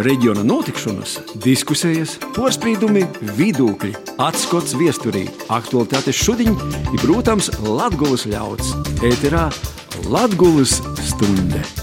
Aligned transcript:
reģiona 0.00 0.44
notikšanas, 0.46 1.18
diskusijas, 1.44 2.16
porcelāna, 2.36 3.04
vidūkļi, 3.36 3.92
atskats 4.22 4.76
viesturī, 4.78 5.26
aktuālitātes 5.52 6.18
šodien 6.22 6.56
ir, 6.92 6.98
protams, 7.04 7.52
Latvijas 7.66 8.26
ļauds. 8.32 8.74
Ēterā 9.04 9.48
Latvijas 10.08 10.80
stunde! 11.12 11.81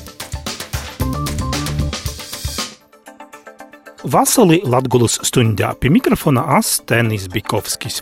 Vasarī 4.09 4.57
Latvijas 4.65 5.19
stundā 5.27 5.67
pie 5.77 5.89
mikrofona 5.93 6.41
Astenis 6.55 7.27
Bikovskis. 7.29 7.99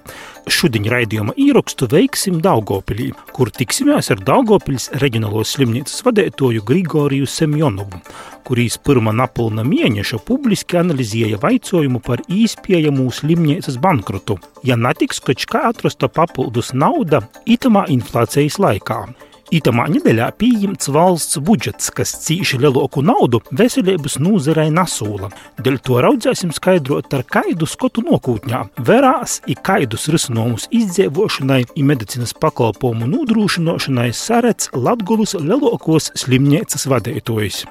Šodien 0.47 0.85
raidījuma 0.87 1.33
ierakstu 1.35 1.89
veiksim 1.91 2.37
Daugopilī, 2.43 3.09
kur 3.35 3.51
tiksimies 3.51 4.07
ar 4.13 4.21
Daugopils 4.23 4.87
reģionālos 5.01 5.51
slimnīcas 5.57 6.05
vadītāju 6.07 6.63
Grigoriju 6.69 7.27
Semjonovu, 7.27 7.99
kurīs 8.47 8.79
pirmā 8.79 9.11
napilna 9.19 9.65
mēneša 9.67 10.21
publiski 10.29 10.79
analizēja 10.79 11.35
jautājumu 11.35 11.99
par 12.05 12.23
īspējamu 12.31 13.09
slimnīcas 13.11 13.79
bankrotu, 13.83 14.37
ja 14.63 14.79
netiks 14.79 15.19
kaut 15.19 15.43
kā 15.51 15.65
atrasta 15.73 16.07
papildus 16.07 16.71
nauda 16.71 17.25
itamā 17.43 17.89
inflācijas 17.91 18.61
laikā. 18.63 19.03
Itamā 19.47 19.85
nedēļā 19.87 20.25
pieņemts 20.35 20.89
valsts 20.91 21.37
budžets, 21.39 21.87
kas 21.95 22.11
cīši 22.25 22.57
lielāku 22.59 22.99
naudu 23.05 23.39
veselības 23.55 24.17
nozarei 24.19 24.67
nasūla. 24.75 25.29
Dēļ 25.63 25.77
to 25.87 26.01
raudzēsim 26.03 26.51
skaidrot 26.51 27.13
ar 27.15 27.23
kaidu 27.23 27.63
skotu 27.69 28.03
nokūtņā, 28.03 28.59
verās 28.89 29.39
i 29.47 29.55
kaidus 29.55 30.09
risinojumus 30.11 30.67
izdzīvošanai 30.75 31.61
i 31.79 31.85
medicīnas 31.87 32.35
pakalpojumu 32.43 33.07
nodrošināšanai 33.13 34.09
sarec 34.11 34.67
Latgulas 34.75 35.37
lielākos 35.39 36.11
slimnīcas 36.19 36.83
vadītājs. 36.91 37.63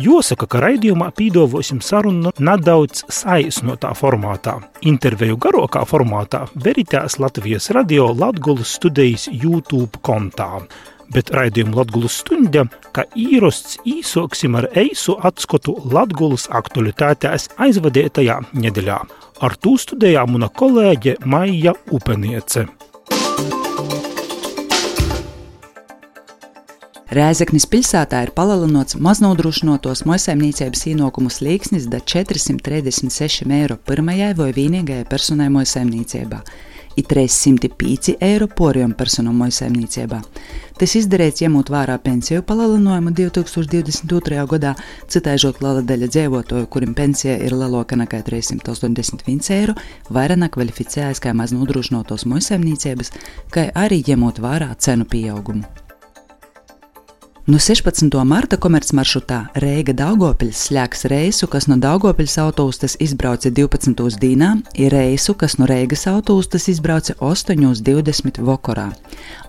Jāsaka, 0.00 0.46
ka 0.48 0.62
raidījumā 0.64 1.10
pīdāvosim 1.12 1.82
sarunu 1.84 2.32
nedaudz 2.40 3.02
saīsnotā 3.12 3.90
formātā. 3.98 4.54
Interviju 4.88 5.36
garākā 5.36 5.84
formātā 5.84 6.46
veritās 6.56 7.18
Latvijas 7.20 7.68
radio 7.76 8.08
Latvijas 8.16 8.64
studijas 8.64 9.28
YouTube 9.28 10.00
kontā 10.00 10.62
bet 11.14 11.32
raidījumu 11.34 11.78
Latvijas 11.78 12.20
stundam, 12.22 12.70
kā 12.94 13.04
īrosts 13.18 13.78
īsoksim 13.88 14.56
ar 14.60 14.68
eisu 14.78 15.16
atskatu 15.24 15.76
Latvijas 15.92 16.48
aktualitātēs 16.52 17.50
aizvadītajā 17.62 18.38
nedēļā. 18.52 19.00
Ar 19.42 19.58
to 19.58 19.74
studējā 19.80 20.24
mana 20.30 20.48
kolēģe 20.48 21.18
Maija 21.26 21.74
Upeniece. 21.90 22.68
Rēzeknis 27.12 27.66
pilsētā 27.68 28.22
ir 28.24 28.30
palielināts 28.32 28.96
maznodrošinotos 28.96 30.06
maisaimniecības 30.08 30.86
ienākumu 30.94 31.28
slieksnis 31.28 31.84
da 31.92 31.98
436 32.00 33.52
eiro 33.52 33.76
pirmajai 33.76 34.30
vai 34.38 34.48
vienīgajai 34.56 35.04
personai 35.10 35.50
maisaimniecībā 35.52 36.40
ir 36.96 37.06
305 37.08 38.16
eiro 38.20 38.48
poriem 38.48 38.94
personu 38.96 39.32
maisaimniecībā. 39.36 40.20
Tas 40.78 40.96
izdarīts 40.98 41.44
ņemot 41.44 41.68
vērā 41.70 41.98
pensiju 42.02 42.42
palielinājumu 42.48 43.12
2022. 43.14 44.40
gadā, 44.50 44.72
citēžot 45.12 45.60
liela 45.62 45.84
daļa 45.86 46.08
dzīvotāju, 46.14 46.70
kuriem 46.72 46.96
pensija 46.98 47.36
ir 47.38 47.54
lielāka 47.54 47.98
nekā 48.00 48.22
381 48.26 49.52
eiro, 49.58 49.76
vairāk 50.10 50.40
nekvalificējas 50.46 51.22
kā 51.22 51.36
maz 51.36 51.54
nodrošinotos 51.54 52.26
maisaimniecības, 52.32 53.14
kā 53.52 53.68
arī 53.74 54.02
ņemot 54.08 54.42
vērā 54.42 54.72
cenu 54.80 55.06
pieaugumu. 55.06 55.81
No 57.46 57.58
16. 57.58 58.06
marta 58.24 58.54
komercmaršrutā 58.54 59.48
Reiga 59.58 59.90
Daugopils 59.98 60.60
slēgs 60.68 61.00
reisu, 61.10 61.48
kas 61.50 61.64
no 61.66 61.74
Daugopils 61.74 62.36
autostas 62.38 62.94
izbrauca 63.02 63.50
12. 63.50 64.14
dienā, 64.22 64.52
ir 64.78 64.94
reisu, 64.94 65.34
kas 65.34 65.56
no 65.58 65.66
Reigas 65.66 66.06
autostas 66.06 66.68
izbrauca 66.70 67.16
8.20 67.18 68.38
vakarā. 68.46 68.92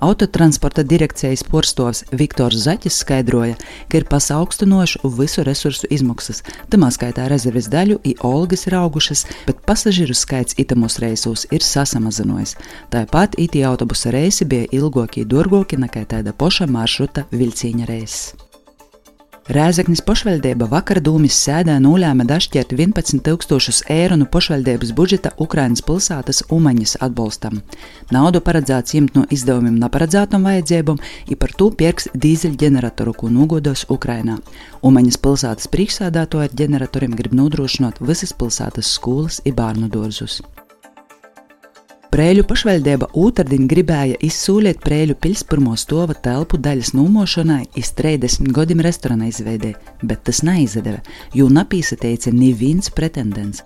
Autotransporta 0.01 0.81
direkcijas 0.81 1.43
porstovs 1.45 2.01
Viktors 2.09 2.63
Zaķis 2.65 2.97
skaidroja, 3.03 3.59
ka 3.85 4.01
ir 4.01 4.07
pasaugstinoši 4.09 5.03
visu 5.19 5.45
resursu 5.45 5.85
izmaksas, 5.93 6.41
tamā 6.73 6.89
skaitā 6.89 7.27
rezerves 7.29 7.69
daļu 7.69 7.99
i 8.09 8.15
olgas 8.25 8.65
ir 8.65 8.77
augušas, 8.79 9.27
bet 9.45 9.61
pasažieru 9.69 10.17
skaits 10.17 10.57
itamos 10.57 10.97
reisos 10.97 11.45
ir 11.53 11.61
sasamazinājies. 11.61 12.57
Tāpat 12.89 13.37
itī 13.37 13.61
autobusa 13.69 14.09
reisi 14.17 14.49
bija 14.49 14.65
ilgākie, 14.73 15.29
dārgākie 15.29 15.77
nekā 15.85 16.07
tāda 16.09 16.33
poša 16.33 16.65
maršruta 16.65 17.27
vilciņa 17.29 17.82
reizes. 17.89 18.33
Rēzaknis 19.43 19.99
pašvaldība 20.07 20.69
vakar 20.71 21.01
dūmis 21.03 21.35
sēdā 21.35 21.73
nolēma 21.83 22.23
dašķirt 22.23 22.71
11,000 22.77 23.89
eiro 23.91 24.15
no 24.15 24.23
pašvaldības 24.31 24.93
budžeta 24.95 25.33
Ukrainas 25.35 25.83
pilsētas 25.83 26.45
Umaņas 26.47 26.95
atbalstam. 27.03 27.59
Naudu 28.15 28.39
paredzēts 28.39 28.95
ņemt 28.95 29.19
no 29.19 29.25
izdevumiem 29.35 29.75
neparedzētam 29.83 30.47
vajadzībām, 30.47 31.03
ja 31.27 31.35
par 31.35 31.51
to 31.59 31.67
pirks 31.75 32.07
dīzeļģeneratoru, 32.15 33.17
ko 33.19 33.33
nogodos 33.35 33.83
Ukrainā. 33.91 34.39
Umaņas 34.79 35.19
pilsētas 35.19 35.67
priekšsādātoja 35.75 36.47
ar 36.47 36.57
ģeneratoriem 36.63 37.19
grib 37.19 37.35
nodrošināt 37.35 37.99
visas 37.99 38.31
pilsētas 38.31 38.95
skolas 38.95 39.43
un 39.43 39.59
bērnu 39.59 39.91
dārzus. 39.91 40.39
Prēļu 42.13 42.43
pašvaldība 42.45 43.07
Ūtardien 43.17 43.63
gribēja 43.65 44.19
izsūliet 44.21 44.83
Prēļu 44.85 45.15
pils 45.17 45.39
pirmo 45.49 45.71
stova 45.81 46.13
telpu 46.13 46.59
daļas 46.61 46.91
nūmošanai 46.93 47.63
iz 47.81 47.89
30 47.97 48.51
gadiem 48.53 48.83
restorāna 48.85 49.31
izveidē, 49.31 49.71
bet 50.05 50.21
tas 50.29 50.43
neizdeva, 50.45 50.99
jo 51.33 51.47
napīsateica 51.49 52.29
neviens 52.37 52.91
pretendents. 52.93 53.63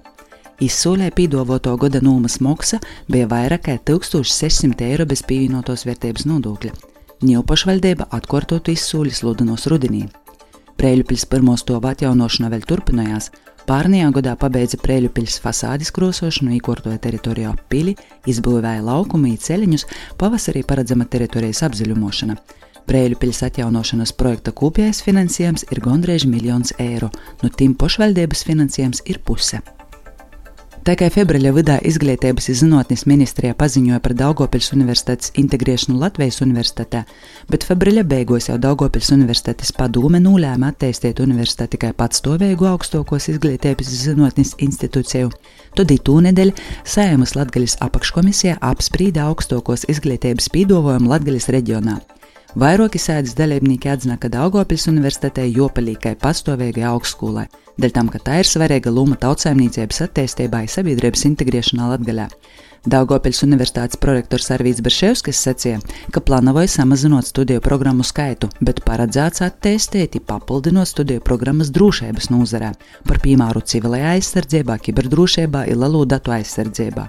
Izsūlē 0.63 1.09
pīdovoto 1.17 1.73
gada 1.81 1.99
nūmas 1.99 2.39
maksa 2.39 2.79
bija 3.11 3.27
vairāk 3.27 3.65
kā 3.65 3.75
1600 3.91 4.87
eiro 4.93 5.03
bez 5.11 5.25
pievienotos 5.27 5.83
vērtības 5.89 6.29
nodokļa. 6.31 6.71
Ņēmu 7.27 7.43
pašvaldība 7.51 8.07
atkārtotu 8.15 8.71
izsūli 8.71 9.11
sludinās 9.11 9.67
rudenī. 9.67 10.05
Prēļu 10.79 11.03
pils 11.11 11.27
pirmo 11.27 11.59
stovu 11.59 11.91
atjaunošana 11.91 12.55
vēl 12.55 12.63
turpinājās, 12.63 13.27
Pārnajā 13.67 14.07
gadā 14.15 14.31
pabeidza 14.39 14.77
Prēļu 14.79 15.09
pilsētas 15.11 15.41
fasādes 15.43 15.89
krosošanu, 15.91 16.53
īkortoja 16.55 17.01
teritorijā 17.03 17.49
pili, 17.67 17.97
izbūvēja 18.23 18.79
laukumu 18.85 19.33
ceļus, 19.43 19.83
pavasarī 20.15 20.61
paredzama 20.63 21.03
teritorijas 21.03 21.65
apzaļumošana. 21.67 22.37
Prēļu 22.87 23.19
pilsētas 23.19 23.51
atjaunošanas 23.51 24.15
projekta 24.15 24.55
kopējais 24.55 25.03
finansējums 25.03 25.67
ir 25.67 25.83
gandrīz 25.83 26.23
miljons 26.31 26.71
eiro, 26.79 27.11
no 27.43 27.51
tiem 27.51 27.75
pašvaldības 27.75 28.47
finansējums 28.47 29.03
ir 29.11 29.19
puse. 29.27 29.59
Tā 30.87 30.93
kā 30.95 31.09
februāra 31.11 31.49
vidā 31.51 31.73
izglītības 31.83 32.45
un 32.47 32.55
zinātnes 32.55 33.01
ministrijā 33.11 33.57
paziņoja 33.59 33.97
par 34.05 34.13
Daugopils 34.15 34.69
Universitātes 34.71 35.33
integrēšanu 35.41 35.97
Latvijas 35.99 36.39
universitātē, 36.45 37.01
bet 37.51 37.65
februāra 37.67 38.05
beigās 38.07 38.47
jau 38.47 38.55
Daugopils 38.55 39.11
Universitātes 39.11 39.73
padome 39.75 40.23
nolēma 40.23 40.71
attīstīt 40.71 41.19
universitāti 41.19 41.75
tikai 41.75 41.91
patstāvīgu 41.91 42.71
augstākos 42.71 43.27
izglītības 43.35 43.91
un 43.91 44.03
zinātnes 44.05 44.55
institūciju. 44.63 45.35
Tad 45.75 45.91
tūnedēļ 46.07 46.55
Sēmas 46.87 47.35
Latgaļas 47.35 47.81
apakškomisijā 47.83 48.55
apsprīda 48.71 49.27
augstākos 49.27 49.89
izglītības 49.91 50.47
pīdovojumu 50.55 51.11
Latgaļas 51.11 51.51
reģionā. 51.51 51.99
Vairāki 52.57 52.97
sēdes 52.97 53.35
dalībnieki 53.37 53.89
atzina, 53.91 54.15
ka 54.17 54.31
Daugopils 54.33 54.87
universitātei 54.89 55.51
jopalīgai 55.53 56.15
pastāvīgai 56.17 56.87
augstskolai, 56.89 57.43
dēļ 57.77 57.91
tam, 57.93 58.07
ka 58.09 58.17
tā 58.17 58.39
ir 58.41 58.49
svarīga 58.49 58.89
loma 58.89 59.13
tautsājumniecības 59.21 60.01
attīstībai, 60.07 60.63
sabiedrības 60.73 61.27
integrēšanā 61.29 61.91
Latgaļā. 61.91 62.25
Daugopils 62.89 63.43
universitātes 63.45 64.01
prorektors 64.01 64.49
Arvīts 64.55 64.81
Berševskis 64.81 65.43
sacīja, 65.45 65.83
ka 66.09 66.23
plānoja 66.25 66.65
samazinot 66.79 67.29
studiju 67.29 67.61
programmu 67.61 68.01
skaitu, 68.01 68.49
bet 68.57 68.81
paredzēts 68.89 69.45
attīstīt, 69.45 70.17
papildinot 70.25 70.89
studiju 70.89 71.21
programmas 71.21 71.69
drošības 71.77 72.31
nozarē, 72.33 72.73
par 73.05 73.21
piemēru 73.21 73.61
civilajā 73.69 74.17
aizsardzībā, 74.17 74.81
kiberdrošībā 74.81 75.67
un 75.69 75.85
lielu 75.85 76.05
datu 76.09 76.33
aizsardzībā. 76.39 77.05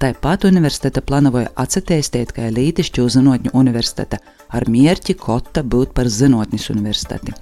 Tāpat 0.00 0.46
universitāte 0.48 1.02
plānoja 1.04 1.50
attīstīt 1.60 2.30
kā 2.32 2.46
lītišķu 2.48 3.02
zinātņu 3.12 3.50
universitāte 3.60 4.16
ar 4.48 4.64
mērķi 4.72 5.12
Kota 5.20 5.60
būt 5.60 5.92
par 5.92 6.08
zinātnes 6.08 6.70
universitāti. 6.72 7.34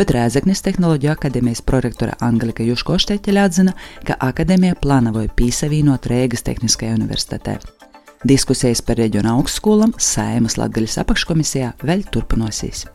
Bet 0.00 0.12
Rēzaknis 0.16 0.64
Tehnoloģiju 0.64 1.10
akadēmijas 1.12 1.60
prorektora 1.66 2.14
Angelika 2.24 2.64
Juškošteķeļa 2.64 3.44
atzina, 3.44 3.74
ka 4.08 4.16
akadēmija 4.30 4.78
plānoja 4.80 5.28
pīsavienot 5.36 6.08
Rēgas 6.08 6.46
Tehniskajai 6.46 6.96
universitātei. 6.96 7.58
Diskusijas 8.24 8.80
par 8.80 8.96
reģionu 9.00 9.34
augstskolām 9.34 9.92
Saimas 10.00 10.56
Latgaļas 10.56 11.02
apakškomisijā 11.04 11.74
vēl 11.84 12.08
turpināsies. 12.08 12.86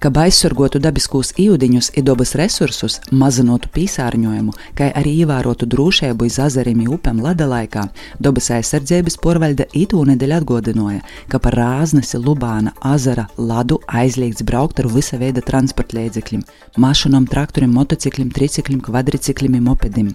Kā 0.00 0.08
aizsargotu 0.16 0.80
dabiskos 0.80 1.34
ūdeņus, 1.36 1.90
dabas 2.00 2.30
resursus, 2.40 2.94
mazinotu 3.12 3.68
piesārņojumu, 3.74 4.54
kā 4.72 4.86
arī 4.96 5.10
ievērotu 5.26 5.66
drošību 5.68 6.24
iz 6.24 6.38
azariem 6.40 6.86
upēm 6.88 7.20
lada 7.20 7.44
laikā, 7.44 7.82
dabas 8.16 8.48
aizsardzības 8.56 9.18
porvalde 9.20 9.66
itū 9.76 10.00
nedēļa 10.08 10.38
atgādināja, 10.40 11.02
ka 11.28 11.42
par 11.44 11.58
rāznesi 11.60 12.16
Lubāna 12.16 12.72
azara 12.80 13.26
ladu 13.36 13.76
aizliegts 13.92 14.46
braukt 14.48 14.80
ar 14.80 14.88
visa 14.88 15.20
veida 15.20 15.44
transporta 15.44 15.98
līdzekļiem- 16.00 16.46
mašīnām, 16.86 17.28
traktoriem, 17.28 17.76
motociklim, 17.76 18.32
triciklim, 18.32 18.80
kvadriciklim 18.80 19.60
un 19.60 19.68
mopedim. 19.68 20.14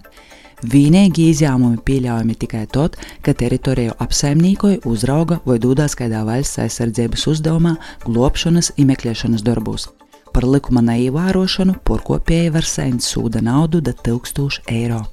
Vienīgi 0.65 1.27
izņēmumi 1.29 1.81
pieļaujami 1.85 2.35
tikai 2.41 2.63
tad, 2.71 2.95
ka 3.21 3.35
teritoriju 3.37 3.93
apsaimniekoja, 4.01 4.81
uzrauga 4.89 5.37
vai 5.45 5.59
dūdās 5.61 5.97
kādā 5.99 6.23
valsts 6.25 6.61
aizsardzības 6.63 7.27
uzdevumā, 7.29 7.75
glābšanas 8.07 8.71
un 8.79 8.89
meklēšanas 8.89 9.45
darbos. 9.45 9.89
Par 10.33 10.47
likuma 10.47 10.81
neievērošanu 10.83 11.77
porkopēji 11.87 12.55
var 12.55 12.65
saņemt 12.67 13.05
sūda 13.05 13.43
naudu 13.45 13.83
da 13.85 13.93
1000 13.93 14.65
eiro. 14.73 15.03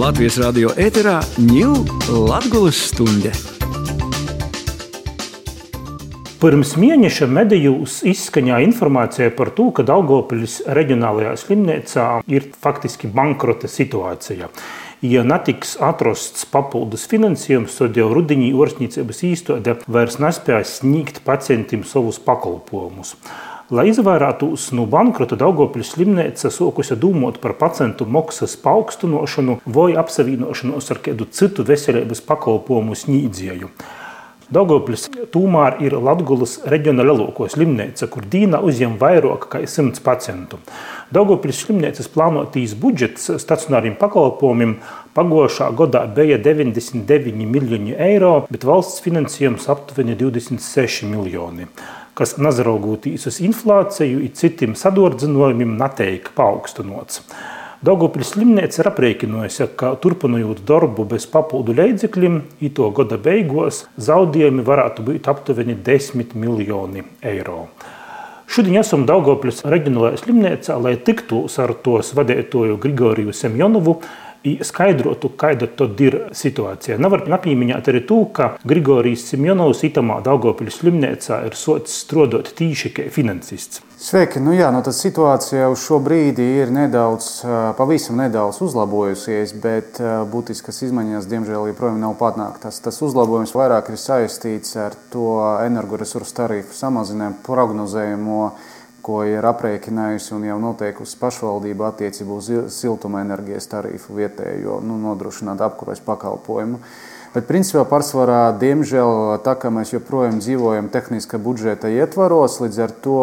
Latvijas 0.00 0.40
radio 0.42 0.74
ēterā 0.76 1.20
ņūl 1.38 1.80
Latgulas 2.26 2.84
stunde. 2.90 3.32
Pirms 6.40 6.70
mēneša 6.80 7.26
medijos 7.28 7.98
izskaņā 8.08 8.62
informācija 8.64 9.28
par 9.36 9.50
to, 9.52 9.66
ka 9.76 9.84
Daugopils 9.84 10.54
reģionālajā 10.72 11.34
slimnīcā 11.42 12.06
ir 12.32 12.46
faktiski 12.64 13.10
bankrota 13.12 13.68
situācija. 13.68 14.48
Ja 15.04 15.26
netiks 15.28 15.74
atrasts 15.84 16.48
papildus 16.48 17.04
finansējums, 17.12 17.76
tad 17.82 18.00
jau 18.00 18.08
rudenī 18.16 18.54
orstniecības 18.56 19.22
īstenība 19.28 19.84
vairs 19.84 20.16
nespēja 20.16 20.64
sniegt 20.64 21.20
pacientiem 21.28 21.84
savus 21.84 22.16
pakalpojumus. 22.24 23.18
Lai 23.68 23.90
izvairītos 23.92 24.70
no 24.72 24.88
bankrota, 24.88 25.36
Daugopils 25.36 25.92
slimnīca 25.92 26.48
sākusi 26.48 26.96
domāt 26.96 27.36
par 27.44 27.58
pacientu 27.60 28.08
maksas 28.08 28.56
paaugstināšanu 28.64 29.60
vai 29.68 29.90
apsavienošanos 30.00 30.88
ar 30.88 31.04
kādu 31.04 31.28
citu 31.36 31.68
veselības 31.68 32.24
pakalpojumu 32.32 32.96
sniedzēju. 32.96 33.76
Daugopils 34.50 35.04
tūmār 35.30 35.76
ir 35.84 35.94
Latgulas 36.02 36.56
reģiona 36.66 37.04
lielāko 37.06 37.46
slimnīca, 37.52 38.08
kur 38.10 38.24
dīna 38.26 38.58
uzņem 38.66 38.96
vairāk 38.98 39.46
kā 39.52 39.60
100 39.62 40.02
pacientu. 40.02 40.58
Daugopils 41.14 41.60
slimnīcas 41.62 42.10
plānotīs 42.10 42.74
budžets 42.74 43.28
stacionāriem 43.42 43.94
pakalpojumiem 44.00 44.74
pagājušā 45.14 45.70
gadā 45.78 46.02
bija 46.16 46.40
99 46.42 47.46
miljoni 47.46 47.94
eiro, 47.94 48.32
bet 48.50 48.66
valsts 48.66 49.04
finansējums 49.06 49.70
aptuveni 49.70 50.18
26 50.18 51.06
miljoni 51.10 51.70
kas 52.20 52.34
nazaraugoties 52.36 53.22
uz 53.30 53.38
inflāciju 53.40 54.18
un 54.20 54.34
citiem 54.36 54.74
sadordzinājumiem, 54.76 55.70
neteikti 55.80 56.34
paaugstinots. 56.36 57.22
Daugopils 57.80 58.34
slimnīca 58.34 58.82
ir 58.82 58.88
aprēķinājusi, 58.90 59.66
ka 59.80 59.94
turpinot 60.02 60.58
darbu 60.68 61.06
bez 61.08 61.24
papildu 61.32 61.72
līdzekļiem, 61.78 62.34
ito 62.68 62.90
gada 62.92 63.16
beigās 63.16 63.86
zaudējumi 63.96 64.64
varētu 64.66 65.06
būt 65.06 65.30
aptuveni 65.32 65.78
10 65.86 66.34
miljoni 66.36 67.06
eiro. 67.24 67.62
Šodien 68.52 68.82
esam 68.82 69.06
Daugopils 69.08 69.62
reģionālajā 69.64 70.20
slimnīcā, 70.20 70.76
lai 70.76 70.92
tiktos 71.06 71.56
ar 71.64 71.72
tos 71.80 72.12
vadītāju 72.18 72.76
Grigoriju 72.84 73.32
Semjonovu, 73.32 73.96
skaidrotu, 74.64 75.30
kāda 75.36 75.68
tad 75.76 76.00
ir 76.00 76.16
situācija. 76.36 76.98
Nevar 77.00 77.26
nepieminēt 77.28 77.90
arī 77.92 78.04
to, 78.08 78.22
ka 78.34 78.54
Grigorijs 78.64 79.26
Simjonovs 79.30 79.84
itamā 79.88 80.20
Daugopils 80.24 80.80
slimnīcā 80.80 81.42
ir 81.48 81.56
sots 81.58 82.00
strodot 82.04 82.52
tīši 82.56 82.92
kā 82.96 83.08
finansists. 83.12 83.84
Sveiki! 84.00 84.40
Nu 84.40 84.54
jā, 84.56 84.70
nu 84.72 84.80
tā 84.80 84.94
situācija 84.96 85.66
uz 85.68 85.82
šo 85.84 85.98
brīdi 86.00 86.46
ir 86.62 86.70
nedaudz, 86.72 87.42
pavisam 87.76 88.16
nedaudz 88.22 88.62
uzlabojusies, 88.64 89.52
bet 89.60 90.00
būtiskas 90.32 90.80
izmaiņas, 90.86 91.28
diemžēl, 91.28 91.68
joprojām 91.68 92.00
nav 92.00 92.16
panāktas. 92.16 92.80
Tas 92.80 93.02
uzlabojums 93.04 93.52
vairāk 93.52 93.92
ir 93.92 94.00
saistīts 94.00 94.72
ar 94.80 94.96
to 95.12 95.34
energoresursu 95.66 96.38
tarifu 96.40 96.72
samazinājumu 96.78 97.42
prognozējumu 97.44 98.40
ko 99.10 99.24
ir 99.26 99.46
aprēķinājusi 99.48 100.34
un 100.36 100.44
jau 100.46 100.58
noteikusi 100.62 101.18
pašvaldība 101.18 101.88
attiecībā 101.90 102.36
uz 102.36 102.50
siltumenerģijas 102.76 103.66
tarifu 103.72 104.14
vietējo 104.20 104.78
nu, 104.86 104.98
nodrošināt 105.02 105.62
apkurves 105.66 106.02
pakalpojumu. 106.06 106.78
Bet, 107.30 107.44
principā, 107.46 107.84
pārsvarā, 107.86 108.48
diemžēl, 108.58 109.36
tā 109.46 109.52
kā 109.54 109.70
mēs 109.70 109.92
joprojām 109.92 110.40
dzīvojam 110.42 110.88
tehniskā 110.90 111.38
budžeta 111.38 111.86
ietvaros, 111.86 112.56
līdz 112.58 112.80
ar 112.82 112.94
to 113.04 113.18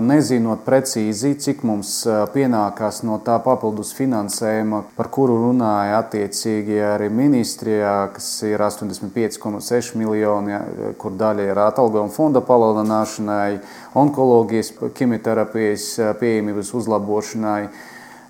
nezinot 0.00 0.62
precīzi, 0.64 1.34
cik 1.44 1.60
mums 1.68 1.90
pienākās 2.32 3.02
no 3.04 3.18
tā 3.20 3.36
papildus 3.44 3.92
finansējuma, 3.98 4.80
par 4.96 5.10
kuru 5.12 5.36
runāja 5.42 6.00
attiecīgi 6.00 6.80
arī 6.94 7.10
ministrijā, 7.12 7.92
kas 8.16 8.32
ir 8.48 8.64
85,6 8.64 9.92
miljoni, 10.00 10.56
kur 10.96 11.20
daļa 11.20 11.50
ir 11.52 11.64
atalgojuma 11.68 12.16
fonda 12.16 12.40
palielināšanai, 12.40 13.60
onkoloģijas, 14.06 14.72
ķimioterapijas 14.96 15.90
pieejamības 16.16 16.72
uzlabošanai. 16.80 17.64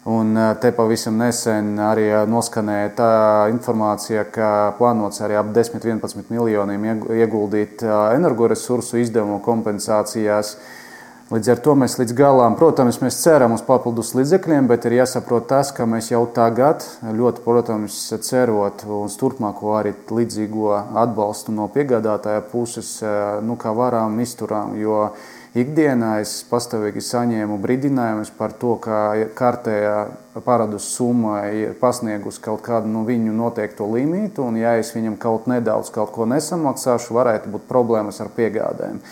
Un 0.09 0.33
te 0.61 0.71
pavisam 0.73 1.19
nesen 1.21 1.75
arī 1.85 2.07
noskanēja 2.25 2.93
tā 2.97 3.13
informācija, 3.53 4.23
ka 4.33 4.73
plānots 4.79 5.21
arī 5.21 5.37
ap 5.37 5.51
10-11 5.53 6.31
miljoniem 6.33 6.87
ieguldīt 7.19 7.85
energoresursu 7.85 9.03
izdevumu 9.03 9.43
kompensācijās. 9.45 10.55
Līdz 11.31 11.51
ar 11.53 11.61
to 11.63 11.75
mēs 11.79 11.99
līdz 12.01 12.15
galam, 12.17 12.57
protams, 12.59 12.97
mēs 13.05 13.21
ceram 13.21 13.53
uz 13.55 13.61
papildus 13.63 14.15
līdzekļiem, 14.17 14.67
bet 14.67 14.89
ir 14.89 14.97
jāsaprot 14.97 15.45
tas, 15.53 15.69
ka 15.71 15.85
mēs 15.87 16.09
jau 16.11 16.25
tagad 16.35 16.83
ļoti, 17.05 17.45
protams, 17.45 17.99
cerot 18.25 18.83
uz 18.89 19.19
turpmāko 19.21 19.77
arī 19.79 19.93
līdzīgo 20.09 20.73
atbalstu 21.05 21.53
no 21.55 21.69
piegādātāja 21.71 22.41
puses, 22.51 22.97
nu, 23.45 23.61
kā 23.61 23.77
varam 23.77 24.17
izturām. 24.25 24.75
Jo 24.81 25.11
ikdienā 25.59 26.21
es 26.23 26.33
pastāvīgi 26.51 27.03
saņēmu 27.03 27.57
brīdinājumus 27.63 28.31
par 28.37 28.55
to, 28.61 28.77
ka 28.83 29.01
kārtējā 29.39 29.97
paradus 30.45 30.87
summa 30.95 31.43
ir 31.55 31.75
pasniegusi 31.81 32.43
kaut 32.45 32.63
kādu 32.67 32.91
no 32.91 33.01
nu, 33.01 33.09
viņu 33.09 33.35
noteikto 33.35 33.89
limītu, 33.91 34.47
un 34.47 34.61
ja 34.61 34.77
es 34.79 34.95
viņam 34.95 35.19
kaut 35.21 35.51
nedaudz 35.51 35.91
kaut 35.95 36.15
ko 36.15 36.29
nesamaksāšu, 36.31 37.17
varētu 37.19 37.51
būt 37.57 37.69
problēmas 37.71 38.23
ar 38.23 38.31
piegādēm. 38.37 39.03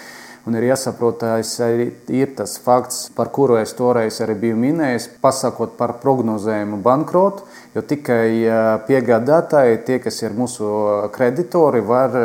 Un 0.48 0.56
ir 0.56 0.64
jāsaprot, 0.70 1.18
tas 1.20 1.50
ir 1.60 2.30
tas 2.38 2.54
fakts, 2.64 3.08
par 3.12 3.28
kuru 3.34 3.58
es 3.60 3.74
toreiz 3.76 4.20
arī 4.24 4.38
biju 4.46 4.56
minējis, 4.62 5.10
pasakot 5.20 5.74
par 5.76 5.98
prognozējumu 6.00 6.78
bankrotu, 6.80 7.44
jo 7.78 7.86
tikai 7.86 8.82
piegādātāji, 8.90 9.80
tie, 9.86 10.02
kas 10.02 10.18
ir 10.24 10.34
mūsu 10.34 10.68
kreditori, 11.14 11.80
var 11.86 12.18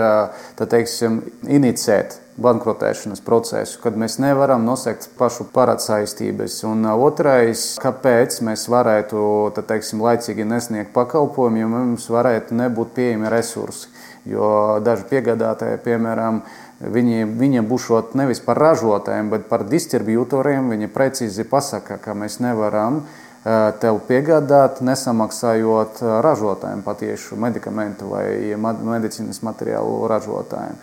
teiksim, 0.57 1.21
inicēt 1.45 2.19
bankrotēšanas 2.41 3.21
procesu, 3.21 3.77
kad 3.83 3.97
mēs 3.99 4.17
nevaram 4.21 4.65
nosegt 4.65 5.09
pašu 5.19 5.45
parādsaistības. 5.53 6.59
Un 6.65 6.87
otrais, 6.95 7.65
kāpēc 7.81 8.39
mēs 8.45 8.65
varētu 8.71 9.53
teiksim, 9.69 10.01
laicīgi 10.03 10.47
nesniegt 10.47 10.93
pakalpojumu, 10.95 11.61
jo 11.61 11.69
mums 11.75 12.09
varētu 12.09 12.57
nebūt 12.57 12.95
pieejami 12.97 13.31
resursi. 13.33 13.91
Jo 14.25 14.79
daži 14.79 15.03
piegādātāji, 15.09 15.81
piemēram, 15.83 16.41
viņi, 16.79 17.25
viņiem 17.37 17.67
būšot 17.67 18.15
nevis 18.15 18.39
par 18.43 18.61
ražotājiem, 18.61 19.29
bet 19.33 19.49
par 19.49 19.65
distribūtoriem, 19.67 20.71
viņi 20.71 20.89
precīzi 20.95 21.45
pasaka, 21.49 21.99
ka 22.01 22.15
mēs 22.17 22.39
nevaram 22.43 23.03
tev 23.43 23.97
piegādāt, 24.07 24.79
nesamaksājot 24.79 26.03
ražotājiem 26.23 26.83
patiešu 26.85 27.35
medikamentu 27.35 28.13
vai 28.13 28.53
medicīnas 28.55 29.43
materiālu 29.43 30.05
ražotājiem. 30.07 30.77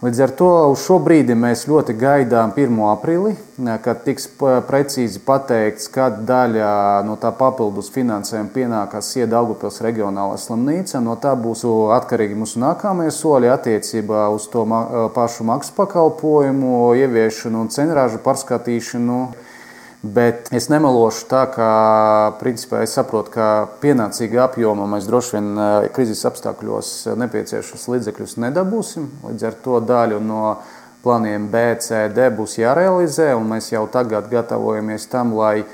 Līdz 0.00 0.20
ar 0.24 0.30
to 0.32 0.46
uz 0.72 0.80
šo 0.80 0.94
brīdi 1.04 1.34
mēs 1.36 1.66
ļoti 1.68 1.92
gaidām 2.00 2.54
1. 2.56 2.78
aprīli, 2.88 3.34
kad 3.84 3.98
tiks 4.06 4.30
precīzi 4.40 5.20
pateikts, 5.20 5.90
kad 5.92 6.22
daļa 6.24 6.70
no 7.04 7.18
tā 7.20 7.28
papildus 7.36 7.92
finansējuma 7.92 8.48
pienākās 8.54 9.10
Siedaugupils 9.12 9.82
reģionālā 9.84 10.38
slimnīca. 10.40 11.02
No 11.04 11.18
tā 11.20 11.34
būs 11.36 11.66
atkarīgi 11.98 12.38
mūsu 12.40 12.62
nākamie 12.64 13.10
soļi 13.12 13.52
attiecībā 13.52 14.24
uz 14.32 14.48
to 14.48 14.64
pašu 15.12 15.44
maksu 15.52 15.76
pakalpojumu, 15.76 16.96
ieviešanu 16.96 17.66
un 17.66 17.68
cenrāžu 17.68 18.24
pārskatīšanu. 18.24 19.20
Bet 20.00 20.48
es 20.56 20.70
nemelošu 20.72 21.26
tā, 21.28 21.42
ka 21.52 21.70
principā, 22.40 22.78
es 22.80 22.94
saprotu, 22.96 23.34
ka 23.34 23.46
pienācīga 23.82 24.46
apjoma 24.46 24.86
mēs 24.88 25.04
droši 25.04 25.34
vien 25.36 25.50
eh, 25.52 25.88
krīzes 25.92 26.24
apstākļos 26.30 26.92
nepieciešamos 27.20 27.84
līdzekļus 27.92 28.38
nedabūsim. 28.46 29.10
Līdz 29.28 29.44
ar 29.50 29.58
to 29.60 29.82
daļu 29.84 30.22
no 30.24 30.54
plāniem 31.04 31.50
B, 31.52 31.66
C, 31.84 32.06
D 32.16 32.30
būs 32.32 32.56
jārealizē, 32.62 33.34
un 33.36 33.52
mēs 33.52 33.68
jau 33.74 33.84
tagad 33.92 34.32
gatavojamies 34.32 35.04
tam, 35.12 35.34
lai 35.36 35.66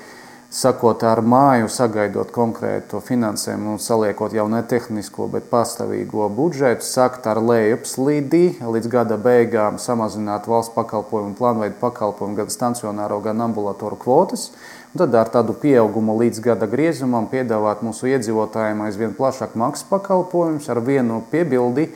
sakot, 0.56 1.02
ar 1.04 1.20
māju 1.20 1.68
sagaidot 1.68 2.30
konkrētu 2.32 3.02
finansējumu 3.04 3.74
un 3.74 3.82
saliekot 3.82 4.32
jau 4.32 4.46
ne 4.48 4.62
tehnisko, 4.64 5.28
bet 5.34 5.50
pastāvīgo 5.50 6.30
budžetu, 6.32 6.86
sakt 6.86 7.28
ar 7.28 7.42
lejupslīdī 7.44 8.62
līdz 8.64 8.88
gada 8.92 9.18
beigām 9.20 9.76
samazināt 9.82 10.48
valsts 10.48 10.72
pakalpojumu, 10.76 11.36
plānveidu 11.36 11.76
pakalpojumu, 11.82 12.38
gan 12.40 12.52
stacionāro, 12.54 13.20
gan 13.24 13.44
ambulatoru 13.44 14.00
kvotas. 14.00 14.48
Un 14.94 15.02
tad 15.02 15.16
ar 15.20 15.28
tādu 15.28 15.52
pieaugumu 15.60 16.16
līdz 16.22 16.40
gada 16.40 16.68
griezumam 16.70 17.28
piedāvāt 17.28 17.82
mūsu 17.84 18.08
iedzīvotājiem 18.14 18.80
aizvien 18.86 19.12
plašāk 19.18 19.58
maksas 19.60 19.84
pakalpojumus 19.90 20.70
ar 20.72 20.80
vienu 20.80 21.20
piebildi, 21.32 21.90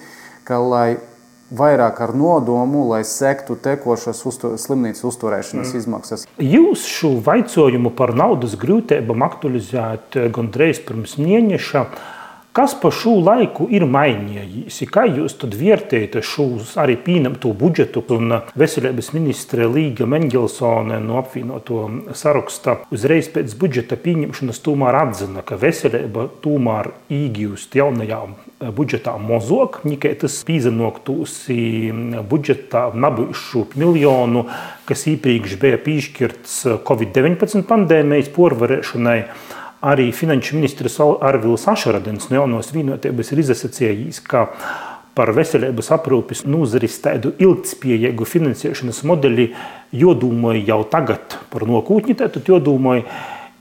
ka, 0.45 0.61
lai 0.61 0.99
vairāk 1.50 2.00
ar 2.04 2.14
nodomu, 2.14 2.85
lai 2.92 3.02
sektu 3.07 3.57
tekošas 3.61 4.23
uztur, 4.28 4.54
slimnīcas 4.61 5.04
uzturēšanas 5.11 5.73
mm. 5.73 5.83
izmaksas. 5.83 6.26
Jūs 6.38 6.87
šo 6.88 7.16
jautājumu 7.19 7.92
par 7.97 8.14
naudas 8.19 8.57
grūtībām 8.61 9.26
aktualizējat 9.26 10.21
gandrīz 10.35 10.83
pirms 10.87 11.19
mēneša. 11.21 11.85
Kas 12.52 12.73
pa 12.83 12.90
šo 12.90 13.12
laiku 13.23 13.69
ir 13.71 13.85
mainījies? 13.87 14.80
Kā 14.90 15.04
jūs 15.07 15.37
vērtējat 15.38 16.16
šo 16.26 16.47
arī 16.83 16.97
pieņemto 16.99 17.52
budžetu? 17.54 18.02
Un 18.16 18.40
veselības 18.59 19.12
ministre 19.14 19.69
Līga 19.71 20.09
Mengelsone 20.11 20.99
no 21.04 21.21
apvienoto 21.21 21.85
saraksta 22.11 22.80
uzreiz 22.90 23.28
pēc 23.30 23.54
budžeta 23.61 23.95
pieņemšanas 24.02 24.59
tomēr 24.66 24.99
atzina, 24.99 25.45
ka 25.47 25.61
veselība 25.62 26.26
tomēr 26.42 26.90
īgūst 27.14 27.78
jaunajām 27.78 28.35
budžetā 28.75 29.14
mozog, 29.23 29.78
nekā 29.87 30.16
tas 30.25 30.40
pīzenoktūs 30.49 31.37
budžetā 32.35 32.88
nabušu 32.99 33.69
miljonu, 33.78 34.49
kas 34.90 35.07
īpriekš 35.14 35.54
bija 35.62 35.78
piešķirts 35.87 36.59
Covid-19 36.83 37.62
pandēmijas 37.71 38.35
porvarēšanai. 38.35 39.19
Arī 39.80 40.10
finanšu 40.12 40.58
ministrs 40.58 40.99
Arvils 41.00 41.62
Ašaradens 41.72 42.28
no 42.28 42.37
jaunos 42.37 42.68
vienotības 42.75 43.30
ir 43.32 43.40
izsacījis, 43.40 44.18
ka 44.28 44.42
par 45.16 45.32
veselības 45.32 45.88
aprūpes 45.96 46.44
nozares 46.44 46.99
tādu 47.00 47.32
ilgspējīgu 47.40 48.26
finansēšanas 48.28 49.00
modeli 49.08 49.49
jodomāja 49.96 50.66
jau 50.75 50.78
tagad 50.92 51.38
par 51.52 51.64
nākotni, 51.68 52.16
tad 52.18 52.37
jodomāja. 52.44 53.06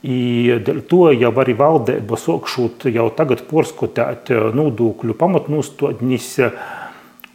Dēļ 0.00 0.78
to 0.88 1.10
jau 1.12 1.32
arī 1.42 1.52
valdība 1.58 2.16
sākšot 2.16 2.86
jau 2.88 3.10
tagad 3.16 3.42
porskotēt 3.48 4.32
nodokļu 4.56 5.16
pamatnostādnis. 5.20 6.30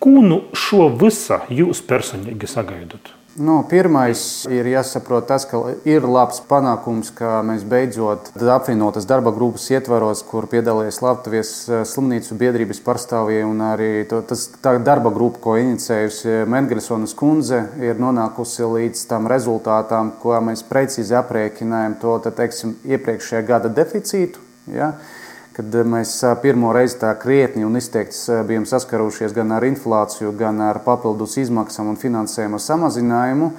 Ko 0.02 0.16
nu 0.26 0.40
šo 0.54 0.88
visu 1.02 1.38
jūs 1.54 1.86
personīgi 1.86 2.50
sagaidat? 2.50 3.14
Nu, 3.36 3.58
pirmais 3.68 4.20
ir 4.48 4.68
jāsaprot 4.72 5.26
tas, 5.28 5.44
ka 5.50 5.60
ir 5.84 6.06
labs 6.08 6.38
panākums, 6.48 7.10
ka 7.12 7.42
mēs 7.44 7.66
beidzot 7.68 8.30
apvienotas 8.40 9.04
darba 9.10 9.34
grupas 9.36 9.66
ietvaros, 9.76 10.22
kur 10.24 10.48
piedalījās 10.48 11.02
Latvijas 11.04 11.52
eh, 11.68 11.82
slimnīcu 11.84 12.38
biedrības 12.40 12.80
pārstāvji 12.86 13.44
un 13.44 13.60
arī 13.74 13.90
to, 14.08 14.22
tas, 14.24 14.46
tā 14.64 14.78
darba 14.80 15.12
grupa, 15.12 15.42
ko 15.44 15.58
inicējusi 15.60 16.46
Mengelsona 16.48 17.12
kundze, 17.20 17.60
ir 17.84 18.00
nonākusi 18.00 18.72
līdz 18.72 19.04
tam 19.12 19.28
rezultātām, 19.28 20.16
ko 20.24 20.40
mēs 20.40 20.64
precīzi 20.72 21.20
aprēķinājām 21.20 22.00
to 22.00 22.16
teiksim, 22.30 22.78
iepriekšējā 22.88 23.44
gada 23.52 23.74
deficītu. 23.84 24.40
Ja? 24.72 24.94
Kad 25.56 25.76
eh, 25.76 25.88
mēs 25.88 26.18
eh, 26.26 26.36
pirmo 26.44 26.74
reizi 26.76 27.00
tā 27.02 27.14
krietni 27.20 27.66
un 27.68 27.80
izteikti 27.80 28.18
eh, 28.34 28.44
bijām 28.48 28.68
saskarušies 28.68 29.36
gan 29.36 29.56
ar 29.56 29.66
inflāciju, 29.68 30.34
gan 30.38 30.60
ar 30.66 30.82
papildus 30.86 31.38
izmaksām 31.42 31.94
un 31.94 32.00
finansējuma 32.00 32.60
samazinājumu. 32.62 33.52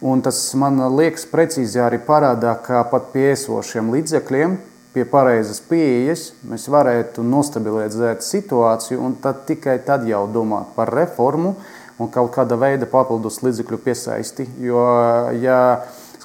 Un 0.00 0.22
tas 0.24 0.38
man 0.56 0.80
liekas 0.96 1.26
precīzi 1.28 1.82
arī 1.82 1.98
parādā, 2.06 2.54
ka 2.64 2.86
pat 2.88 3.10
pie 3.12 3.26
esošiem 3.34 3.90
līdzekļiem, 3.92 4.54
pie 4.94 5.04
pareizas 5.06 5.60
pieejas, 5.68 6.30
mēs 6.48 6.64
varētu 6.72 7.22
nostabilizēt 7.26 8.24
situāciju 8.24 9.02
un 9.04 9.18
tad 9.22 9.44
tikai 9.50 9.76
tad 9.86 10.06
jau 10.08 10.24
domāt 10.32 10.72
par 10.78 10.90
reformu 10.94 11.52
un 12.00 12.08
kaut 12.08 12.32
kāda 12.32 12.56
veida 12.56 12.88
papildus 12.88 13.42
līdzekļu 13.44 13.78
piesaisti. 13.84 14.48
Jo, 14.64 14.80
ja 15.36 15.60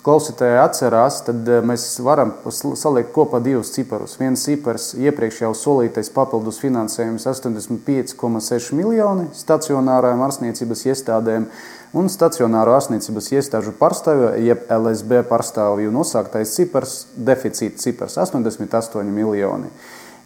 klausītāji 0.05 0.59
atcerās, 0.62 1.19
tad 1.25 1.47
eh, 1.50 1.63
mēs 1.65 1.88
varam 2.05 2.35
salikt 2.51 3.12
kopā 3.15 3.41
divus 3.43 3.74
ciparus. 3.74 4.17
Viens 4.21 4.43
cipars 4.45 4.91
iepriekš 5.00 5.41
jau 5.45 5.51
solītais 5.57 6.12
papildus 6.13 6.62
finansējums 6.62 7.25
85,6 7.31 8.75
miljoni 8.77 9.27
stacionārajām 9.35 10.24
ārstniecības 10.27 10.85
iestādēm 10.91 11.50
un 11.95 12.09
stacionāro 12.12 12.75
ārstniecības 12.77 13.31
iestāžu 13.39 13.74
pārstāvju, 13.79 14.31
jeb 14.45 14.65
LSB 14.77 15.24
pārstāvju 15.29 15.93
nosāktais 15.95 16.53
cipars, 16.57 16.97
deficīta 17.15 17.81
cipars 17.81 18.19
88 18.21 19.13
miljoni. 19.15 19.71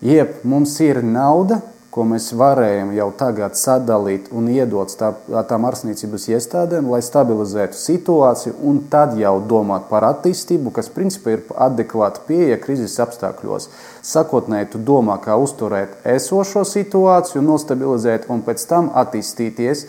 Jeb 0.03 0.41
mums 0.48 0.77
ir 0.83 1.03
nauda, 1.03 1.59
ko 1.89 2.03
mēs 2.05 2.29
varējam 2.38 2.91
jau 2.93 3.08
tagad 3.17 3.58
sadalīt 3.58 4.27
un 4.36 4.50
iedot 4.53 4.91
tā, 5.00 5.10
tām 5.50 5.65
ārstniecības 5.69 6.27
iestādēm, 6.36 6.89
lai 6.93 7.01
stabilizētu 7.05 7.77
situāciju, 7.77 8.53
un 8.69 8.84
tad 8.93 9.15
jau 9.17 9.36
domāt 9.41 9.88
par 9.89 10.05
attīstību, 10.12 10.74
kas 10.75 10.91
principā 10.93 11.38
ir 11.38 11.48
adekvāta 11.58 12.22
pieeja 12.27 12.60
krīzes 12.62 13.00
apstākļos. 13.01 13.69
Sakotnēji, 14.05 14.74
tu 14.75 14.84
domā, 14.86 15.17
kā 15.24 15.38
uzturēt 15.41 15.98
esošo 16.17 16.63
situāciju, 16.67 17.41
nostabilizēt 17.48 18.29
un 18.29 18.46
pēc 18.46 18.67
tam 18.69 18.93
attīstīties. 19.01 19.88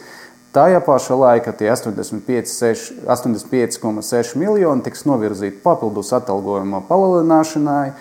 Tajā 0.57 0.81
pašā 0.83 1.15
laikā 1.15 1.53
tie 1.55 1.69
85,6 1.71 3.05
85, 3.07 4.33
miljoni 4.41 4.83
tiks 4.83 5.05
novirzīti 5.07 5.61
papildus 5.63 6.11
atalgojuma 6.17 6.81
palielināšanai 6.89 7.93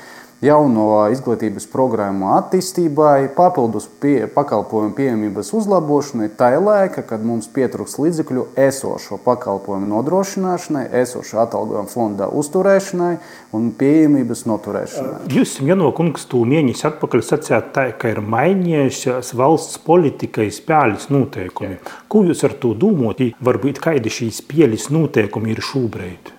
jauno 0.45 0.85
izglītības 1.11 1.67
programmu 1.71 2.29
attīstībai, 2.37 3.29
papildus 3.35 3.89
pie, 4.01 4.23
pakalpojumu 4.31 4.93
pieejamības 4.95 5.51
uzlabošanai, 5.59 6.29
tā 6.39 6.53
ir 6.55 6.63
laika, 6.63 7.03
kad 7.05 7.25
mums 7.25 7.49
pietrūks 7.51 7.97
līdzekļu 7.99 8.45
esošo 8.59 9.19
pakalpojumu 9.25 9.89
nodrošināšanai, 9.91 10.85
esošo 11.01 11.41
atalgojumu 11.43 11.91
fonda 11.91 12.29
uzturēšanai 12.39 13.11
un 13.57 13.69
pieejamības 13.79 14.45
noturēšanai. 14.49 15.19
Jūs, 15.35 15.59
Jano 15.65 15.91
kungs, 15.95 16.27
tū 16.31 16.45
mēnesi 16.47 16.87
atpakaļ 16.87 17.25
sacījāt, 17.25 17.71
tā, 17.75 17.89
ka 17.99 18.13
ir 18.13 18.23
mainījusies 18.23 19.35
valsts 19.39 19.81
politikai 19.83 20.47
spēles 20.55 21.09
noteikumi. 21.11 21.81
Ko 22.07 22.23
jūs 22.27 22.45
ar 22.47 22.55
to 22.61 22.75
domājat? 22.79 23.35
Varbūt 23.43 23.83
kādi 23.83 24.11
šīs 24.13 24.43
spēles 24.43 24.91
noteikumi 24.93 25.55
ir 25.55 25.63
šobrīd? 25.65 26.38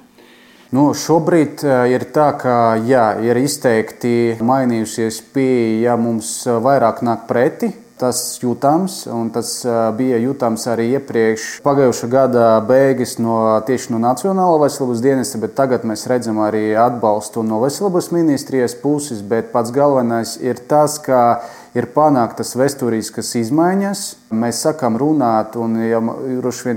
Nu, 0.71 0.93
šobrīd 0.95 1.65
eh, 1.67 1.97
ir 1.97 2.05
tā, 2.15 2.29
ka 2.39 2.57
jā, 2.87 3.17
ir 3.27 3.39
izteikti 3.43 4.37
mainījusies 4.39 5.17
pieeja, 5.35 5.89
ja 5.89 5.95
mums 5.99 6.29
eh, 6.47 6.61
vairāk 6.63 7.03
nāk 7.03 7.25
preti. 7.27 7.73
Tas 7.99 8.39
jūtams, 8.39 9.01
un 9.11 9.33
tas 9.35 9.51
eh, 9.67 9.79
bija 9.99 10.21
jūtams 10.23 10.69
arī 10.71 10.87
iepriekš, 10.95 11.49
pagājušā 11.67 12.11
gada 12.13 12.45
beigas 12.69 13.17
no 13.19 13.41
tieši 13.67 13.91
no 13.97 13.99
Nacionālā 14.05 14.63
veselības 14.63 15.03
dienesta, 15.03 15.41
bet 15.43 15.59
tagad 15.59 15.83
mēs 15.91 16.07
redzam 16.09 16.39
arī 16.47 16.71
atbalstu 16.79 17.43
no 17.43 17.59
veselības 17.65 18.13
ministrijas 18.15 18.79
puses. 18.79 19.27
Bet 19.27 19.51
pats 19.51 19.75
galvenais 19.75 20.37
ir 20.39 20.63
tas, 20.71 21.01
ka 21.03 21.41
ir 21.77 21.87
panāktas 21.95 22.55
vēsturiskas 22.59 23.35
izmaiņas. 23.41 24.05
Mēs 24.35 24.63
sakām, 24.67 24.99
runāt, 25.01 25.57
un 25.61 25.77
jau, 25.85 26.03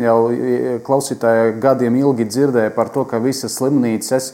jau 0.03 0.25
klausītāji 0.85 1.55
gadiem 1.63 1.97
ilgi 2.01 2.27
dzirdēja 2.29 2.73
par 2.75 2.91
to, 2.93 3.05
ka 3.09 3.21
visas 3.23 3.57
slimnīcas 3.57 4.33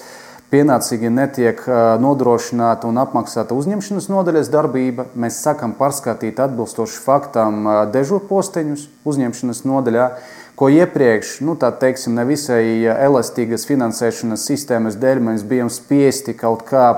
pienācīgi 0.49 1.11
netiek 1.13 1.61
nodrošināta 2.01 2.89
un 2.89 2.97
apmaksāta 3.03 3.55
uzņemšanas 3.57 4.09
nodaļas 4.09 4.49
darbība. 4.51 5.05
Mēs 5.13 5.39
sakām, 5.45 5.75
pārskatīt 5.77 6.41
atbilstoši 6.41 7.03
faktām 7.05 7.69
dežurposteņus 7.93 8.87
uzņemšanas 9.09 9.63
nodaļā, 9.69 10.09
ko 10.59 10.67
iepriekš, 10.73 11.37
nu, 11.45 11.55
tā 11.55 11.69
teiksim, 11.71 12.17
nevisai 12.17 12.81
elastīgas 12.91 13.63
finansēšanas 13.69 14.47
sistēmas 14.49 14.97
dēļ 14.99 15.21
mēs 15.29 15.45
bijām 15.47 15.69
spiesti 15.71 16.35
kaut 16.35 16.65
kā 16.67 16.89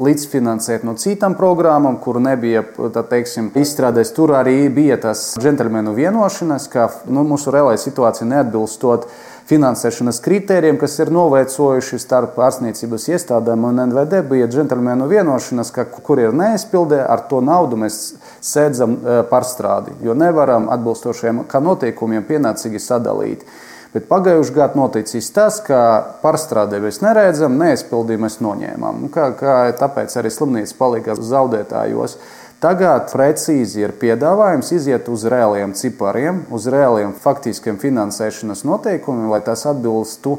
līdzfinansēt 0.00 0.86
no 0.86 0.94
citām 1.00 1.34
programmām, 1.38 1.98
kur 2.02 2.20
nebija 2.22 2.64
teiksim, 3.10 3.50
izstrādēs. 3.58 4.14
Tur 4.16 4.34
arī 4.38 4.66
bija 4.72 4.98
tas 5.00 5.32
džentlmenu 5.40 5.94
vienošanās, 5.96 6.68
ka 6.72 6.88
nu, 7.10 7.24
mūsu 7.28 7.52
reālajā 7.54 7.82
situācija 7.84 8.28
neatbilstot 8.30 9.08
finansēšanas 9.50 10.20
kritērijiem, 10.22 10.78
kas 10.80 10.94
ir 11.02 11.10
novecojuši 11.12 11.98
starp 12.00 12.38
ārstniecības 12.40 13.08
iestādēm 13.12 13.66
un 13.68 13.82
NVD. 13.88 14.22
Bija 14.30 14.48
džentlmenu 14.50 15.08
vienošanās, 15.10 15.72
ka 15.74 15.84
kur 15.92 16.22
ir 16.22 16.36
neizpildē, 16.36 17.02
ar 17.04 17.26
to 17.30 17.42
naudu 17.44 17.80
mēs 17.82 17.98
sēdzam 18.44 18.96
e, 18.96 19.18
pārstrādi, 19.30 19.96
jo 20.06 20.16
nevaram 20.18 20.70
atbilstošiem 20.72 21.44
noteikumiem 21.66 22.24
pienācīgi 22.28 22.80
sadalīt. 22.82 23.44
Bet 23.92 24.06
pagājušajā 24.08 24.56
gadā 24.56 24.78
noticis 24.80 25.26
tas, 25.36 25.58
ka 25.60 25.78
pārstrādē 26.22 26.78
mēs 26.80 27.02
neredzam, 27.04 27.58
neizpildījumu 27.60 28.24
mēs 28.24 28.38
noņēmām. 28.40 29.02
Kā, 29.12 29.26
kā, 29.36 29.56
tāpēc 29.76 30.16
arī 30.16 30.32
slimnīca 30.32 30.78
palika 30.78 31.16
zaudētājos. 31.18 32.16
Tagad 32.62 33.10
precīzi 33.10 33.82
ir 33.82 33.92
piedāvājums 33.98 34.70
iziet 34.72 35.10
uz 35.12 35.26
reāliem 35.28 35.74
cipariem, 35.76 36.44
uz 36.54 36.68
reāliem 36.72 37.12
faktiskiem 37.12 37.76
finansēšanas 37.82 38.62
noteikumiem, 38.64 39.28
lai 39.34 39.42
tas 39.44 39.66
atbilstu 39.68 40.38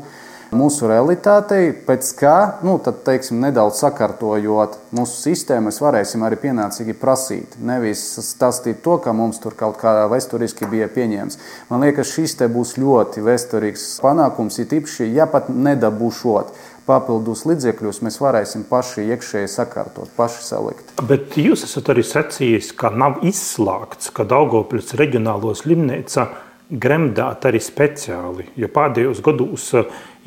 mūsu 0.58 0.88
realitātei, 0.90 1.72
pēc 1.88 2.10
kā, 2.20 2.36
nu, 2.66 2.78
tad, 2.84 3.02
teiksim, 3.08 3.40
nedaudz 3.44 3.82
sakārtojot 3.84 4.78
mūsu 4.96 5.18
sistēmu, 5.20 5.70
mēs 5.70 5.80
varēsim 5.84 6.26
arī 6.26 6.40
pienācīgi 6.46 6.96
prasīt. 7.00 7.58
Nevis 7.64 8.04
stāstīt 8.26 8.84
to, 8.86 8.98
ka 9.04 9.14
mums 9.16 9.42
tur 9.44 9.58
kaut 9.60 9.80
kā 9.82 9.96
vēsturiski 10.12 10.70
bija 10.72 10.90
pieņēmts. 10.94 11.40
Man 11.72 11.86
liekas, 11.86 12.14
šis 12.16 12.38
te 12.40 12.50
būs 12.52 12.76
ļoti 12.82 13.26
vēsturīgs 13.26 13.88
panākums, 14.04 14.60
it 14.64 14.76
īpaši, 14.80 15.10
ja 15.16 15.28
pat 15.30 15.50
nedabūšot 15.54 16.54
papildus 16.88 17.46
līdzekļus 17.48 18.02
mēs 18.04 18.20
varēsim 18.20 18.66
paši 18.70 19.08
iekšēji 19.14 19.52
sakārtot, 19.52 20.12
paši 20.18 20.42
salikt. 20.44 20.96
Bet 21.08 21.38
jūs 21.40 21.66
esat 21.68 21.94
arī 21.94 22.04
secījis, 22.08 22.74
ka 22.80 22.92
nav 22.92 23.22
izslēgts, 23.26 24.12
ka 24.16 24.28
Daugopils 24.28 24.96
reģionālo 25.00 25.56
slimnīca 25.58 26.28
gremdēt 26.70 27.48
arī 27.50 27.60
speciāli, 27.62 28.48
jo 28.56 28.70
pēdējos 28.72 29.22
gados 29.26 29.72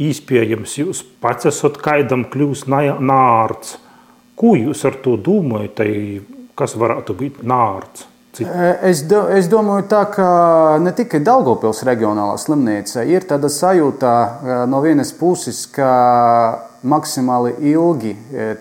īspējams 0.02 0.78
jūs 0.83 1.05
pats 1.23 1.49
esat 1.50 1.81
kaidam 1.83 2.26
kļūst 2.33 2.69
nārts. 2.71 3.78
Ko 4.37 4.52
jūs 4.59 4.85
ar 4.85 4.99
to 5.00 5.16
domājat, 5.16 5.81
kas 6.59 6.76
varētu 6.76 7.16
būt 7.16 7.40
nārts? 7.47 8.05
Es, 8.37 9.00
do, 9.09 9.23
es 9.33 9.47
domāju, 9.49 9.87
tā, 9.88 10.02
ka 10.12 10.26
ne 10.85 10.93
tikai 10.93 11.23
Daugopils 11.25 11.81
reģionālā 11.88 12.35
slimnīca 12.37 13.07
ir 13.09 13.25
tāda 13.25 13.49
sajūta 13.49 14.11
no 14.69 14.83
vienas 14.85 15.14
puses, 15.16 15.62
ka 15.73 15.88
maksimāli 16.87 17.55
ilgi 17.73 18.12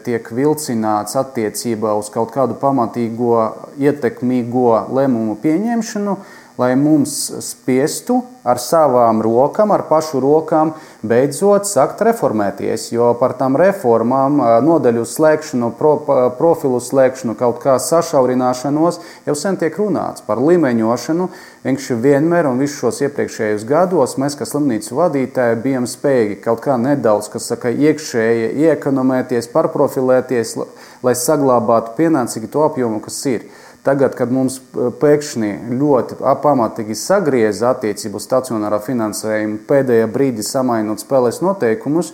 tiek 0.05 0.31
vilcināts 0.31 1.17
attiecībā 1.19 1.91
uz 1.99 2.07
kaut 2.13 2.31
kādu 2.31 2.55
pamatīgo, 2.61 3.35
ietekmīgo 3.83 4.69
lēmumu 4.95 5.35
pieņemšanu, 5.43 6.15
lai 6.57 6.75
mums 6.79 7.13
spiestu 7.43 8.21
ar 8.45 8.59
savām 8.61 9.19
rokām, 9.25 9.71
ar 9.73 9.83
pašu 9.89 10.21
rokām, 10.21 10.75
beidzot 11.05 11.65
sākt 11.67 12.03
reformēties. 12.05 12.91
Jo 12.93 13.09
par 13.19 13.33
tām 13.39 13.57
reformām, 13.59 14.37
nodaļu 14.63 15.05
slēgšanu, 15.09 15.71
pro, 15.79 15.95
profilu 16.37 16.79
slēgšanu, 16.83 17.35
kaut 17.39 17.59
kā 17.63 17.75
sašaurināšanos 17.81 19.01
jau 19.25 19.35
sen 19.35 19.57
tiek 19.59 19.75
runāts 19.81 20.23
par 20.27 20.39
līmeņošanu. 20.45 21.29
Vienkārši 21.65 21.97
vienmēr 21.97 22.45
un 22.45 22.61
visus 22.61 22.77
šos 22.77 23.01
iepriekšējos 23.07 23.65
gados 23.65 24.15
mēs, 24.21 24.37
kā 24.37 24.45
slimnīcu 24.45 24.99
vadītāji, 24.99 25.61
bijām 25.63 25.89
spējīgi 25.89 26.39
kaut 26.45 26.61
kā 26.63 26.77
nedaudz, 26.77 27.31
kas 27.33 27.49
saka, 27.49 27.73
iekšēji 27.73 28.51
iekonomēties, 28.69 29.49
pārprofilēties, 29.49 30.55
lai 31.01 31.15
saglabātu 31.17 31.97
pienācīgi 31.97 32.51
to 32.53 32.67
apjomu, 32.69 33.01
kas 33.01 33.17
ir. 33.33 33.49
Tagad, 33.85 34.15
kad 34.17 34.31
mums 34.33 34.57
e, 34.57 34.87
pēkšņi 35.01 35.51
ļoti 35.77 36.17
pamatīgi 36.41 36.95
sagrieza 36.97 37.75
attiecību 37.75 38.21
stacionārā 38.23 38.79
finansējumu, 38.81 39.59
pēdējā 39.69 40.07
brīdī 40.09 40.45
samainot 40.45 41.03
spēles 41.03 41.43
noteikumus 41.45 42.09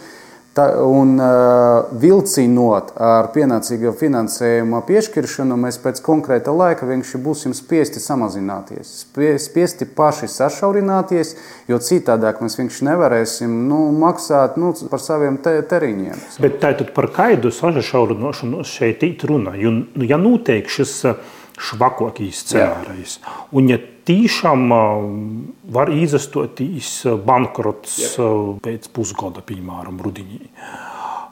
ta, 0.53 0.65
un 0.83 1.15
uh, 1.15 1.85
vilcinot 1.95 2.91
ar 2.99 3.29
pienācīgu 3.31 3.93
finansējuma 3.95 4.81
piešķiršanu, 4.87 5.55
mēs 5.63 5.79
pēc 5.79 6.01
konkrēta 6.03 6.51
laika 6.51 6.87
vienkārši 6.89 7.21
būsim 7.23 7.55
spiesti 7.55 8.03
samazināties, 8.03 8.91
spiesti 9.39 9.87
paši 9.95 10.27
sašaurināties, 10.31 11.35
jo 11.71 11.79
citādāk 11.79 12.43
mēs 12.43 12.59
vienkārši 12.59 12.87
nevarēsim 12.89 13.53
nu, 13.69 13.85
maksāt 13.95 14.59
nu, 14.59 14.73
par 14.91 15.03
saviem 15.03 15.39
te, 15.39 15.55
teriņiem. 15.71 16.19
Bet 16.43 16.59
tā 16.63 16.75
tad 16.81 16.91
par 16.97 17.07
kaidu 17.15 17.53
sašaurināšanu 17.55 18.65
šeit 18.67 19.07
ir 19.07 19.23
runa. 19.31 19.55
Jo, 19.55 19.71
nu, 19.79 20.03
ja 20.03 20.19
notiek 20.19 20.67
šis 20.67 20.97
uh, 21.07 21.37
švakākais 21.61 22.41
scenārijs. 22.45 23.19
Un, 23.53 23.69
ja 23.71 23.77
tiešām 24.07 24.67
var 25.75 25.91
izastotīs 25.93 27.01
bankrots 27.25 27.97
Jā. 28.01 28.29
pēc 28.65 28.89
pusgada, 28.95 29.43
piemēram, 29.45 30.01
rudenī, 30.01 30.41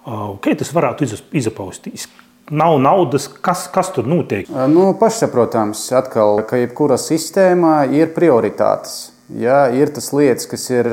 kā 0.05 0.55
tas 0.59 0.73
varētu 0.75 1.09
izapaustīs? 1.37 2.07
Nav 2.49 2.79
naudas, 2.81 3.27
kas, 3.29 3.67
kas 3.69 3.91
tur 3.93 4.07
notiek? 4.09 4.47
Nu, 4.73 4.87
pašsaprotams, 4.97 5.83
atkal, 5.93 6.41
ka 6.49 6.57
jebkura 6.57 6.97
sistēma 6.97 7.83
ir 7.93 8.09
prioritātes. 8.15 9.11
Ja, 9.29 9.67
ir 9.69 9.91
tas 9.93 10.09
lietas, 10.17 10.47
kas 10.49 10.63
ir 10.73 10.89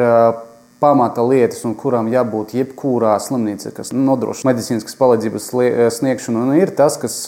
pamata 0.81 1.25
lietas, 1.25 1.63
un 1.65 1.73
kurām 1.79 2.11
jābūt 2.13 2.53
jebkurā 2.59 3.15
slimnīcā, 3.23 3.73
kas 3.77 3.95
nodrošina 3.97 4.51
medicīniskas 4.51 4.99
palīdzības 4.99 5.49
sniegšanu, 5.97 6.43
un 6.45 6.59
ir 6.59 6.75
tas, 6.77 6.99
kas 7.01 7.23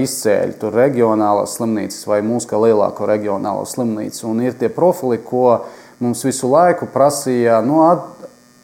izcēļ 0.00 0.54
tur 0.60 0.76
reģionālās 0.78 1.58
slimnīcas 1.58 2.06
vai 2.08 2.22
mūsu 2.24 2.48
kā 2.50 2.60
lielāko 2.64 3.08
reģionālo 3.10 3.66
slimnīcu. 3.68 4.24
Un 4.30 4.40
ir 4.46 4.56
tie 4.60 4.72
profili, 4.72 5.20
ko 5.20 5.66
mums 6.00 6.24
visu 6.24 6.48
laiku 6.52 6.88
prasīja 6.94 7.60
nu, 7.66 7.82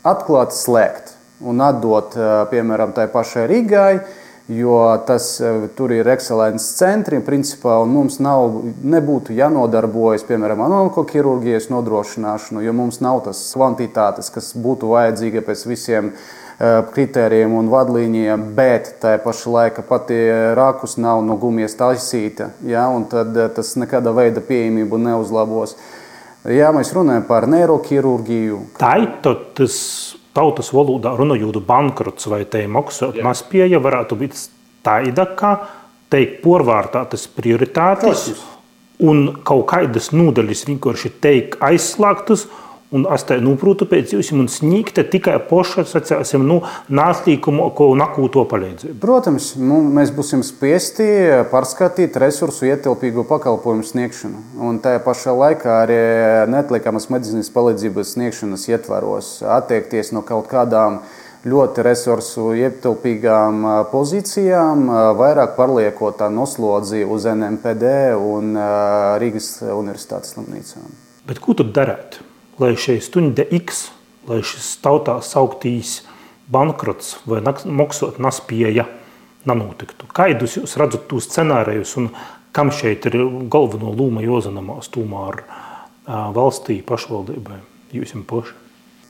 atklāt, 0.09 0.56
slēgt 0.56 1.14
un 1.40 1.61
atdot, 1.64 2.16
piemēram, 2.50 2.97
tai 2.97 3.06
pašai 3.12 3.47
Rīgai 3.49 3.92
jo 4.50 5.02
tas 5.07 5.40
eh, 5.40 5.68
tur 5.77 5.92
ir 5.94 6.09
ekscelences 6.11 6.75
centri, 6.79 7.20
principā, 7.22 7.77
un 7.85 7.92
mums 7.94 8.18
nav, 8.22 8.59
nebūtu 8.83 9.35
jānodarbojas, 9.38 10.27
piemēram, 10.27 10.64
ar 10.64 10.77
onkoķirurģijas 10.81 11.70
nodrošināšanu, 11.70 12.64
jo 12.66 12.75
mums 12.75 13.01
nav 13.05 13.22
tas 13.29 13.42
kvantitātes, 13.55 14.33
kas 14.35 14.53
būtu 14.59 14.90
vajadzīga 14.90 15.44
pēc 15.46 15.64
visiem 15.70 16.11
eh, 16.11 16.81
kritērijiem 16.90 17.55
un 17.61 17.70
vadlīnijām, 17.70 18.51
bet 18.59 18.96
tā 19.03 19.14
pašā 19.22 19.55
laikā 19.55 19.87
pati 19.87 20.18
rākus 20.59 20.98
nav 20.98 21.22
no 21.27 21.38
gumijas 21.38 21.79
taisīta, 21.79 22.51
ja, 22.66 22.88
un 22.90 23.07
tad 23.12 23.37
eh, 23.37 23.51
tas 23.55 23.77
nekāda 23.79 24.14
veida 24.16 24.42
pieejamību 24.42 24.98
neuzlabos. 25.07 25.79
Ja 26.48 26.70
mēs 26.72 26.90
runājam 26.96 27.27
par 27.29 27.44
neiroķirurģiju, 27.53 28.64
tā 28.81 28.94
ir 29.05 29.11
tas 29.22 29.77
tautas 30.37 30.71
valodā 30.75 31.14
runājot, 31.19 31.61
bankrots 31.66 32.29
vai 32.31 32.45
te 32.49 32.62
maksāt 32.71 33.21
mazpieeja 33.25 33.81
varētu 33.83 34.19
būt 34.21 34.38
tāda, 34.87 35.27
kā 35.37 35.57
teikt, 36.11 36.40
porvārtātas 36.45 37.27
prioritātes 37.35 38.31
un 39.01 39.43
kaut 39.47 39.66
kādas 39.73 40.11
nodaļas 40.12 40.66
vienkārši 40.69 41.12
teikt 41.25 41.62
aizslēgtas 41.64 42.47
Un 42.90 43.05
es 43.14 43.22
te 43.22 43.37
noprotu 43.38 43.87
pēc 43.87 44.16
jums, 44.16 44.33
un 44.35 44.48
sniegta 44.50 45.05
tikai 45.07 45.37
poša, 45.46 45.85
sacāsim, 45.87 46.42
nu, 46.42 46.57
nāstīkumu, 46.90 47.68
ko 47.79 47.92
nakūto 47.94 48.42
palīdzību. 48.50 48.96
Protams, 48.98 49.53
nu, 49.62 49.76
mēs 49.94 50.11
būsim 50.16 50.42
spiesti 50.42 51.07
pārskatīt 51.53 52.18
resursu 52.18 52.66
ietilpīgu 52.66 53.22
pakalpojumu 53.29 53.87
sniegšanu. 53.87 54.42
Un 54.66 54.81
tajā 54.83 55.05
pašā 55.05 55.35
laikā 55.38 55.76
arī 55.85 55.98
neatliekamas 56.50 57.07
medicīnas 57.14 57.53
palīdzības 57.55 58.16
sniegšanas 58.16 58.66
ietvaros 58.72 59.29
attiekties 59.59 60.11
no 60.16 60.24
kaut 60.26 60.50
kādām 60.50 60.98
ļoti 61.46 61.85
resursu 61.87 62.48
ietilpīgām 62.59 63.68
pozīcijām, 63.92 64.83
vairāk 65.20 65.55
pārliekot 65.55 66.18
tā 66.18 66.26
noslodzi 66.35 67.05
uz 67.07 67.29
NMPD 67.31 67.94
un 68.18 68.59
Rīgas 69.22 69.61
Universitātes 69.70 70.35
slimnīcām. 70.35 70.90
Bet 71.31 71.38
ko 71.38 71.55
tad 71.55 71.70
darāt? 71.76 72.18
Lai 72.61 72.75
šī 72.77 72.99
stunda 73.03 73.46
X, 73.57 73.88
lai 74.29 74.42
šis 74.44 74.75
tautā 74.85 75.18
sauktīs 75.25 76.01
bankrots 76.51 77.16
vai 77.29 77.40
maksot 77.42 78.20
naspieja 78.20 78.87
nenotiktu. 79.49 80.09
Kaidus 80.12 80.59
jūs 80.59 80.77
redzat 80.81 81.09
tos 81.11 81.29
scenārijus 81.31 81.96
un 82.01 82.11
kam 82.53 82.73
šeit 82.75 83.07
ir 83.09 83.16
galveno 83.51 83.94
lūma 83.96 84.25
Jozanamās 84.27 84.90
tomēr 84.92 85.44
valstī 86.35 86.81
pašvaldībai, 86.87 87.61
jūs 87.94 88.16
jums 88.16 88.29
paši? 88.29 88.57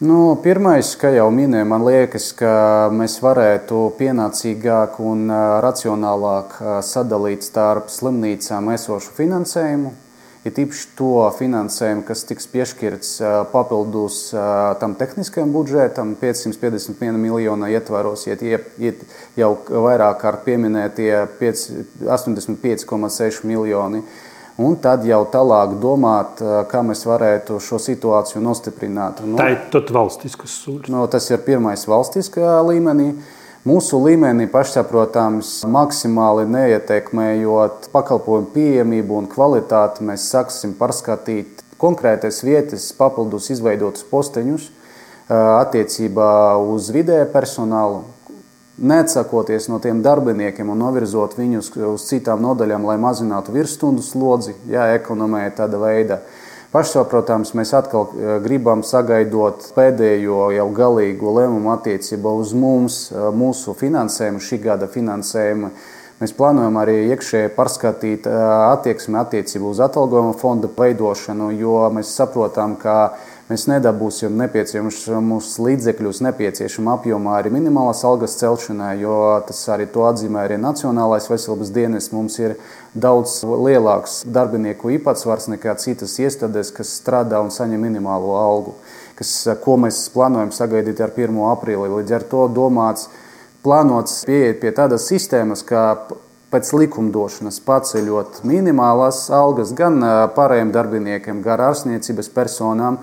Nu, 0.01 0.33
pirmais, 0.41 0.95
kā 0.97 1.11
jau 1.13 1.27
minēju, 1.29 1.67
man 1.69 1.83
liekas, 1.85 2.31
ka 2.33 2.53
mēs 2.89 3.19
varētu 3.21 3.83
pienācīgāk 3.99 4.95
un 5.05 5.27
racionālāk 5.61 6.55
sadalīt 6.89 7.45
starp 7.45 7.91
slimnīcām 7.93 8.71
esošu 8.73 9.13
finansējumu, 9.19 9.93
ir 10.45 10.53
īpaši 10.65 10.87
to 10.99 11.31
finansējumu, 11.37 12.03
kas 12.09 12.25
tiks 12.29 12.47
piešķirts 12.53 13.11
papildus 13.53 14.17
tam 14.81 14.95
tehniskajam 15.01 15.51
budžetam, 15.53 16.15
551 16.21 17.21
miljonu 17.21 17.67
ietvaros, 17.71 18.27
iet, 18.31 18.41
iet 18.81 18.99
jau 19.39 19.51
vairāk 19.69 20.21
kārt 20.23 20.41
pieminētie 20.49 21.13
85,6 21.41 23.45
miljoni. 23.49 24.01
Un 24.61 24.75
tad 24.77 25.07
jau 25.09 25.23
tālāk 25.33 25.79
domāt, 25.81 26.41
kā 26.69 26.83
mēs 26.85 27.07
varētu 27.09 27.57
šo 27.65 27.79
situāciju 27.81 28.43
nostiprināt. 28.45 29.23
Nu, 29.25 29.39
Tā 29.41 29.47
ir 29.55 29.61
valstiskas 29.95 30.53
sūdzības. 30.67 30.93
Nu, 30.93 31.07
tas 31.09 31.31
ir 31.33 31.41
pirmais 31.47 31.87
valstiskajā 31.89 32.59
līmenī. 32.69 33.09
Uh, 33.15 33.40
Mūsu 33.61 33.99
līmenī 34.01 34.47
pašsaprotams, 34.49 35.67
maksimāli 35.69 36.47
neietekmējot 36.49 37.91
pakalpojumu 37.93 38.47
pieejamību 38.55 39.19
un 39.19 39.27
kvalitāti, 39.29 40.01
mēs 40.09 40.31
sāksim 40.33 40.73
pārskatīt 40.79 41.61
konkrētas 41.77 42.39
vietas, 42.41 42.87
papildus 42.97 43.51
izveidotus 43.53 44.07
posteņus 44.09 44.71
attiecībā 45.29 46.31
uz 46.73 46.89
vidēju 46.97 47.29
personālu, 47.35 48.01
neatsakoties 48.81 49.69
no 49.69 49.77
tiem 49.85 50.01
darbiniekiem 50.09 50.73
un 50.73 50.81
novirzot 50.81 51.37
viņus 51.37 51.69
uz 51.91 52.09
citām 52.09 52.41
nodaļām, 52.41 52.89
lai 52.89 52.97
mazinātu 52.97 53.53
virsstundu 53.53 54.01
slodzi, 54.01 54.57
ja 54.73 54.89
ekonomēja 54.97 55.59
tāda 55.61 55.85
veida. 55.85 56.23
Pašsaprotams, 56.71 57.51
mēs 57.59 57.73
atkal 57.75 58.05
gribam 58.45 58.85
sagaidot 58.87 59.73
pēdējo 59.75 60.53
jau 60.55 60.67
galīgo 60.71 61.33
lēmumu 61.35 61.73
attiecībā 61.73 62.31
uz 62.39 62.53
mums, 62.55 62.99
mūsu 63.11 63.75
finansējumu, 63.75 64.39
šī 64.39 64.61
gada 64.69 64.87
finansējumu. 64.87 65.73
Mēs 66.21 66.35
plānojam 66.39 66.79
arī 66.79 66.95
iekšēji 67.11 67.51
pārskatīt 67.57 68.29
attieksmi 68.31 69.19
attiecībā 69.19 69.67
uz 69.67 69.83
atalgojuma 69.83 70.37
fonda 70.39 70.71
veidošanu, 70.77 71.51
jo 71.59 71.75
mēs 71.97 72.15
saprotam, 72.15 72.79
ka 72.79 73.17
mēs 73.51 73.65
nedabūsim 73.67 74.37
nepieciešamus 74.39 75.49
līdzekļus 75.59 76.21
nepieciešamā 76.23 76.95
apjomā 77.01 77.41
arī 77.41 77.51
minimālās 77.57 78.05
algas 78.07 78.37
celšanai, 78.39 78.93
jo 79.03 79.17
tas 79.49 79.65
arī 79.75 79.89
to 79.91 80.05
atzīmē 80.07 80.45
arī 80.47 80.59
Nacionālais 80.63 81.27
veselības 81.31 81.73
dienas. 81.75 82.13
Mums 82.15 82.39
ir 82.39 82.55
daudz 82.95 83.41
lielāks 83.43 84.21
darbinieku 84.31 84.93
īpatsvars 84.95 85.49
nekā 85.51 85.75
citas 85.83 86.15
iestādes, 86.23 86.71
kas 86.77 86.93
strādā 87.01 87.41
un 87.43 87.51
saņem 87.51 87.83
minimālo 87.89 88.37
algu, 88.39 88.77
kas, 89.19 89.33
ko 89.65 89.75
mēs 89.83 90.05
plānojam 90.15 90.53
sagaidīt 90.55 91.03
ar 91.03 91.11
1. 91.17 91.41
aprīli. 91.51 91.91
Līdz 91.97 92.17
ar 92.21 92.27
to 92.31 92.45
domāts, 92.55 93.09
plānots 93.67 94.21
pieiet 94.29 94.61
pie 94.63 94.71
tādas 94.77 95.09
sistēmas, 95.11 95.65
pēc 96.51 96.71
likumdošanas 96.75 97.59
paceļot 97.67 98.45
minimālās 98.47 99.25
algas 99.35 99.75
gan 99.75 99.99
pārējiem 100.39 100.71
darbiniekiem, 100.75 101.43
gan 101.43 101.67
ārstniecības 101.67 102.31
personām. 102.35 103.01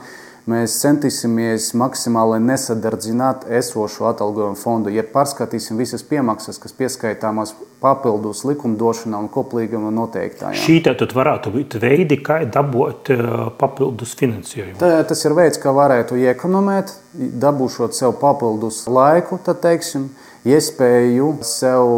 Mēs 0.48 0.78
centīsimies 0.80 1.74
maksimāli 1.76 2.38
nesadardzināt 2.40 3.42
esošo 3.52 4.06
atalgojumu 4.08 4.56
fondu, 4.56 4.94
ja 4.96 5.04
pārskatīsim 5.04 5.76
visas 5.76 6.06
piemaksas, 6.08 6.56
kas 6.64 6.72
pieskaitāmas 6.78 7.52
papildus 7.84 8.46
likumdošanā 8.48 9.20
un 9.26 9.28
koplīguma 9.34 9.92
noteiktājām. 9.92 10.56
Šī 10.56 10.78
tad 10.86 11.12
varētu 11.18 11.52
būt 11.52 11.76
veidi, 11.84 12.22
kā 12.24 12.40
dabūt 12.48 13.12
papildus 13.60 14.16
finansējumu. 14.22 14.78
Tā, 14.80 15.04
tas 15.10 15.28
ir 15.28 15.36
veids, 15.36 15.60
kā 15.60 15.76
varētu 15.76 16.16
iekonomēt, 16.24 16.96
dabūšot 17.44 18.00
sev 18.00 18.16
papildus 18.24 18.86
laiku, 18.88 19.42
tad 19.44 19.60
teiksim, 19.68 20.14
iespēju 20.48 21.34
sev 21.44 21.92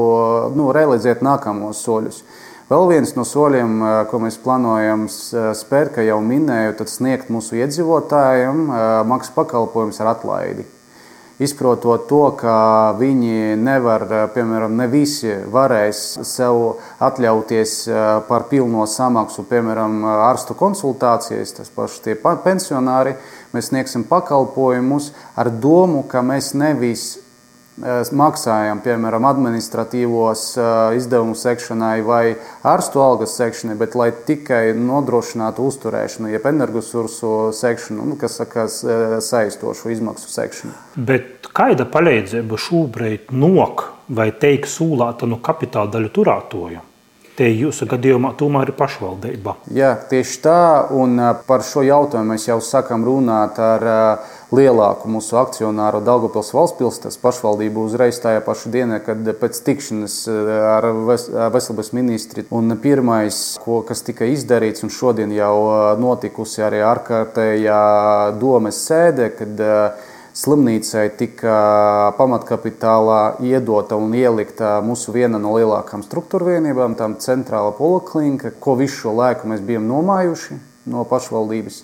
nu, 0.57 0.71
realizēt 0.73 1.21
nākamos 1.21 1.85
soļus. 1.85 2.23
Vēl 2.69 2.84
viens 2.86 3.15
no 3.17 3.23
soļiem, 3.25 3.79
ko 4.12 4.19
mēs 4.21 4.36
plānojam 4.43 5.08
spērt, 5.10 5.95
kā 5.95 6.03
jau 6.05 6.19
minēju, 6.21 6.75
tad 6.77 6.91
sniegt 6.91 7.32
mūsu 7.34 7.55
iedzīvotājiem 7.58 8.60
maksas 9.10 9.34
pakalpojumus 9.34 9.97
ar 10.03 10.12
atlaidi. 10.12 10.67
Izprotot 11.41 12.03
to, 12.05 12.19
ka 12.38 12.53
viņi 12.99 13.55
nevar, 13.58 14.05
piemēram, 14.36 14.75
ne 14.77 14.86
visi 14.91 15.32
varēs 15.49 16.19
sev 16.29 16.60
atļauties 17.01 17.73
par 18.27 18.45
pilno 18.51 18.86
samaksu, 18.86 19.47
piemēram, 19.49 20.03
ārstu 20.27 20.53
konsultācijas, 20.60 21.55
tas 21.58 21.73
paši 21.73 22.03
tie 22.05 22.15
pensionāri, 22.21 23.15
mēs 23.55 23.71
sniegsim 23.71 24.05
pakalpojumus 24.05 25.10
ar 25.34 25.49
domu, 25.49 26.03
ka 26.05 26.21
mēs 26.21 26.51
nevis 26.53 27.15
maksājam, 28.11 28.81
piemēram, 28.83 29.27
administratīvos 29.29 30.43
izdevumu 30.99 31.35
sekšanai 31.39 32.01
vai 32.05 32.23
ārstu 32.67 33.01
algas 33.03 33.37
sekšanai, 33.39 33.77
bet 33.79 33.95
lai 33.99 34.09
tikai 34.27 34.73
nodrošinātu 34.77 35.67
uzturēšanu, 35.69 36.31
jeb 36.33 36.45
energosursu 36.49 37.53
sekšanu, 37.55 38.09
nu, 38.11 38.19
kas 38.19 38.39
sakās 38.41 38.81
saistošu 39.25 39.93
izmaksu 39.95 40.31
sekšanu. 40.33 40.75
Bet 40.95 41.49
kāda 41.55 41.87
palīdzība 41.89 42.59
šobrīd 42.59 43.33
nok 43.35 43.87
vai 44.09 44.31
teiks 44.35 44.79
sūlāta 44.79 45.29
no 45.29 45.39
kapitāla 45.43 45.91
daļu 45.95 46.13
turētoju? 46.15 46.85
Te 47.39 47.47
jūsu 47.47 47.85
gadījumā 47.87 48.33
tomēr 48.35 48.73
ir 48.73 48.75
pašvaldība. 48.75 49.53
Jā, 49.71 49.93
tieši 50.09 50.41
tā, 50.43 50.63
un 50.91 51.15
par 51.47 51.63
šo 51.63 51.85
jautājumu 51.87 52.33
mēs 52.33 52.49
jau 52.49 52.57
sākam 52.59 53.05
runāt 53.07 53.61
ar 53.63 53.85
lielāku 54.55 55.09
mūsu 55.12 55.38
akcionāru 55.39 56.01
Daugopils 56.05 56.51
valstspilstas 56.55 57.19
pašvaldību 57.21 57.85
uzreiz 57.85 58.19
tajā 58.21 58.41
pašu 58.45 58.71
dienā, 58.73 58.99
kad 59.05 59.27
pēc 59.41 59.62
tikšanas 59.65 60.15
ar 60.73 60.88
veselības 61.53 61.91
ministri. 61.93 62.45
Un 62.49 62.73
pirmais, 62.81 63.59
ko, 63.63 63.81
kas 63.88 64.01
tika 64.05 64.29
izdarīts, 64.29 64.85
un 64.85 64.93
šodien 64.93 65.33
jau 65.35 65.55
notikusi 66.01 66.65
arī 66.65 66.81
ārkārtējā 66.85 67.81
domes 68.41 68.79
sēde, 68.89 69.29
kad 69.38 69.65
slimnīcai 70.39 71.05
tika 71.19 71.53
pamatkapitālā 72.17 73.21
iedota 73.43 73.97
un 73.99 74.13
ielikta 74.15 74.77
mūsu 74.85 75.13
viena 75.13 75.41
no 75.41 75.55
lielākajām 75.57 76.05
struktūra 76.05 76.53
vienībām, 76.55 76.95
tā 76.97 77.09
centrāla 77.21 77.73
poliklinika, 77.75 78.53
ko 78.62 78.77
visu 78.79 79.03
šo 79.03 79.15
laiku 79.19 79.49
mēs 79.51 79.65
bijām 79.65 79.89
nomājuši 79.89 80.59
no 80.89 81.03
pašvaldības. 81.09 81.83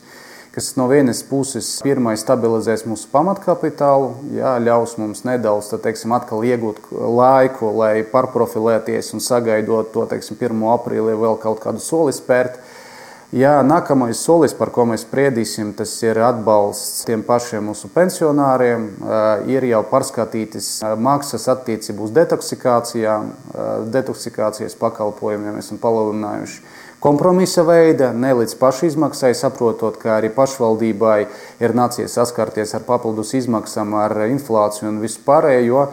Kas 0.56 0.70
no 0.80 0.86
vienas 0.88 1.20
puses 1.28 1.68
pirmais 1.84 2.22
stabilizēs 2.24 2.86
mūsu 2.88 3.10
pamatkapitālu, 3.12 4.14
jā, 4.38 4.54
ļaus 4.64 4.94
mums 4.96 5.26
nedaudz 5.28 5.74
teiksim, 5.84 6.14
atkal 6.16 6.46
iegūt 6.48 6.78
laiku, 6.96 7.74
lai 7.76 8.06
pārprofilēties 8.08 9.12
un 9.18 9.24
sagaidot 9.26 9.92
to 9.92 10.06
teiksim, 10.08 10.38
1. 10.40 10.64
aprīlī 10.78 11.18
vēl 11.20 11.36
kaut 11.44 11.60
kādu 11.66 11.84
soli 11.84 12.16
spērt. 12.16 12.56
Jā, 13.36 13.58
nākamais 13.68 14.22
solis, 14.24 14.56
par 14.56 14.72
ko 14.72 14.86
mēs 14.88 15.04
spriedīsim, 15.04 15.74
tas 15.76 15.92
ir 16.08 16.22
atbalsts 16.24 17.04
tiem 17.04 17.26
pašiem 17.28 17.68
mūsu 17.68 17.92
pensionāriem. 17.92 18.88
Ir 19.52 19.68
jau 19.74 19.84
pārskatītas 19.92 20.70
maksas 20.96 21.50
attiecībā 21.52 22.06
uz 22.08 22.16
detoksikācijām, 22.16 23.34
detoksikācijas 23.92 24.80
pakalpojumiem. 24.80 25.60
Esam 25.60 25.84
palielinājuši 25.84 26.64
kompromisa 27.06 27.62
veida, 27.68 28.10
ne 28.18 28.34
līdz 28.40 28.58
pašizmaksai, 28.58 29.36
saprotot, 29.38 30.00
ka 30.02 30.18
arī 30.18 30.32
pašvaldībai 30.34 31.20
ir 31.62 31.78
nācies 31.78 32.18
saskarties 32.18 32.74
ar 32.78 32.86
papildus 32.88 33.36
izmaksām, 33.38 33.94
ar 34.00 34.26
inflāciju 34.26 34.90
un 34.90 35.02
visu 35.04 35.22
pārējo. 35.28 35.88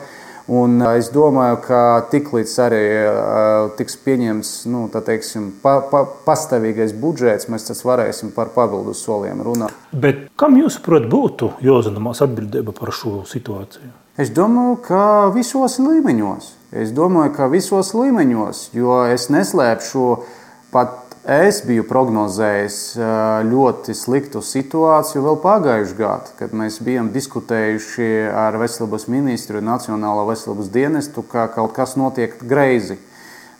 Un 0.53 0.81
es 0.89 1.07
domāju, 1.15 1.61
ka 1.63 1.81
tiklīdz 2.11 2.53
arī 2.65 2.83
uh, 2.99 3.69
tiks 3.79 3.95
pieņemts 4.03 4.49
nu, 4.73 4.89
teiksim, 4.91 5.53
pa, 5.63 5.77
pa, 5.87 6.03
pastāvīgais 6.27 6.97
budžets, 6.99 7.47
mēs 7.53 7.85
varēsim 7.87 8.33
par 8.35 8.51
papildus 8.57 9.05
soliem 9.07 9.45
runāt. 9.47 9.77
Bet 9.93 10.27
kam 10.41 10.59
jūsuprāt 10.59 11.07
būtu 11.13 11.53
jāuzņemas 11.63 12.25
atbildība 12.27 12.75
par 12.75 12.91
šo 12.91 13.21
situāciju? 13.29 13.93
Es 14.19 14.33
domāju, 14.35 14.81
ka 14.89 15.05
visos 15.33 15.79
līmeņos. 15.81 16.51
Es 16.83 16.91
domāju, 16.97 17.37
ka 17.37 17.47
visos 17.53 17.95
līmeņos, 17.95 18.67
jo 18.75 18.99
es 19.13 19.31
neslēpšu 19.33 20.09
pat 20.75 21.02
Es 21.23 21.61
biju 21.63 21.85
prognozējis 21.87 22.97
ļoti 23.47 23.95
sliktu 23.95 24.41
situāciju 24.43 25.21
vēl 25.23 25.37
pagājušajā 25.45 25.95
gadā, 26.01 26.33
kad 26.35 26.51
mēs 26.51 26.81
bijām 26.83 27.13
diskutējuši 27.15 28.09
ar 28.35 28.59
veselības 28.59 29.07
ministru 29.07 29.61
un 29.61 29.69
Nacionālo 29.71 30.25
veselības 30.27 30.73
dienestu, 30.75 31.23
ka 31.23 31.47
kaut 31.55 31.77
kas 31.79 31.95
notiek 31.95 32.35
greizi. 32.43 32.99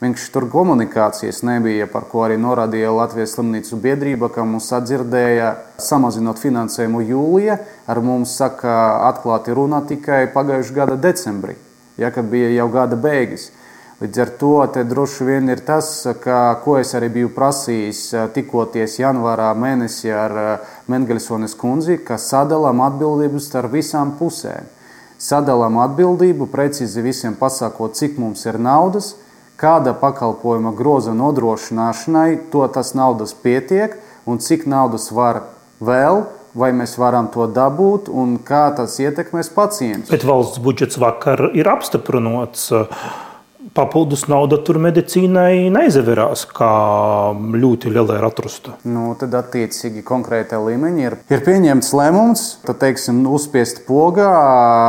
Viņš 0.03 0.27
tur 0.35 0.49
komunikācijas 0.51 1.45
nebija, 1.47 1.87
par 1.87 2.09
ko 2.11 2.25
arī 2.27 2.35
norādīja 2.35 2.91
Latvijas 2.91 3.37
slimnīcu 3.37 3.79
biedrība, 3.79 4.27
ka 4.35 4.43
mums 4.43 4.67
atdzirdēja, 4.75 5.55
samazinot 5.79 6.43
finansējumu 6.43 7.07
jūlijā, 7.07 7.61
ar 7.87 8.03
mums 8.03 8.35
saka, 8.43 8.75
atklāti 9.13 9.55
runā 9.55 9.85
tikai 9.87 10.25
pagājušā 10.35 10.81
gada 10.83 10.99
decembrī, 10.99 11.55
ja, 11.95 12.11
kad 12.11 12.27
bija 12.27 12.51
jau 12.57 12.73
gada 12.75 12.99
beigas. 12.99 13.53
Līdz 14.03 14.19
ar 14.19 14.31
to 14.35 14.53
droši 14.91 15.25
vien 15.29 15.51
ir 15.53 15.61
tas, 15.63 15.89
ka, 16.25 16.57
ko 16.65 16.75
es 16.81 16.91
arī 16.99 17.07
biju 17.21 17.29
prasījis 17.37 18.01
tikkoties 18.35 18.97
janvārā 18.99 19.53
mēnesī 19.55 20.11
ar 20.11 20.35
Mengelsones 20.91 21.55
kundzi, 21.55 22.01
ka 22.03 22.19
sadalām 22.19 22.83
atbildību 22.83 23.39
starp 23.39 23.77
visām 23.77 24.17
pusēm. 24.19 24.67
Sadalām 25.23 25.79
atbildību, 25.85 26.51
precīzi 26.51 27.05
visiem 27.05 27.39
pasakot, 27.39 27.95
cik 27.95 28.19
mums 28.19 28.43
ir 28.51 28.59
naudas, 28.59 29.15
kāda 29.55 29.95
pakalpojuma 29.95 30.75
groza 30.75 31.15
nodrošināšanai, 31.15 32.51
to 32.51 32.67
tas 32.75 32.97
naudas 32.99 33.37
pietiek 33.39 34.01
un 34.27 34.43
cik 34.43 34.67
naudas 34.67 35.13
var 35.15 35.45
vēl 35.79 36.25
vai 36.59 36.73
mēs 36.77 36.99
varam 37.01 37.31
to 37.33 37.47
dabūt 37.49 38.11
un 38.13 38.35
kā 38.45 38.67
tas 38.77 38.99
ietekmēs 39.01 39.53
pacientus. 39.55 40.11
Bet 40.13 40.27
valsts 40.27 40.61
budžets 40.63 40.99
vakar 41.01 41.53
ir 41.57 41.71
apstiprināts 41.71 42.67
papildus 43.77 44.27
nauda 44.29 44.59
tur 44.65 44.79
medicīnai 44.83 45.71
neizvērās 45.73 46.45
kā 46.53 46.73
ļoti 47.33 47.93
liela 47.93 48.19
atrusta. 48.29 48.77
Nu, 48.85 49.13
tad, 49.19 49.35
attiecīgi, 49.39 50.05
konkrētā 50.07 50.61
līmenī 50.61 51.07
ir, 51.09 51.17
ir 51.33 51.45
pieņemts 51.47 51.93
lēmums, 51.97 52.45
tad, 52.67 52.79
teiksim, 52.83 53.23
uzspiest 53.33 53.83
pogā 53.89 54.29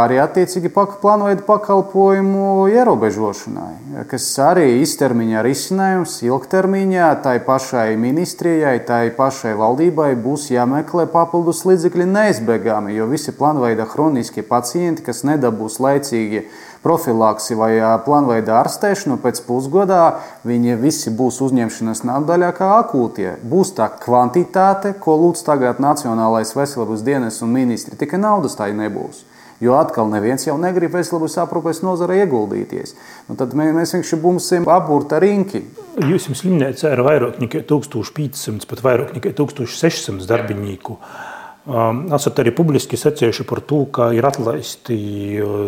arī 0.04 0.20
attiecīgi 0.24 0.72
plānojot 0.74 1.46
pakalpojumu 1.48 2.68
ierobežošanai, 2.74 4.04
kas 4.12 4.28
arī 4.44 4.68
īstermiņā 4.82 5.46
risinājums, 5.48 6.18
ilgtermiņā 6.28 7.10
tai 7.24 7.38
pašai 7.46 7.94
ministrijai, 8.00 8.76
tai 8.88 9.06
pašai 9.16 9.56
valdībai 9.60 10.12
būs 10.20 10.50
jāmeklē 10.54 11.08
papildus 11.14 11.64
līdzekļi 11.70 12.10
neizbēgami, 12.12 12.98
jo 12.98 13.08
visi 13.12 13.36
plānveida 13.38 13.88
chroniskie 13.90 14.44
pacienti, 14.48 15.06
kas 15.08 15.24
nedabūs 15.28 15.80
laicīgi 15.84 16.46
profilaksi 16.84 17.56
vai 17.58 17.72
plānveida 18.06 18.60
ārstēšanu, 18.62 19.18
pēc 19.24 19.42
pusgadā 19.48 20.04
viņi 20.48 20.78
visi 20.82 21.14
būs 21.16 21.40
uzņemšanas 21.46 22.04
nodaļā 22.08 22.52
kā 22.58 22.70
akūtie. 22.82 23.38
Būs 23.44 23.74
tā 23.78 23.90
kvantitāte, 24.04 24.96
ko 25.00 25.18
lūdz 25.22 25.46
tagad 25.48 25.82
Nacionālais 25.84 26.54
veselības 26.56 27.06
dienas 27.08 27.42
un 27.46 27.56
ministri, 27.56 27.98
tikai 28.00 28.20
naudas 28.22 28.60
tā 28.60 28.70
nebūs. 28.76 29.24
Jo 29.64 29.78
atkal 29.80 30.10
neviens 30.12 30.44
jau 30.44 30.58
negrib 30.60 30.92
veselības 30.98 31.38
aprūpes 31.46 31.84
nozarē 31.86 32.24
ieguldīties. 32.26 32.98
Nu, 33.30 33.38
tad 33.40 33.54
mēs 33.56 33.94
vienkārši 33.96 34.20
būsim 34.20 34.66
apburta 34.68 35.22
rinki. 35.24 35.62
Jūs 36.04 36.28
jums 36.28 36.42
slimnīcā 36.44 36.92
ir 36.92 37.04
vairāk 37.06 37.40
nekā 37.40 37.62
1500, 37.70 38.68
pat 38.68 38.84
vairāk 38.84 39.14
nekā 39.16 39.32
1600 39.38 40.28
darbinieku. 40.28 40.98
Um, 40.98 41.33
esat 41.64 42.42
arī 42.44 42.52
publiski 42.56 42.98
secējuši 43.00 43.46
par 43.48 43.62
to, 43.64 43.84
ka 43.96 44.10
ir 44.16 44.26
atlaisti 44.28 44.98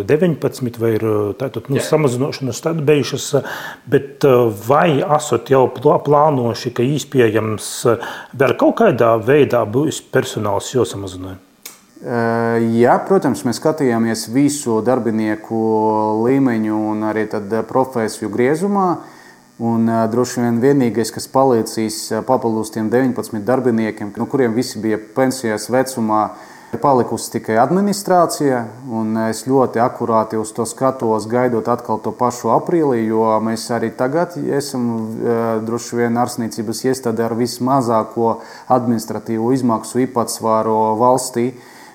19 0.08 0.44
uh, 0.44 0.82
vai 0.82 0.92
ir 0.98 1.06
tātad, 1.40 1.70
nu, 1.72 1.80
samazināšanas 1.80 2.62
bijušas, 2.84 3.30
bet 3.88 4.28
vai 4.68 5.00
esat 5.00 5.54
jau 5.54 5.66
plānojuši, 5.72 6.74
ka 6.76 6.84
iespējams 6.84 7.72
vēl 8.36 8.56
kaut 8.60 8.80
kādā 8.84 9.16
veidā 9.24 9.64
būs 9.64 10.02
personāls 10.12 10.74
jāsamazina? 10.76 11.38
Jā, 12.06 13.00
protams, 13.08 13.46
mēs 13.48 13.58
skatījāmies 13.62 14.28
visu 14.30 14.82
darbinieku 14.86 15.58
līmeņu 16.26 16.80
un 16.92 17.08
arī 17.08 17.24
profesiju 17.66 18.30
griezumā. 18.34 18.90
Un, 19.56 19.88
uh, 19.88 20.02
droši 20.12 20.42
vien 20.44 20.58
vienīgais, 20.60 21.14
kas 21.16 21.30
palīdzīs 21.32 22.00
papildus 22.28 22.74
tiem 22.76 22.90
19 22.92 23.40
darbiniekiem, 23.48 24.12
no 24.20 24.28
kuriem 24.28 24.52
visi 24.58 24.82
bija 24.84 25.00
pensijas 25.16 25.70
vecumā, 25.72 26.26
ir 26.76 26.82
palikusi 26.84 27.32
tikai 27.38 27.56
administrācija. 27.62 28.60
Es 29.30 29.46
ļoti 29.48 29.80
akurāti 29.80 30.36
uz 30.36 30.52
to 30.56 30.66
skatos, 30.68 31.30
gaidot 31.32 31.70
atkal 31.72 32.02
to 32.04 32.12
pašu 32.12 32.52
aprīlī, 32.52 33.06
jo 33.08 33.24
mēs 33.44 33.70
arī 33.72 33.94
tagad 33.96 34.36
esam 34.36 34.90
uh, 34.92 35.46
droši 35.64 36.02
vien 36.02 36.20
ārstniecības 36.20 36.84
iestāde 36.90 37.24
ar 37.24 37.38
vismazāko 37.40 38.42
administratīvo 38.76 39.54
izmaksu 39.56 40.04
īpatsvaru 40.04 40.76
valstī. 41.00 41.54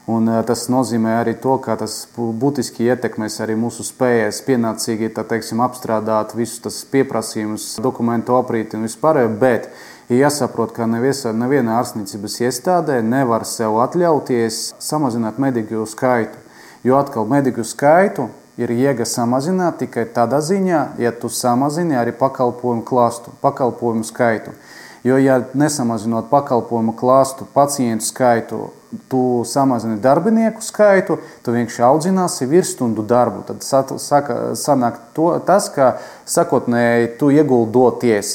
Un, 0.08 0.26
tas 0.48 0.64
nozīmē 0.72 1.18
arī 1.20 1.34
to, 1.38 1.58
ka 1.62 1.76
tas 1.78 2.06
būtiski 2.16 2.88
ietekmēs 2.88 3.36
arī 3.44 3.54
mūsu 3.60 3.84
spējas 3.84 4.40
pienācīgi 4.46 5.10
teiksim, 5.18 5.60
apstrādāt 5.62 6.32
visus 6.34 6.62
tos 6.64 6.80
pieprasījumus, 6.90 7.76
dokumentu 7.84 8.38
aprīti 8.38 8.78
un 8.78 8.88
vispārējo. 8.88 9.30
Bet 9.42 9.68
ir 10.08 10.22
jāsaprot, 10.24 10.72
ka 10.74 10.88
neviena 10.88 11.76
ārstniecības 11.78 12.40
iestādē 12.48 12.98
nevar 13.06 13.44
sev 13.46 13.76
atļauties 13.84 14.62
samazināt 14.82 15.38
mediku 15.38 15.84
skaitu. 15.86 16.40
Jo 16.82 16.96
atkal 16.96 17.28
mediku 17.28 17.62
skaitu 17.62 18.30
ir 18.60 18.72
jēga 18.72 19.04
samazināt 19.04 19.82
tikai 19.84 20.06
tādā 20.16 20.40
ziņā, 20.42 20.82
ja 20.98 21.12
tu 21.12 21.28
samazini 21.28 21.96
arī 22.00 22.16
pakalpojumu 22.16 22.82
klāstu, 22.88 23.36
pakalpojumu 23.44 24.04
skaitu. 24.08 24.56
Jo, 25.04 25.16
ja 25.20 25.38
nesamazinot 25.56 26.28
pakalpojumu 26.32 26.92
klāstu, 26.96 27.46
pacientu 27.54 28.04
skaitu, 28.04 28.66
tu 29.08 29.42
samazini 29.46 30.00
darbinieku 30.02 30.62
skaitu, 30.64 31.18
tu 31.44 31.54
vienkārši 31.54 31.84
audzināsi 31.86 32.48
virsstundu 32.50 33.04
darbu. 33.06 33.44
Tad 33.46 33.62
saka, 34.02 34.38
sanāk 34.58 34.98
to, 35.14 35.28
tas, 35.46 35.68
ka 35.74 35.92
sakotnēji 36.28 37.12
tu 37.20 37.30
ieguldoties 37.34 38.32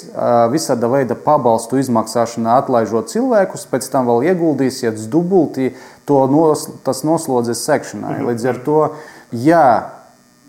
visāda 0.54 0.90
veida 0.92 1.18
pabalstu 1.20 1.82
izmaksāšanā, 1.84 2.62
atlaižot 2.64 3.12
cilvēkus, 3.12 3.68
pēc 3.72 3.90
tam 3.92 4.08
vēl 4.12 4.30
ieguldīsies 4.32 5.10
dubultī 5.12 5.74
to 6.08 6.24
nos, 6.32 6.70
noslodzes 6.86 7.66
sekšanai. 7.68 8.20
Mhm. 8.20 8.32
Līdz 8.32 8.50
ar 8.54 8.64
to, 8.64 8.80
jā, 9.36 9.68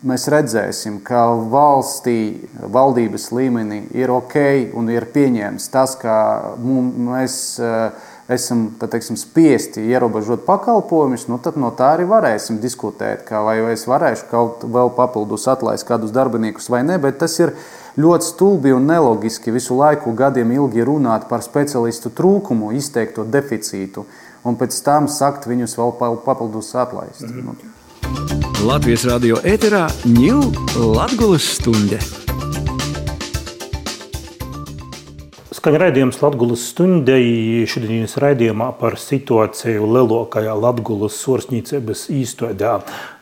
mēs 0.07 0.27
redzēsim, 0.31 1.01
ka 1.05 1.25
valstī, 1.51 2.47
valdības 2.61 3.31
līmenī 3.35 3.87
ir 3.97 4.13
ok 4.13 4.37
un 4.77 4.91
ir 4.93 5.09
pieņemts 5.15 5.71
tas, 5.73 5.97
ka 5.99 6.17
mēs 6.57 7.39
eh, 7.59 8.13
esam 8.29 8.67
teiksim, 8.81 9.17
spiesti 9.17 9.85
ierobežot 9.87 10.45
pakalpojumus, 10.47 11.29
nu, 11.31 11.39
tad 11.43 11.59
no 11.61 11.71
tā 11.77 11.93
arī 11.95 12.07
varēsim 12.11 12.59
diskutēt, 12.63 13.23
kā 13.29 13.43
vai 13.47 13.59
es 13.73 13.87
varēšu 13.87 14.29
kaut 14.31 14.67
vēl 14.67 14.91
papildus 14.97 15.47
atlaist 15.51 15.87
kādus 15.87 16.15
darbiniekus 16.15 16.71
vai 16.73 16.83
ne. 16.87 16.99
Bet 17.03 17.21
tas 17.23 17.39
ir 17.39 17.55
ļoti 17.99 18.31
stulbi 18.33 18.75
un 18.75 18.91
neloģiski 18.91 19.55
visu 19.55 19.79
laiku 19.79 20.15
gadiem 20.19 20.53
ilgi 20.59 20.85
runāt 20.87 21.31
par 21.31 21.47
speciālistu 21.47 22.11
trūkumu, 22.11 22.75
izteikto 22.77 23.25
deficītu, 23.25 24.07
un 24.45 24.59
pēc 24.59 24.83
tam 24.83 25.09
sakt 25.09 25.47
viņus 25.47 25.79
vēl 25.79 25.97
papildus 26.27 26.75
atlaist. 26.75 27.23
Mm 27.31 27.41
-hmm. 27.41 27.75
Latvijas 28.67 29.05
radio 29.05 29.37
ēterā 29.37 29.87
ņūl 30.07 30.95
Latgulas 30.97 31.55
stunde. 31.59 32.26
Skaņa 35.67 35.81
raidījums 35.83 36.21
Latvijas 36.23 36.65
stundai 36.71 37.65
šodienas 37.67 38.13
raidījumā 38.23 38.69
par 38.79 38.95
situāciju 39.03 39.89
lielākajā 39.97 40.53
Latvijas 40.63 41.17
sorsnīcības 41.25 42.05
īstenībā 42.15 42.77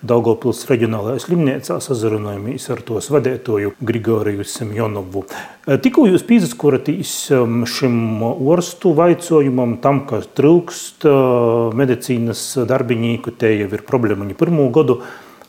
Daugopils 0.05 0.59
reģionālajā 0.69 1.23
slimnīcā 1.25 1.79
sazarunājamies 1.81 2.67
ar 2.75 2.83
tos 2.85 3.09
vadētoju 3.15 3.73
Grigoriju 3.81 4.45
Semjonovu. 4.45 5.23
Tikko 5.65 6.05
jūs 6.11 6.27
pīzaskoratīs 6.29 7.15
um, 7.33 7.63
šim 7.65 8.21
orstu 8.29 8.93
vaicojumam, 8.99 9.79
tam, 9.81 10.03
ka 10.11 10.21
trūkst 10.37 11.07
uh, 11.09 11.71
medicīnas 11.73 12.43
darbinieku, 12.69 13.33
te 13.41 13.55
jau 13.55 13.71
ir 13.73 13.87
problēma 13.89 14.29
pirmo 14.37 14.69
gadu. 14.75 14.99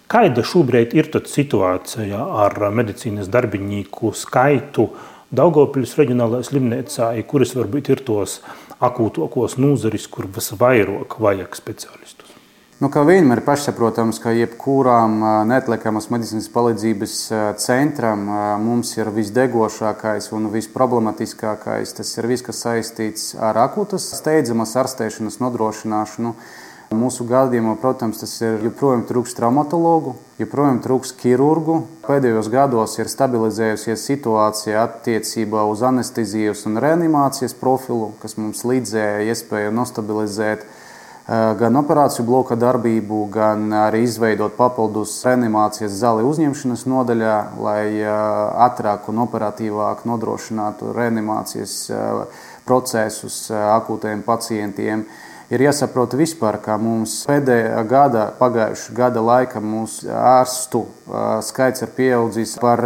Kāda 0.08 0.46
šobrīd 0.48 0.96
ir 0.96 1.12
situācija 1.12 2.24
ar 2.46 2.56
medicīnas 2.72 3.28
darbinieku 3.36 4.14
skaitu? 4.16 4.88
Daugopils 5.34 5.96
reģionālajā 5.98 6.52
slimnīcā, 6.52 7.10
kuras 7.26 7.56
varbūt 7.58 7.90
ir 7.96 8.04
tos 8.06 8.40
akūtokos 8.84 9.58
nūzaris, 9.58 10.06
kur 10.12 10.28
visvairāk 10.30 11.18
vajag 11.18 11.58
speciālistus? 11.58 12.36
Nu, 12.76 12.90
kā 12.92 13.06
vienmēr 13.08 13.40
ir 13.40 13.46
pašsaprotams, 13.48 14.18
ka 14.20 14.34
jebkurām 14.36 15.22
neatliekamas 15.48 16.10
medicīnas 16.12 16.50
palīdzības 16.52 17.14
centram 17.64 18.26
mums 18.62 18.92
ir 19.00 19.10
visdegošākais 19.16 20.28
un 20.36 20.50
visproblematiskākais. 20.52 21.96
Tas 21.96 22.12
ir 22.20 22.28
viss, 22.28 22.44
kas 22.44 22.60
saistīts 22.66 23.30
ar 23.40 23.58
akūtas 23.64 24.10
steidzamas 24.20 24.76
ārstēšanas 24.84 25.40
nodrošināšanu. 25.40 26.36
Mūsu 26.94 27.26
gadījumā, 27.26 27.74
protams, 27.82 28.20
tas 28.22 28.36
ir 28.46 28.62
joprojām 28.68 29.02
trūks 29.10 29.34
traumatologu, 29.34 30.14
joprojām 30.38 30.78
trūks 30.84 31.16
ķirurgu. 31.18 31.80
Pēdējos 32.06 32.50
gados 32.54 32.94
ir 33.00 33.10
stabilizējusies 33.10 34.06
situācija 34.06 34.84
attiecībā 34.84 35.64
uz 35.66 35.82
anestezijas 35.88 36.62
un 36.70 36.78
reanimācijas 36.84 37.58
profilu, 37.58 38.12
kas 38.22 38.38
mums 38.38 38.62
līdzēja 38.70 39.26
iespēju 39.34 39.74
nostabilizēt 39.74 40.68
gan 41.26 41.82
operāciju 41.82 42.28
bloka 42.28 42.54
darbību, 42.54 43.24
gan 43.34 43.72
arī 43.74 44.04
izveidot 44.06 44.54
papildus 44.54 45.18
reanimācijas 45.26 45.98
zāli 45.98 46.26
uzņemšanas 46.30 46.86
nodaļā, 46.86 47.38
lai 47.66 47.82
ātrāk 48.68 49.10
un 49.10 49.24
operatīvāk 49.26 50.06
nodrošinātu 50.06 50.94
reanimācijas 50.94 51.80
procesus 52.70 53.48
akūtajiem 53.50 54.22
pacientiem 54.26 55.08
ir 55.54 55.66
jāsaprot 55.68 56.16
vispār, 56.18 56.60
ka 56.64 56.78
mums 56.82 57.22
pēdējā 57.30 57.84
gada, 57.90 58.26
pagājušā 58.40 58.96
gada 58.98 59.24
laika 59.26 59.62
mūsu 59.62 60.10
ārstu 60.10 60.86
skaits 61.46 61.86
ir 61.86 61.94
pieaudzis 61.98 62.58
par 62.62 62.84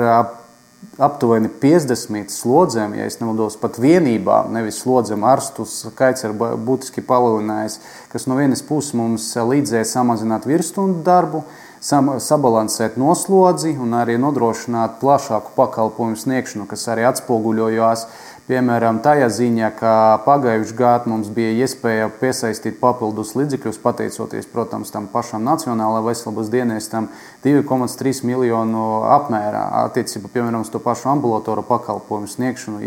aptuveni 1.00 1.50
50 1.62 2.32
slodzēm, 2.34 2.94
ja 3.00 3.08
nemaldos, 3.22 3.56
pat 3.60 3.80
vienībām, 3.80 4.52
nevis 4.56 4.82
slodzēm, 4.84 5.24
ārstu 5.28 5.66
skaits 5.68 6.26
ir 6.28 6.36
būtiski 6.36 7.04
palielinājies, 7.08 7.80
kas 8.12 8.28
no 8.28 8.38
vienas 8.40 8.64
puses 8.66 8.96
mums 8.98 9.32
līdzēja 9.36 9.88
samazināt 9.88 10.48
virsstundu 10.50 11.04
darbu, 11.08 11.44
sabalansēt 11.80 12.98
noslodzi 13.00 13.78
un 13.80 13.96
arī 13.96 14.18
nodrošināt 14.20 14.98
plašāku 15.00 15.54
pakalpojumu 15.56 16.20
sniegšanu, 16.20 16.68
kas 16.68 16.84
arī 16.92 17.08
atspoguļojās 17.08 18.04
Piemēram, 18.50 18.98
tajā 19.06 19.28
ziņā, 19.30 19.68
ka 19.78 19.92
pagājušajā 20.26 20.78
gadā 20.80 21.12
mums 21.12 21.28
bija 21.30 21.52
iespēja 21.68 22.08
piesaistīt 22.18 22.80
papildus 22.82 23.36
līdzekļus, 23.38 23.78
pateicoties, 23.84 24.48
protams, 24.50 24.90
tam 24.90 25.06
pašam 25.12 25.44
Nacionālajai 25.46 26.08
veselības 26.08 26.50
dienestam, 26.50 27.12
2,3 27.44 28.24
miljonu 28.26 29.04
apmērā 29.06 29.62
attiecībā, 29.84 30.32
piemēram, 30.34 30.64
uz 30.66 30.72
to 30.74 30.82
pašu 30.82 31.12
ambulatoru 31.12 31.62
pakalpojumu 31.68 32.32
sniegšanu, 32.32 32.82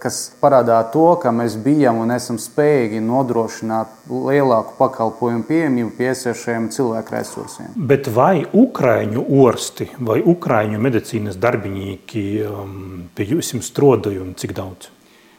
kas 0.00 0.22
parādā 0.40 0.80
to, 0.94 1.04
ka 1.20 1.34
mēs 1.36 1.58
bijām 1.60 2.00
un 2.06 2.16
esam 2.16 2.40
spējīgi 2.40 3.04
nodrošināt 3.04 4.08
lielāku 4.08 4.72
pakalpojumu 4.80 5.44
pieejamību 5.52 5.92
piesiešiem 6.00 6.70
cilvēku 6.72 7.16
resursiem. 7.18 7.76
Bet 7.76 8.08
vai 8.08 8.46
Ukraiņu 8.56 9.28
orsti 9.44 9.90
vai 10.00 10.22
Ukraiņu 10.24 10.80
medicīnas 10.80 11.36
darbinieki 11.36 12.26
um, 12.48 12.74
pie 13.12 13.28
jums 13.34 13.52
strādāja 13.68 14.24
un 14.24 14.32
cik 14.38 14.56
daudz? 14.56 14.77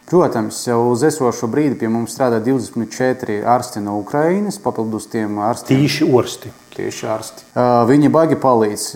Protams, 0.10 0.64
jau 0.66 0.80
uz 0.90 1.04
esošo 1.06 1.46
brīdi 1.54 1.76
pie 1.78 1.90
mums 1.92 2.16
strādā 2.16 2.40
24 2.42 3.44
ārsti 3.46 3.84
no 3.86 4.00
Ukrainas, 4.02 4.58
papildus 4.58 5.06
tiem 5.12 5.38
ārstiem. 5.46 5.84
Tīši 5.84 6.08
orsti. 6.10 6.50
tieši 6.80 7.08
ārsti. 7.12 7.46
Viņi 7.90 8.10
baigi 8.14 8.40
palīdz. 8.40 8.88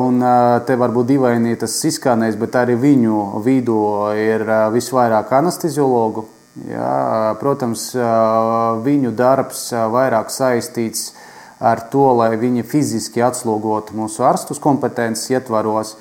Un 0.00 0.24
te 0.68 0.78
varbūt 0.80 1.10
dīvaini 1.10 1.58
tas 1.60 1.74
izskanēs, 1.90 2.38
bet 2.40 2.56
arī 2.56 2.78
viņu 2.80 3.42
vidū 3.44 3.82
ir 4.16 4.46
visvairāk 4.74 5.34
anesteziologu. 5.42 6.26
Jā, 6.70 7.36
protams, 7.36 7.90
viņu 8.86 9.12
darbs 9.12 9.68
vairāk 9.92 10.32
saistīts 10.32 11.10
ar 11.60 11.82
to, 11.92 12.08
lai 12.16 12.32
viņi 12.40 12.64
fiziski 12.64 13.20
atslogotu 13.24 13.96
mūsu 13.96 14.24
arstus 14.24 14.62
kompetences 14.62 15.28
ietvaros. 15.36 15.96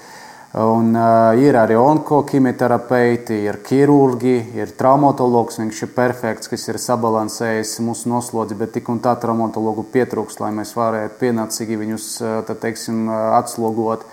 Un, 0.56 0.94
uh, 0.96 1.36
ir 1.36 1.58
arī 1.60 1.76
onkokimoterapeiti, 1.76 3.42
ir 3.44 3.58
ķirurgi, 3.68 4.36
ir 4.56 4.70
traumatologs. 4.80 5.60
Viņš 5.60 5.82
ir 5.84 5.92
perfekts, 5.92 6.48
kas 6.48 6.64
ir 6.72 6.80
sabalansējis 6.80 7.74
mūsu 7.84 8.08
noslodzi, 8.14 8.56
bet 8.56 8.72
tik 8.78 8.88
un 8.94 9.02
tā 9.04 9.18
traumatologu 9.20 9.84
pietrūks, 9.92 10.40
lai 10.40 10.54
mēs 10.56 10.72
varētu 10.78 11.20
pienācīgi 11.20 11.82
viņus 11.82 12.08
tad, 12.48 12.56
teiksim, 12.64 13.10
atslogot. 13.12 14.08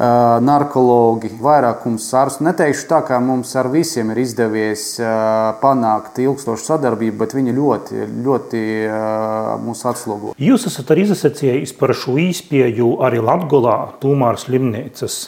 Uh, 0.00 0.40
narkologi, 0.42 1.28
vairākums 1.38 2.06
ārstu. 2.16 2.46
Neteikšu 2.46 2.86
tā, 2.88 3.02
kā 3.06 3.18
mums 3.22 3.50
ar 3.60 3.68
visiem 3.70 4.10
ir 4.10 4.22
izdevies 4.22 4.94
uh, 4.98 5.52
panākt 5.60 6.18
ilgstošu 6.24 6.66
sadarbību, 6.66 7.18
bet 7.20 7.34
viņi 7.36 7.54
ļoti, 7.54 8.06
ļoti 8.24 8.62
uh, 8.88 9.50
mūs 9.60 9.84
atslogo. 9.86 10.32
Jūs 10.40 10.66
esat 10.70 10.94
arī 10.94 11.04
izsacījis 11.04 11.76
par 11.78 11.92
šo 11.94 12.16
īspēju 12.22 12.96
arī 13.06 13.20
Latgolā, 13.22 13.76
Tūmāras 14.00 14.48
slimnīcas 14.48 15.26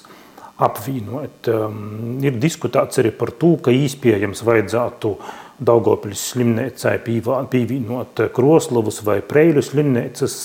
apvienot. 0.62 1.50
Um, 1.52 2.18
ir 2.24 2.38
diskutēts 2.42 3.02
arī 3.02 3.12
par 3.16 3.34
to, 3.38 3.56
ka 3.62 3.74
iespējams 3.74 4.44
vajadzētu 4.46 5.16
Daugopļas 5.62 6.24
slimnīcai 6.32 6.96
pievienot 7.04 8.24
Kroslavas 8.34 9.02
vai 9.06 9.20
Preiļu 9.22 9.62
slimnīcas. 9.62 10.36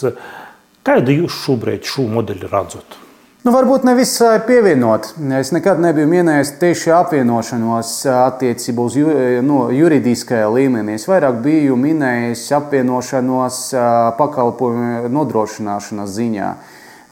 Kādu 0.86 1.16
jūs 1.24 1.42
šobrīd 1.46 1.88
šo 1.88 2.06
modeli 2.12 2.48
redzat? 2.48 3.00
Nu, 3.48 3.54
varbūt 3.54 3.86
nevis 3.88 4.12
pievienot. 4.44 5.14
Es 5.38 5.54
nekad 5.56 5.80
nebiju 5.80 6.10
minējis 6.12 6.50
tieši 6.60 6.92
apvienošanos 6.98 7.92
attiecībā 8.12 8.88
uz 8.90 8.98
ju, 9.00 9.12
no, 9.46 9.60
juridiskajā 9.72 10.50
līmenī. 10.52 10.98
Es 11.00 11.06
vairāk 11.08 11.38
biju 11.46 11.78
minējis 11.80 12.44
apvienošanos 12.58 13.62
pakalpojumu 14.20 15.14
nodrošināšanas 15.16 16.12
ziņā. 16.18 16.50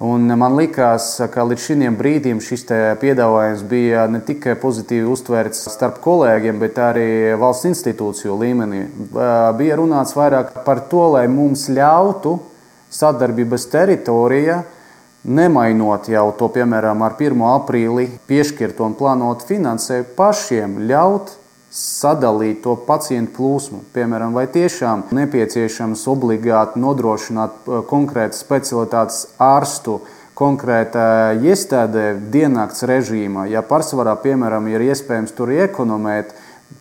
Un 0.03 0.27
man 0.27 0.57
liekas, 0.59 1.13
ka 1.31 1.45
līdz 1.47 1.61
šim 1.69 1.93
brīdim 1.95 2.41
šis 2.43 2.65
piedāvājums 2.99 3.61
bija 3.63 4.01
ne 4.11 4.19
tikai 4.19 4.57
pozitīvi 4.59 5.07
uztverts 5.07 5.61
starp 5.71 6.01
kolēģiem, 6.03 6.57
bet 6.59 6.81
arī 6.83 7.07
valsts 7.39 7.69
institūciju 7.69 8.35
līmenī. 8.41 8.81
Bija 9.55 9.77
runāts 9.79 10.11
vairāk 10.17 10.51
par 10.65 10.83
to, 10.91 11.05
lai 11.15 11.29
mums 11.31 11.69
ļautu 11.71 12.35
sadarbības 12.91 13.69
teritorija, 13.71 14.65
nemainot 15.23 16.11
jau 16.11 16.27
to, 16.35 16.51
piemēram, 16.51 16.99
ar 17.07 17.15
1. 17.15 17.47
aprīli 17.53 18.09
piešķirto 18.27 18.83
un 18.89 18.99
plānotu 18.99 19.47
finansējumu, 19.47 20.11
pašiem 20.19 20.77
ļaut 20.91 21.37
sadalīt 21.75 22.61
to 22.63 22.77
pacientu 22.87 23.35
plūsmu. 23.35 23.81
Piemēram, 23.95 24.35
vai 24.35 24.45
tiešām 24.47 25.09
nepieciešams 25.15 26.05
obligāti 26.11 26.79
nodrošināt 26.79 27.67
uh, 27.67 27.81
konkrētas 27.89 28.39
specialitātes 28.45 29.25
ārstu 29.41 29.99
konkrētā 30.35 31.35
iestādē 31.43 32.13
diennakts 32.31 32.83
režīmā. 32.87 33.47
Ja 33.51 33.63
pārsvarā, 33.63 34.15
piemēram, 34.23 34.67
ir 34.71 34.83
iespējams 34.87 35.35
tur 35.35 35.51
iekonomēt, 35.55 36.33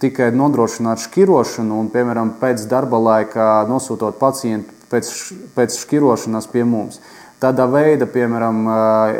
tikai 0.02 0.30
nodrošināt 0.34 1.02
šķirošanu 1.04 1.82
un, 1.82 1.90
piemēram, 1.92 2.36
pēc 2.40 2.64
darba 2.70 2.98
laika 3.02 3.50
nosūtot 3.70 4.18
pacientu 4.22 4.74
pēc, 4.90 5.10
pēc 5.54 5.78
šķirošanas 5.82 6.48
pie 6.52 6.64
mums. 6.68 7.00
Tādā 7.44 7.66
veidā, 7.68 8.06
piemēram, 8.08 8.62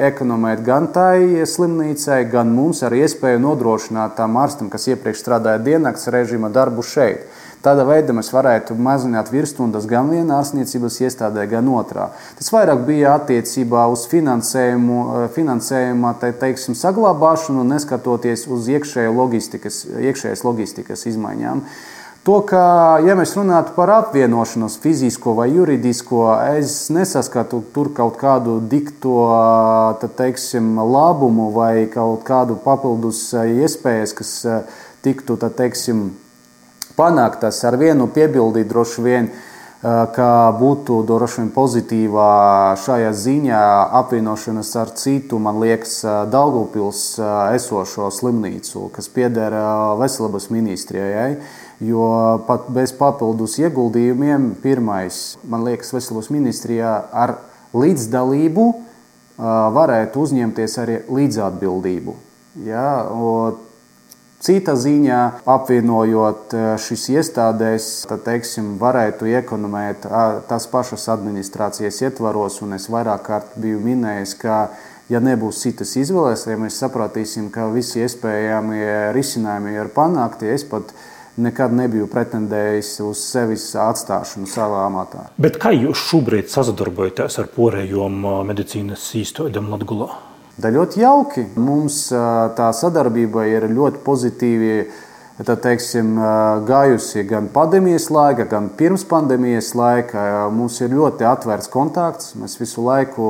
ekonomēt 0.07 0.63
gan 0.65 0.87
tai 0.95 1.45
slimnīcai, 1.45 2.23
gan 2.33 2.55
mums 2.57 2.79
ar 2.87 2.95
iespēju 2.97 3.43
nodrošināt 3.43 4.15
tam 4.17 4.39
ārstam, 4.41 4.71
kas 4.73 4.87
iepriekš 4.89 5.21
strādāja 5.21 5.61
diennakts 5.67 6.09
režīma 6.09 6.49
darbu 6.55 6.81
šeit. 6.89 7.27
Tādā 7.65 7.85
veidā 7.85 8.15
mēs 8.17 8.31
varētu 8.33 8.79
mazināt 8.81 9.29
virsstundas 9.33 9.85
gan 9.89 10.09
vienā 10.09 10.39
ārstniecības 10.41 10.97
iestādē, 11.05 11.45
gan 11.51 11.69
otrā. 11.69 12.07
Tas 12.39 12.49
vairāk 12.55 12.87
bija 12.89 13.13
attiecībā 13.19 13.85
uz 13.93 14.07
finansējumu, 14.09 15.01
finansējuma 15.37 16.15
te, 16.23 16.33
teiksim, 16.41 16.77
saglabāšanu, 16.81 17.67
neskatoties 17.75 18.47
uz 18.49 18.73
iekšējo 18.73 19.13
logistikas, 19.21 19.83
iekšējas 19.85 20.47
logistikas 20.49 21.05
izmaiņām. 21.13 21.61
Uh, 21.61 21.94
To, 22.25 22.39
ka, 22.49 22.61
ja 23.05 23.13
mēs 23.19 23.35
runātu 23.37 23.75
par 23.77 23.91
apvienošanos, 23.99 24.79
fizisko 24.81 25.35
vai 25.37 25.51
juridisko, 25.53 26.23
es 26.57 26.87
nesaskatu 26.89 27.59
tur 27.75 27.91
kaut 27.93 28.17
kādu 28.17 28.55
dikto 28.65 29.27
teiksim, 30.17 30.71
labumu 30.81 31.51
vai 31.53 31.85
kaut 31.93 32.25
kādu 32.25 32.57
papildus 32.65 33.27
iespējas, 33.37 34.17
kas 34.17 34.31
tiktu 35.05 35.37
teiksim, 35.45 36.07
panāktas. 36.97 37.61
Ar 37.69 37.77
vienu 37.77 38.09
piebildīt 38.09 38.73
droši 38.73 39.05
vien 39.05 39.29
ka 39.85 40.29
būtu 40.57 41.03
droši 41.05 41.43
vien 41.43 41.51
pozitīvā 41.53 42.29
šajā 42.81 43.11
ziņā 43.21 43.65
apvienošanās 44.01 44.71
ar 44.81 44.93
citu, 44.97 45.37
man 45.43 45.59
liekas, 45.61 45.99
Daugupils 46.33 47.19
esošo 47.53 48.09
slimnīcu, 48.15 48.87
kas 48.95 49.11
pieder 49.13 49.53
veselības 50.01 50.49
ministrijai. 50.55 51.35
Jo 51.85 52.07
pat 52.47 52.71
bez 52.73 52.95
papildus 52.97 53.59
ieguldījumiem, 53.61 54.55
pirmais, 54.63 55.35
man 55.45 55.67
liekas, 55.67 55.93
Veselības 55.93 56.31
ministrijā 56.33 56.95
ar 57.13 57.35
līdzdalību 57.77 58.69
varētu 59.37 60.23
uzņemties 60.23 60.79
arī 60.81 61.01
līdzatbildību. 61.11 62.15
Ja? 62.65 62.87
Cita 64.45 64.75
ziņā, 64.77 65.19
apvienojot 65.49 66.53
šīs 66.85 67.05
iestādēs, 67.15 67.85
tad, 68.11 68.27
teiksim, 68.27 68.75
varētu 68.77 69.31
iekonomēt 69.31 70.05
tās 70.51 70.67
pašas 70.69 71.07
administrācijas 71.15 72.03
ietvaros, 72.05 72.59
un 72.61 72.77
es 72.77 72.91
vairāk 72.93 73.23
kārt 73.25 73.55
biju 73.57 73.81
minējis, 73.81 74.35
ka, 74.43 74.59
ja 75.09 75.23
nebūs 75.25 75.63
citas 75.65 75.95
izvēles, 75.97 76.45
ja 76.45 76.59
mēs 76.61 76.77
sapratīsim, 76.83 77.49
ka 77.55 77.71
visi 77.73 78.05
iespējamie 78.05 79.15
risinājumi 79.17 79.79
ir 79.79 79.89
panākti, 79.97 80.53
es 80.53 80.67
pat 80.69 80.93
nekad 81.41 81.73
nebiju 81.73 82.11
pretendējis 82.13 82.93
uz 83.01 83.25
sevis 83.25 83.71
atstāšanu 83.81 84.45
savā 84.51 84.85
amatā. 84.91 85.31
Bet 85.41 85.57
kā 85.63 85.73
jūs 85.73 86.05
šobrīd 86.11 86.53
sadarbojaties 86.53 87.41
ar 87.41 87.49
porējiem 87.57 88.21
medicīnas 88.53 89.09
īstenībām 89.25 89.73
Latvijā? 89.73 90.13
Da 90.55 90.71
ļoti 90.71 91.01
jauki. 91.03 91.43
Mums 91.59 92.07
tā 92.55 92.69
sadarbība 92.79 93.49
ir 93.51 93.67
ļoti 93.75 94.03
pozitīvi. 94.07 94.77
Tad, 95.35 95.57
teiksim, 95.65 96.13
gājusi 96.69 97.25
gan 97.27 97.49
pandēmijas 97.51 98.05
laika, 98.15 98.45
gan 98.47 98.69
pirms 98.79 99.03
pandēmijas 99.11 99.73
laika. 99.75 100.45
Mums 100.55 100.79
ir 100.85 100.95
ļoti 100.95 101.27
atvērts 101.27 101.73
kontakts. 101.73 102.37
Mēs 102.39 102.55
visu 102.61 102.85
laiku 102.87 103.27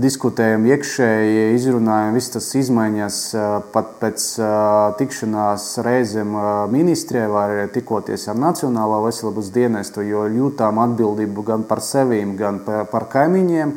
diskutējam 0.00 0.66
iekšēji, 0.72 1.46
izrunājam 1.54 2.18
visas 2.18 2.34
tas 2.34 2.50
izmaiņas 2.58 3.20
pat 3.70 3.94
pēc 4.02 4.26
tikšanās 4.98 5.70
reizēm 5.86 6.34
ministrijai 6.74 7.30
vai 7.30 7.48
tikoties 7.70 8.26
ar 8.30 8.42
Nacionālā 8.42 8.98
veselības 9.06 9.54
dienestu, 9.54 10.02
jo 10.02 10.26
jūtām 10.34 10.82
atbildību 10.82 11.46
gan 11.46 11.66
par 11.70 11.82
sevīm, 11.84 12.34
gan 12.38 12.62
par 12.66 13.06
kaimiņiem 13.12 13.76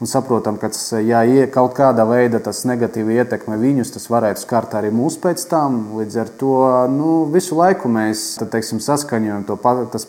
un 0.00 0.08
saprotam, 0.08 0.56
ka 0.56 0.70
tas, 0.72 0.94
ja 1.04 1.20
kaut 1.52 1.74
kādā 1.76 2.06
veidā 2.08 2.40
tas 2.42 2.62
negatīvi 2.68 3.18
ietekmē 3.20 3.58
viņus, 3.60 3.92
tas 3.96 4.08
varētu 4.08 4.40
skart 4.40 4.76
arī 4.78 4.88
mūs 4.96 5.18
pēc 5.20 5.44
tam. 5.50 5.80
Līdz 5.98 6.16
ar 6.22 6.30
to 6.40 6.54
nu, 6.92 7.10
visu 7.32 7.58
laiku 7.58 7.90
mēs 7.92 8.22
tad, 8.40 8.48
teiksim, 8.54 8.80
saskaņojam 8.80 9.44
to 9.48 9.58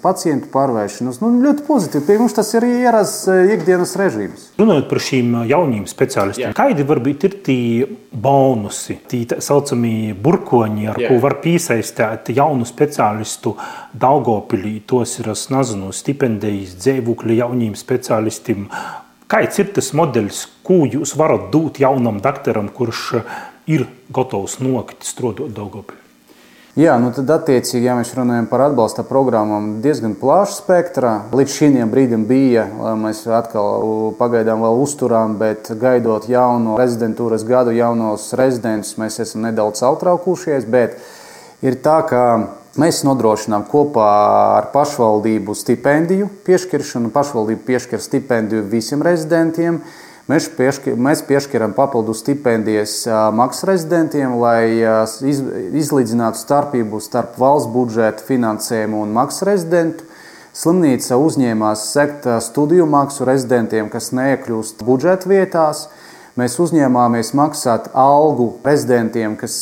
pacientu 0.01 0.47
pārvēršanos. 0.53 1.19
Nu, 1.23 1.33
ļoti 1.43 1.65
pozitīvi. 1.67 2.05
Pie 2.07 2.17
mums 2.21 2.37
tas 2.37 2.53
ir 2.55 2.67
ierasts 2.69 3.27
eh, 3.31 3.51
ikdienas 3.57 3.97
režīms. 3.99 4.47
Runājot 4.61 4.87
par 4.87 5.03
šīm 5.03 5.35
jauniem 5.51 5.83
speciālistiem, 5.91 6.55
kādi 6.55 6.87
varbūt 6.87 7.27
ir 7.27 7.37
tie 7.43 7.91
bonusi, 8.11 9.01
tie 9.11 9.25
tā 9.27 9.41
saucamie 9.43 10.15
burkoņi, 10.15 10.87
ar 10.93 11.03
Jā. 11.03 11.11
ko 11.11 11.19
var 11.23 11.39
piesaistīt 11.43 12.31
jaunu 12.37 12.67
speciālistu 12.67 13.57
Daugopilī? 13.91 14.77
Tos 14.87 15.19
ir, 15.19 15.33
es 15.35 15.49
nezinu, 15.51 15.91
stipendijas, 15.95 16.77
dzīvokļi 16.79 17.41
jauniem 17.43 17.75
speciālistiem 17.79 18.69
Kāds 19.31 19.61
ir 19.63 19.69
tas 19.71 19.93
modelis, 19.95 20.43
ko 20.67 20.81
jūs 20.83 21.13
varat 21.15 21.47
dot 21.53 21.79
jaunam 21.79 22.17
doktoram, 22.19 22.67
kurš 22.67 23.03
eh, 23.21 23.35
ir 23.71 23.85
gatavs 24.11 24.57
nokt 24.59 25.05
strādāt 25.07 25.53
Daugopilī? 25.55 26.01
Jā, 26.75 26.97
nu 27.03 27.13
tad 27.15 27.27
attiecīgi, 27.31 27.83
ja 27.83 27.97
mēs 27.97 28.13
runājam 28.15 28.45
par 28.47 28.61
atbalsta 28.63 29.03
programmām, 29.07 29.81
diezgan 29.83 30.13
plaša 30.19 30.53
spektra. 30.55 31.09
Līdz 31.35 31.55
šim 31.55 31.79
brīdim 31.91 32.23
bija, 32.27 32.63
mēs 32.99 33.25
atkal 33.27 34.13
pagaidām 34.19 34.63
vēl 34.63 34.79
uzturām, 34.79 35.35
bet 35.39 35.67
gaidot 35.79 36.29
jaunu 36.31 36.77
rezidentūras 36.79 37.43
gadu, 37.47 37.75
jaunos 37.75 38.29
rezidentus, 38.39 38.95
mēs 38.99 39.19
esam 39.19 39.43
nedaudz 39.47 39.83
autraukušies. 39.83 40.67
Bet 40.71 40.95
ir 41.63 41.79
tā, 41.83 41.97
ka 42.07 42.23
Mēs 42.79 43.01
nodrošinām 43.03 43.65
kopā 43.67 44.07
ar 44.55 44.69
pašvaldību 44.71 45.51
stipendiju 45.59 46.29
piešķiršanu. 46.45 47.09
Pašvaldība 47.11 47.65
piešķir 47.67 47.99
stipendiju 47.99 48.63
visiem 48.71 49.03
rezidentiem. 49.03 49.81
Mēs, 50.31 50.47
piešķir, 50.55 50.95
mēs 50.95 51.19
piešķiram 51.27 51.73
papildu 51.75 52.15
stipendijas 52.15 52.93
maksas 53.35 53.67
rezidentiem, 53.67 54.37
lai 54.39 54.79
iz, 55.27 55.41
izlīdzinātu 55.81 56.39
starpību 56.39 57.01
starp 57.03 57.35
valsts 57.41 57.67
budžeta 57.73 58.23
finansējumu 58.29 59.03
un 59.03 59.11
maksas 59.19 59.43
rezidentu. 59.51 60.07
Slimnīca 60.55 61.19
uzņēmās 61.19 61.83
sekt 61.91 62.29
studiju 62.47 62.87
maksu 62.87 63.27
rezidentiem, 63.27 63.91
kas 63.91 64.13
neiekļūst 64.15 64.85
budžeta 64.87 65.27
vietās. 65.27 65.89
Mēs 66.39 66.53
uzņēmāmies 66.63 67.33
maksāt 67.35 67.89
algu 67.97 68.53
rezidentiem, 68.63 69.33
kas 69.35 69.55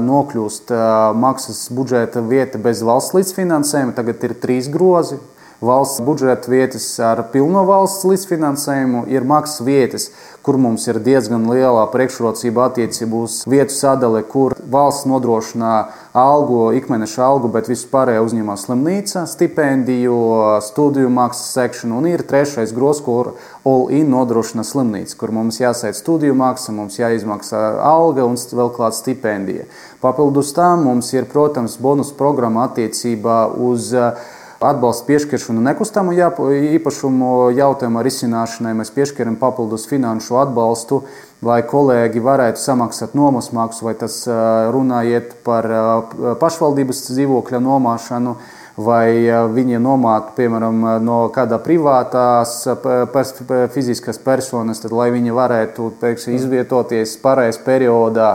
nokļūst 0.00 0.72
maksas 1.20 1.66
budžeta 1.76 2.22
vieta 2.24 2.56
bez 2.56 2.80
valsts 2.86 3.12
līdzfinansējuma. 3.12 3.92
Tagad 3.98 4.24
ir 4.24 4.32
trīs 4.40 4.70
grozi. 4.72 5.18
Valsts 5.64 6.00
budžeta 6.04 6.50
vietas 6.50 6.84
ar 7.00 7.22
pilno 7.32 7.62
valsts 7.64 8.04
līdzfinansējumu 8.04 9.06
ir 9.08 9.24
maksas 9.24 9.62
vietas, 9.64 10.10
kur 10.44 10.58
mums 10.60 10.84
ir 10.90 10.98
diezgan 11.00 11.46
liela 11.48 11.86
priekšrocība 11.88 12.66
attiecībā 12.68 13.22
uz 13.24 13.38
vietu 13.48 13.72
sadali, 13.72 14.20
kur 14.28 14.52
valsts 14.68 15.08
nodrošina 15.08 15.70
algu, 16.12 16.58
ikmēneša 16.76 17.24
algu, 17.24 17.48
bet 17.54 17.70
vispārējo 17.72 18.26
uzņemās 18.26 18.66
slimnīca, 18.66 19.24
stipendiju, 19.30 20.18
studiju 20.68 21.08
maksas 21.16 21.56
sekšanu. 21.56 21.96
Un 22.02 22.10
ir 22.12 22.26
trešais 22.28 22.76
grozs, 22.76 23.00
kur 23.06 23.32
all-in 23.64 24.12
nodrošina 24.12 24.66
slimnīca, 24.68 25.16
kur 25.16 25.32
mums 25.32 25.62
jāsait 25.62 25.96
studiju 25.96 26.36
maksa, 26.36 26.76
mums 26.76 27.00
jāizmaksā 27.00 27.64
alga 27.88 28.28
un 28.28 28.36
vēl 28.36 28.74
kāda 28.76 28.92
stipendija. 29.00 29.64
Papildus 30.04 30.52
tam 30.52 30.84
mums 30.90 31.08
ir, 31.16 31.24
protams, 31.24 31.80
bonus 31.80 32.12
programma 32.12 32.68
attiecībā 32.68 33.46
uz 33.64 33.94
atbalsta 34.60 35.06
piešķiršanu 35.08 35.62
nekustamo 35.64 36.14
īpašumu 36.14 37.30
jautājumu 37.56 38.02
risināšanai. 38.06 38.74
Mēs 38.78 38.92
piešķiram 38.94 39.38
papildus 39.40 39.86
finanšu 39.90 40.38
atbalstu, 40.42 41.02
lai 41.44 41.62
kolēģi 41.66 42.22
varētu 42.24 42.62
samaksāt 42.62 43.14
nomas 43.18 43.52
maksu, 43.56 43.88
vai 43.88 43.94
tas 43.98 44.22
runājiet 44.74 45.38
par 45.46 45.70
pašvaldības 46.42 47.06
dzīvokļa 47.10 47.62
nomāšanu 47.64 48.36
vai 48.76 49.30
viņi 49.54 49.78
nomātu, 49.78 50.34
piemēram, 50.38 50.80
no 51.04 51.18
kāda 51.34 51.60
privātās 51.62 52.56
pers 53.12 53.34
fiziskas 53.74 54.18
personas, 54.18 54.82
tad 54.82 54.92
lai 54.92 55.12
viņi 55.14 55.34
varētu 55.34 55.92
teiksim, 56.00 56.34
izvietoties 56.34 57.14
pareizā 57.22 57.62
periodā 57.66 58.30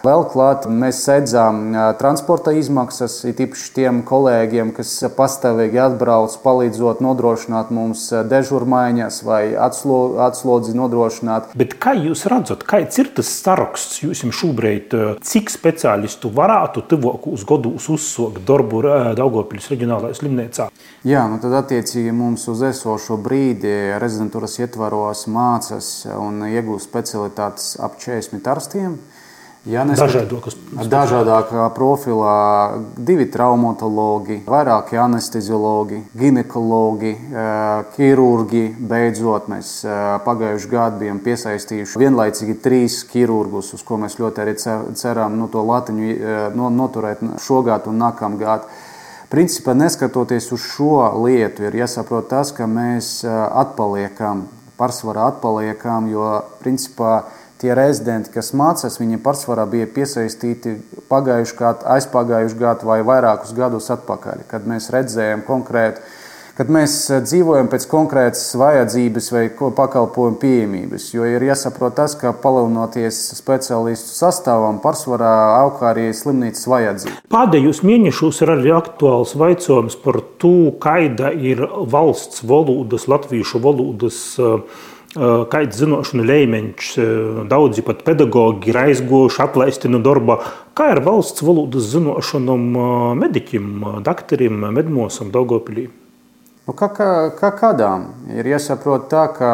Vēl 0.00 0.22
klāt 0.32 0.64
mēs 0.64 1.02
sedzām 1.04 1.74
transporta 2.00 2.54
izmaksas, 2.56 3.18
it 3.28 3.42
īpaši 3.44 3.66
tiem 3.76 3.98
kolēģiem, 4.08 4.70
kas 4.72 4.94
pastāvīgi 5.12 5.76
atbrauc, 5.84 6.38
palīdzot 6.40 7.02
nodrošināt 7.04 7.68
mums 7.76 8.06
dežurmaiņas 8.30 9.18
vai 9.28 9.42
atslodzi 9.60 10.72
nodrošināt. 10.78 11.52
Bet 11.60 11.76
kā 11.84 11.92
jūs 11.98 12.24
redzat, 12.32 12.64
kāds 12.64 12.96
ir 13.02 13.12
tas 13.18 13.28
saraksts 13.42 14.00
jums 14.00 14.40
šobrīd, 14.40 14.96
cik 15.20 15.52
speciālistu 15.52 16.32
varētu 16.32 16.86
tuvākos 16.94 17.44
gados 17.52 17.92
uzsākt 17.92 18.40
darbu 18.48 18.80
Daugopils 19.20 19.68
reģionālajā 19.68 20.16
slimnīcā? 20.22 20.70
Jā, 21.04 21.26
nu 21.28 21.42
tad 21.44 21.58
attiecīgi 21.60 22.16
mums 22.16 22.48
uz 22.48 22.64
esošo 22.72 23.20
brīdi 23.20 23.76
rezidentūras 24.00 24.56
ietvaros 24.64 25.28
mācās 25.28 25.92
un 26.16 26.46
iegūst 26.48 26.88
specialitātes 26.88 27.74
ap 27.84 28.00
40 28.00 28.54
arstiem. 28.56 28.96
Ja 29.68 29.82
Dažādokas, 29.84 30.54
dažādākā 30.88 31.66
profilā 31.76 32.80
divi 32.96 33.26
traumatologi, 33.28 34.38
vairāki 34.48 34.96
anesteziologi, 34.96 35.98
ginekologi, 36.16 37.10
ķirurgi. 37.92 38.62
Beidzot, 38.88 39.50
mēs 39.52 39.72
pagājušajā 40.24 40.70
gadā 40.72 41.00
bijām 41.02 41.20
piesaistījuši 41.26 42.00
vienlaicīgi 42.00 42.56
trīs 42.64 43.02
ķirurgus, 43.10 43.74
uz 43.76 43.84
ko 43.84 43.98
mēs 44.00 44.16
ļoti 44.16 44.42
arī 44.46 44.54
ceram 44.96 45.36
nu, 45.36 45.50
to 45.52 45.60
latiņu 45.68 46.56
noturēt 46.56 47.20
šogad 47.44 47.90
un 47.92 48.00
nākamgad. 48.00 48.64
Principā, 49.28 49.76
neskatoties 49.76 50.48
uz 50.56 50.64
šo 50.72 51.04
lietu, 51.26 51.68
ir 51.68 51.76
jāsaprot 51.82 52.32
tas, 52.32 52.54
ka 52.56 52.64
mēs 52.64 53.20
atpaliekam, 53.28 54.46
pārsvarā 54.80 55.28
atpaliekam, 55.34 56.08
jo 56.08 56.32
principā 56.64 57.26
tie 57.60 57.74
rezidenti, 57.76 58.32
kas 58.34 58.54
mācās, 58.56 58.98
viņi 59.00 59.20
pārsvarā 59.24 59.66
bija 59.70 59.88
piesaistīti 59.90 60.78
pagājušā 61.10 61.58
gada, 61.58 61.86
aizpagājušā 61.96 62.58
gada 62.60 62.88
vai 62.88 63.02
vairākus 63.06 63.54
gadus 63.56 63.90
atpakaļ, 63.92 64.46
kad 64.50 64.66
mēs 64.70 64.90
redzējām 64.94 65.46
konkrēti. 65.48 66.02
Kad 66.60 66.68
mēs 66.68 66.92
eh, 67.08 67.22
dzīvojam 67.24 67.70
pēc 67.72 67.86
konkrētas 67.88 68.42
vajadzības 68.60 69.28
vai 69.32 69.44
pakalpojumu 69.48 70.36
pieejamības, 70.42 71.06
jo 71.14 71.24
ir 71.24 71.46
jāsaprot 71.46 71.94
tas, 71.96 72.12
ka 72.20 72.34
palielinoties 72.36 73.20
speciālistu 73.38 74.12
sastāvam, 74.12 74.80
pārsvarā 74.82 75.30
aug 75.62 75.80
arī 75.88 76.10
slimnīcas 76.16 76.68
vajadzība. 76.68 77.22
Pēdējos 77.32 77.80
mēnešos 77.86 78.42
ir 78.44 78.54
arī 78.58 78.74
aktuāls 78.76 79.32
jautājums 79.38 79.96
par 80.04 80.20
to, 80.42 80.74
kāda 80.82 81.32
ir 81.32 81.64
valsts 81.64 82.44
valodas, 82.44 83.08
latviešu 83.08 83.62
valodas 83.64 84.20
uh, 84.36 84.60
kāds 85.14 85.78
zināšanu 85.80 86.22
līmenis, 86.22 86.92
daudzi 87.50 87.82
pat 87.82 88.04
pedagoģi 88.06 88.70
ir 88.70 88.76
aizgojuši, 88.84 89.40
atlaisti 89.42 89.90
no 89.90 89.98
darba. 89.98 90.38
Kā 90.78 90.92
ir 90.94 91.02
valsts 91.02 91.42
valodas 91.42 91.88
zināšanām 91.90 92.68
mediķim, 93.18 94.02
doktoram, 94.06 94.68
medmosam, 94.76 95.32
Daugopilī? 95.34 95.88
Nu, 96.68 96.76
kā, 96.78 96.86
kā, 96.94 97.10
kā 97.34 97.50
kādām? 97.58 98.06
Ir 98.30 98.46
jāsaprot 98.46 99.08
tā, 99.10 99.26
ka 99.34 99.50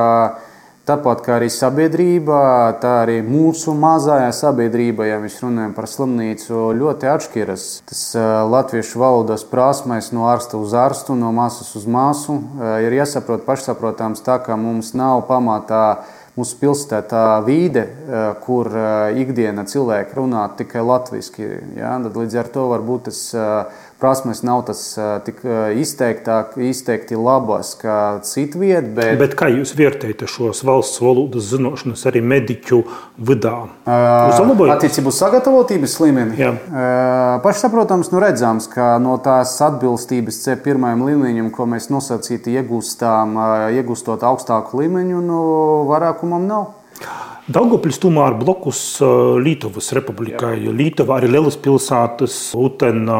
Tāpat 0.86 1.24
kā 1.26 1.32
arī 1.40 1.48
sabiedrība, 1.50 2.36
tā 2.78 2.92
arī 3.02 3.16
mūsu 3.26 3.72
mazajā 3.74 4.28
sabiedrība, 4.38 5.08
ja 5.08 5.16
mēs 5.18 5.40
runājam 5.42 5.72
par 5.74 5.88
slimnīcu, 5.90 6.60
ļoti 6.78 7.08
atšķiras. 7.10 7.64
Tas 7.90 8.02
latviešu 8.52 9.00
valodas 9.02 9.42
prasmēs 9.50 10.12
no 10.14 10.28
ārsta 10.30 10.60
uz 10.62 10.76
ārstu, 10.78 11.16
no 11.18 11.32
māsas 11.34 11.72
uz 11.74 11.88
māsu 11.90 12.38
ir 12.86 12.94
jāsaprot 13.00 13.42
pašsaprotams 13.48 14.22
tā, 14.22 14.38
ka 14.38 14.54
mums 14.54 14.92
nav 14.94 15.24
pamatā 15.26 16.04
mūsu 16.38 16.54
pilsētā 16.60 17.24
vide, 17.42 17.88
kur 18.44 18.70
ikdiena 19.18 19.66
cilvēki 19.66 20.20
runā 20.20 20.44
tikai 20.54 20.86
latviešu. 20.86 21.50
Ja? 21.80 21.96
Līdz 21.98 22.38
ar 22.44 22.54
to 22.54 22.68
varbūt 22.76 23.08
tas 23.10 23.20
prasmes 24.00 24.42
nav 24.46 24.62
tas 24.68 24.80
tik 25.26 25.40
izteiktāk, 25.80 26.56
izteikti 26.60 27.16
labas 27.18 27.74
kā 27.80 27.98
citviet. 28.26 28.90
Bet... 28.96 29.16
bet 29.20 29.36
kā 29.38 29.48
jūs 29.52 29.74
vērtējat 29.78 30.26
šos 30.30 30.62
valsts 30.66 31.00
valodas 31.02 31.48
zināšanas 31.52 32.04
arī 32.10 32.22
mediķu 32.24 32.82
vidā? 33.16 33.54
Uzlabojot? 33.86 34.74
Attiecībā 34.76 35.12
uz 35.12 35.20
sagatavotības 35.20 35.98
līmeni. 36.04 36.38
Jā. 36.40 36.52
Pašsaprotams, 37.44 38.12
nu 38.12 38.22
redzams, 38.22 38.68
ka 38.72 38.96
no 39.02 39.16
tās 39.22 39.54
atbilstības 39.64 40.42
C1 40.44 41.06
līmeņam, 41.06 41.52
ko 41.54 41.68
mēs 41.70 41.90
nosacīti 41.92 42.56
iegūstām, 42.60 43.38
iegūstot 43.78 44.26
augstāku 44.26 44.82
līmeņu, 44.82 45.22
nu 45.24 45.40
vairākumam 45.90 46.46
nav. 46.48 46.72
Daugopils 47.46 48.00
tomēr 48.02 48.34
blokus 48.40 48.78
Lietuvas 49.38 49.92
republikai, 49.94 50.56
jo 50.64 50.72
Lietuva 50.74 51.20
arī 51.20 51.28
lielas 51.30 51.54
pilsētas, 51.62 52.34
Utena. 52.58 53.18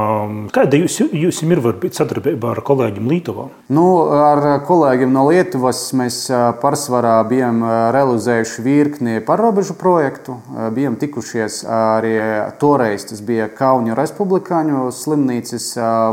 Kāda 0.51 0.81
jūs, 0.81 0.97
jūs 1.15 1.39
ir 1.47 1.61
varbūt 1.63 1.95
sadarbība 1.95 2.51
ar 2.51 2.61
kolēģiem 2.67 3.07
Lietuvā? 3.07 3.45
Nu, 3.71 3.85
ar 4.11 4.43
kolēģiem 4.67 5.13
no 5.15 5.29
Lietuvas 5.29 5.85
mēs 5.95 6.17
pārsvarā 6.59 7.21
bijām 7.31 7.63
realizējuši 7.95 8.65
virkni 8.67 9.23
pārrobežu 9.29 9.77
projektu. 9.79 10.41
Bijām 10.75 10.99
tikušies 10.99 11.61
arī 11.71 12.17
toreiz, 12.59 13.07
tas 13.07 13.23
bija 13.23 13.47
Kauņu 13.55 13.95
republikāņu 13.95 14.89
slimnīcas 14.91 15.69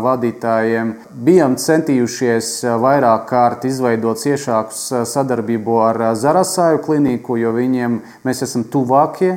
vadītājiem. 0.05 0.93
Bijām 1.26 1.57
centījušies 1.57 2.53
vairāk 2.86 3.26
kārt 3.34 3.66
izveidot 3.66 4.22
ciešāku 4.22 5.01
sadarbību 5.01 5.82
ar 5.89 6.03
Zarasāju 6.14 6.86
kliniku, 6.86 7.41
jo 7.41 7.57
viņiem 7.57 8.03
mēs 8.28 8.43
esam 8.45 8.66
tuvākie. 8.68 9.36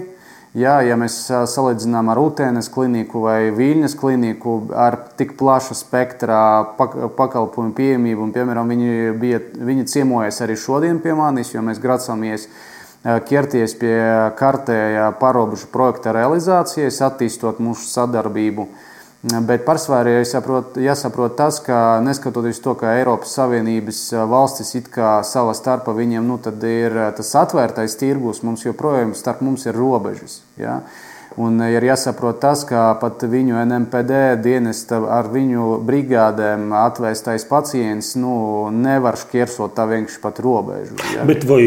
Jā, 0.57 0.79
ja 0.81 0.95
mēs 0.97 1.19
salīdzinām 1.53 2.09
ar 2.09 2.17
Utēnas 2.17 2.71
kliniku 2.73 3.27
vai 3.27 3.51
Viļņas 3.53 3.93
kliniku 4.01 4.55
ar 4.73 4.95
tik 5.19 5.35
plašu 5.37 5.77
spektrā 5.77 6.39
pakalpojumu 6.79 7.75
pieejamību, 7.77 8.25
un, 8.25 8.33
piemēram, 8.33 8.73
viņi, 8.73 8.95
bija, 9.21 9.43
viņi 9.69 9.85
ciemojas 9.93 10.41
arī 10.47 10.57
šodien 10.57 11.03
pie 11.05 11.13
manis, 11.19 11.53
jo 11.53 11.61
mēs 11.67 11.83
gracāmies 11.83 12.49
ķerties 13.05 13.77
pie 13.83 13.95
kārtējā 14.39 15.11
parobežu 15.21 15.69
projekta 15.75 16.17
realizācijas, 16.17 17.03
attīstot 17.05 17.61
mūsu 17.61 17.85
sadarbību. 17.91 18.71
Bet 19.27 19.65
pārsvarā 19.67 20.21
jāsaprot, 20.21 20.77
jāsaprot 20.79 21.35
tas, 21.39 21.59
ka 21.65 21.99
neskatoties 22.05 22.61
to, 22.63 22.77
ka 22.79 22.93
Eiropas 23.01 23.33
Savienības 23.35 23.99
valstis 24.31 24.71
it 24.79 24.87
kā 24.93 25.17
savā 25.27 25.55
starpā 25.57 25.95
viņiem 25.97 26.29
nu, 26.29 26.37
ir 26.71 26.95
tas 27.17 27.33
atvērtais 27.41 27.97
tirgus, 27.99 28.45
mums 28.47 28.63
joprojām 28.63 29.17
starp 29.19 29.43
mums 29.43 29.67
ir 29.67 29.75
robežas. 29.75 30.43
Ja? 30.61 30.79
Un 31.43 31.59
ir 31.65 31.85
jāsaprot 31.85 32.39
tas, 32.41 32.63
ka 32.69 32.93
pat 33.01 33.25
viņu 33.27 33.59
NMPD 33.65 34.21
dienesta 34.45 35.01
ar 35.19 35.27
viņu 35.33 35.81
brigādēm 35.89 36.71
atvēstais 36.79 37.49
pacients 37.51 38.15
nu, 38.21 38.37
nevar 38.71 39.19
šķērsot 39.19 39.75
tā 39.75 39.89
vienkārši 39.91 40.23
pat 40.23 40.39
robežu. 40.45 41.01
Ja? 41.17 41.27
Bet 41.27 41.43
vai 41.51 41.65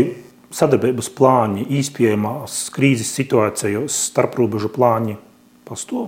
sadarbības 0.55 1.11
plāni 1.17 1.67
īstenībās 1.81 2.69
krīzes 2.73 3.11
situācijās, 3.19 3.99
starprobežu 4.13 4.71
plāni 4.73 5.19
pastāv? 5.67 6.07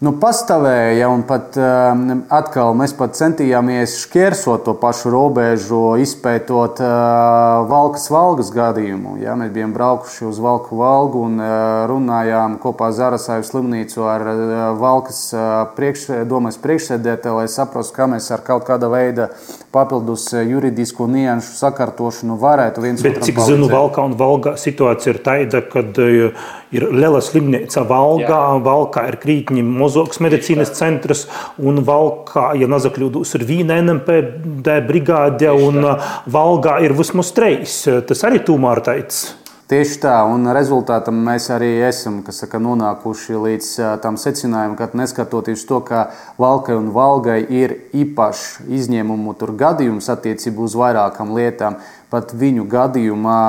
Nu, 0.00 0.14
pastāvēja, 0.16 1.10
un 1.12 1.26
pat 1.28 1.58
uh, 1.60 1.90
atkal 2.32 2.70
mēs 2.72 2.94
pat 2.96 3.18
centījāmies 3.18 3.98
šķērsot 4.06 4.62
to 4.64 4.72
pašu 4.80 5.10
robežu, 5.12 5.80
izpētot 6.00 6.80
uh, 6.80 7.66
Valkas 7.68 8.06
valgas 8.08 8.48
gadījumu. 8.54 9.18
Ja? 9.20 9.34
Mēs 9.36 9.50
bijām 9.52 9.74
braukuši 9.74 10.24
uz 10.30 10.38
Valku 10.40 10.78
valgu 10.80 11.26
un 11.26 11.34
uh, 11.36 11.82
runājām 11.90 12.56
kopā 12.62 12.88
ar 12.88 12.94
Zarasāju 12.96 13.44
slimnīcu 13.50 14.06
ar 14.08 14.24
uh, 14.24 14.54
Valkas 14.80 15.18
uh, 15.36 15.44
priekš, 15.76 16.06
domas 16.30 16.56
priekšsēdētāju, 16.64 17.36
lai 17.42 17.52
saprastu, 17.52 17.98
kā 17.98 18.08
mēs 18.08 18.30
ar 18.32 18.40
kaut 18.46 18.64
kāda 18.70 18.88
veida 18.88 19.28
papildus 19.68 20.30
juridisku 20.32 21.10
nianšu 21.12 21.52
sakārtošanu 21.60 22.40
varētu 22.40 22.86
viens 22.86 23.04
otram 23.04 23.20
palīdzēt. 23.20 23.34
Cik 23.34 23.44
zinu, 23.52 23.68
Valkā 23.68 24.08
un 24.08 24.16
Valgā 24.16 24.56
situācija 24.64 25.18
ir 25.18 25.22
tāda, 25.28 25.60
kad 25.76 26.00
uh, 26.00 26.48
ir 26.74 26.86
liela 26.94 27.20
slimnīca 27.24 27.84
Valgā, 27.88 28.28
Jā. 28.28 28.62
Valkā 28.64 29.06
ir 29.10 29.18
krītņi 29.22 29.64
Mozokas 29.66 30.22
medicīnas 30.22 30.72
centrs 30.78 31.26
un 31.58 31.82
Valkā, 31.86 32.50
ja 32.60 32.70
nezakļūdus, 32.70 33.34
ir 33.38 33.46
viena 33.48 33.80
NMPD 33.82 34.80
brigāde 34.88 35.52
un 35.54 35.84
Valgā 36.30 36.80
ir 36.86 36.96
vismaz 36.98 37.34
treis. 37.36 37.82
Tas 38.06 38.26
arī 38.28 38.42
tūmār 38.46 38.84
teicis. 38.86 39.30
Tieši 39.70 40.00
tā, 40.02 40.16
un 40.26 40.48
rezultātam 40.50 41.20
mēs 41.22 41.44
arī 41.54 41.68
esam 41.86 42.16
saka, 42.34 42.58
nonākuši 42.58 43.36
līdz 43.38 43.68
tam 44.02 44.16
secinājumam, 44.18 44.74
ka 44.74 44.88
neskatoties 44.98 45.62
to, 45.68 45.78
ka 45.86 46.08
Valkai 46.42 46.74
un 46.74 46.88
Valgai 46.90 47.38
ir 47.54 47.76
īpašs 47.94 48.64
izņēmumu 48.66 49.36
gadījums 49.38 50.10
attiecībā 50.10 50.66
uz 50.66 50.74
vairākām 50.74 51.30
lietām, 51.38 51.78
pat 52.10 52.34
viņu 52.34 52.66
gadījumā 52.70 53.40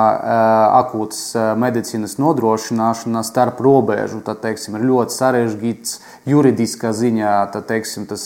akūtas 0.78 1.56
medicīnas 1.58 2.16
nodrošināšana 2.22 3.24
starp 3.26 3.60
robežu 3.64 4.22
teiksim, 4.22 4.78
ir 4.78 4.86
ļoti 4.90 5.16
sarežģīts 5.16 5.98
juridiskā 6.30 6.92
ziņā. 6.94 7.34
Tad, 7.52 7.66
teiksim, 7.70 8.06
tas, 8.10 8.24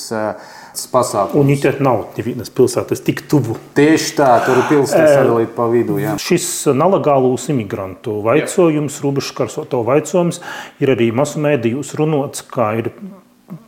pasākums. 0.92 1.40
Un 1.40 1.52
it 1.52 1.80
nav 1.80 2.02
nevienas 2.18 2.50
pilsētas 2.52 3.00
tik 3.06 3.24
tuvu. 3.30 3.56
Tieši 3.76 4.12
tā, 4.18 4.30
tur 4.44 4.60
ir 4.60 4.66
pilsēta 4.68 5.22
sadalīta 5.22 5.54
pa 5.56 5.68
vidu. 5.72 5.96
Jā. 6.02 6.16
Šis 6.20 6.48
nelegālus 6.76 7.48
imigrantu 7.52 8.18
vaicojums, 8.26 9.00
robežkarsoto 9.04 9.80
vaicojums, 9.86 10.42
ir 10.84 10.92
arī 10.96 11.08
masu 11.16 11.40
mēdījos 11.44 11.94
runots, 11.98 12.44
kā 12.52 12.74
ir 12.82 12.92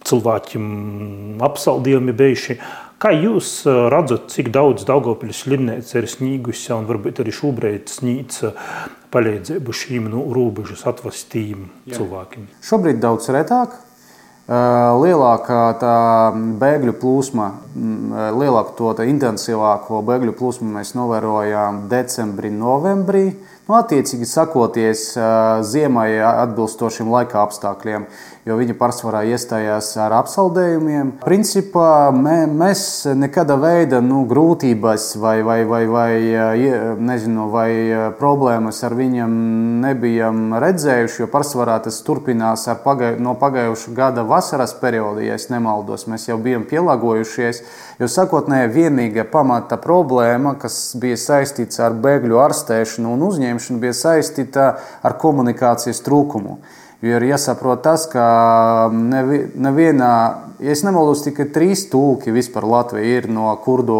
cilvēkiem 0.09 1.41
apsaldījumi 1.49 2.15
bijuši. 2.19 2.59
Kā 2.99 3.13
jūs 3.15 3.63
redzat, 3.95 4.25
cik 4.35 4.49
daudz 4.51 4.83
Daugopļas 4.89 5.45
slimnīca 5.45 6.01
ir 6.01 6.09
sniegusi 6.11 6.73
un 6.75 6.89
varbūt 6.89 7.21
arī 7.23 7.31
šobrīd 7.31 7.93
sniedz 7.93 8.41
palīdzību 9.15 9.75
šīm 9.81 10.09
nu, 10.11 10.25
robežas 10.35 10.83
atvastīm 10.91 11.69
cilvēkiem? 11.87 12.49
Šobrīd 12.67 12.99
daudz 13.05 13.31
retāk, 13.31 13.77
Lielākā 14.49 15.63
tā 15.77 15.97
bēgļu 16.33 16.95
plūsma, 16.97 17.49
lielāku 18.33 18.73
to 18.79 19.05
intensīvāko 19.05 20.01
bēgļu 20.09 20.33
plūsmu 20.39 20.71
mēs 20.79 20.95
novērojām 20.97 21.83
decembrī, 21.91 22.49
novembrī. 22.49 23.27
Nu, 23.69 23.77
attiecīgi 23.77 24.25
sakoties 24.25 25.03
ziemai 25.69 26.15
atbilstošiem 26.25 27.11
laika 27.13 27.43
apstākļiem, 27.43 28.09
jo 28.49 28.57
viņi 28.59 28.77
pārsvarā 28.79 29.23
iestājās 29.29 29.91
ar 30.01 30.15
apsaldējumiem. 30.19 31.15
Principā 31.25 32.09
mē, 32.15 32.37
mēs 32.49 32.83
nekāda 33.19 33.59
veida 33.61 34.01
nu, 34.05 34.23
grūtības 34.29 35.11
vai, 35.21 35.37
vai, 35.47 35.59
vai, 35.69 35.83
vai, 35.91 36.13
nezinu, 37.11 37.49
vai 37.53 37.71
problēmas 38.19 38.81
ar 38.87 38.97
viņiem 38.99 39.37
nebijam 39.85 40.57
redzējuši, 40.61 41.23
jo 41.23 41.31
pārsvarā 41.33 41.79
tas 41.85 42.01
turpinās 42.07 42.69
pagāju, 42.85 43.21
no 43.25 43.35
pagājušā 43.39 43.95
gada 43.97 44.25
vasaras 44.29 44.75
perioda, 44.81 45.25
ja 45.27 45.37
nemaldos. 45.53 46.07
Mēs 46.11 46.29
jau 46.29 46.39
bijām 46.43 46.65
pielāgojušies, 46.69 47.63
jo 48.01 48.09
sakotnēji 48.11 48.73
vienīgā 48.75 49.27
pamata 49.31 49.79
problēma, 49.81 50.57
kas 50.61 50.97
bija 51.01 51.19
saistīta 51.21 51.87
ar 51.89 51.97
bēgļu 51.99 52.41
ārstēšanu 52.43 53.15
un 53.15 53.27
saņemšana 53.39 53.83
bija 53.83 53.95
saistīta 53.97 54.69
ar 55.03 55.17
komunikācijas 55.21 56.03
trūkumu. 56.07 56.59
Jo 56.99 57.15
ir 57.15 57.29
jāsaprot 57.29 57.79
tas, 57.85 58.09
ka 58.11 58.23
nevi, 58.91 59.45
nevienā, 59.55 60.15
ja 60.59 60.73
es 60.75 60.81
nemaldos, 60.83 61.21
tikai 61.23 61.45
trīs 61.55 61.85
tūki 61.93 62.33
vispār 62.35 62.67
Latvijā 62.67 63.21
ir 63.21 63.29
no 63.31 63.53
kurdu 63.63 63.95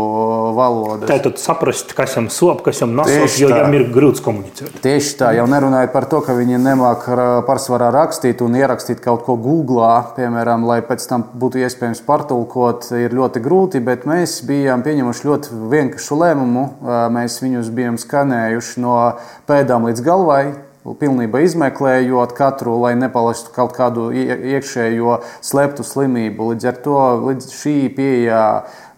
valodas. 0.57 1.07
Tā 1.07 1.21
tad 1.23 1.39
saprast, 1.39 1.95
kas 1.95 2.17
viņam 2.17 2.27
sop, 2.35 2.65
kas 2.67 2.83
viņam 2.83 2.99
nesot, 2.99 3.37
jo 3.39 3.53
viņam 3.53 3.79
ir 3.79 3.87
grūts 3.95 4.25
komunicēt. 4.27 4.81
Tieši 4.83 5.15
tā, 5.23 5.31
jau 5.39 5.47
nerunājot 5.47 5.95
par 5.95 6.09
to, 6.11 6.25
ka 6.27 6.35
viņi 6.35 6.59
nemāk 6.67 7.07
pārsvarā 7.47 7.93
rakstīt 7.95 8.43
un 8.43 8.59
ierakstīt 8.59 8.99
kaut 9.07 9.23
ko 9.31 9.39
Google, 9.39 9.87
piemēram, 10.19 10.67
lai 10.67 10.83
pēc 10.83 11.07
tam 11.07 11.31
būtu 11.39 11.63
iespējams 11.63 12.03
pārtulkot, 12.03 12.91
ir 12.99 13.15
ļoti 13.15 13.47
grūti, 13.47 13.79
bet 13.79 14.11
mēs 14.11 14.41
bijām 14.49 14.83
pieņemuši 14.83 15.31
ļoti 15.31 15.65
vienkāršu 15.71 16.19
lēmumu. 16.27 16.71
Mēs 17.15 17.39
viņus 17.47 17.71
bijām 17.79 18.03
skanējuši 18.03 18.83
no 18.83 19.05
pēdām 19.47 19.87
līdz 19.87 20.03
galvai 20.03 20.43
pilnībā 21.01 21.43
izmeklējot 21.45 22.33
katru, 22.39 22.77
lai 22.83 22.95
nepalastu 22.99 23.53
kaut 23.55 23.75
kādu 23.77 24.09
iekšējo 24.15 25.19
slēptu 25.45 25.87
slimību. 25.87 26.53
Līdz 26.53 26.71
ar 26.71 26.81
to 26.85 27.03
līdz 27.27 27.51
šī 27.55 27.77
pieeja 27.97 28.43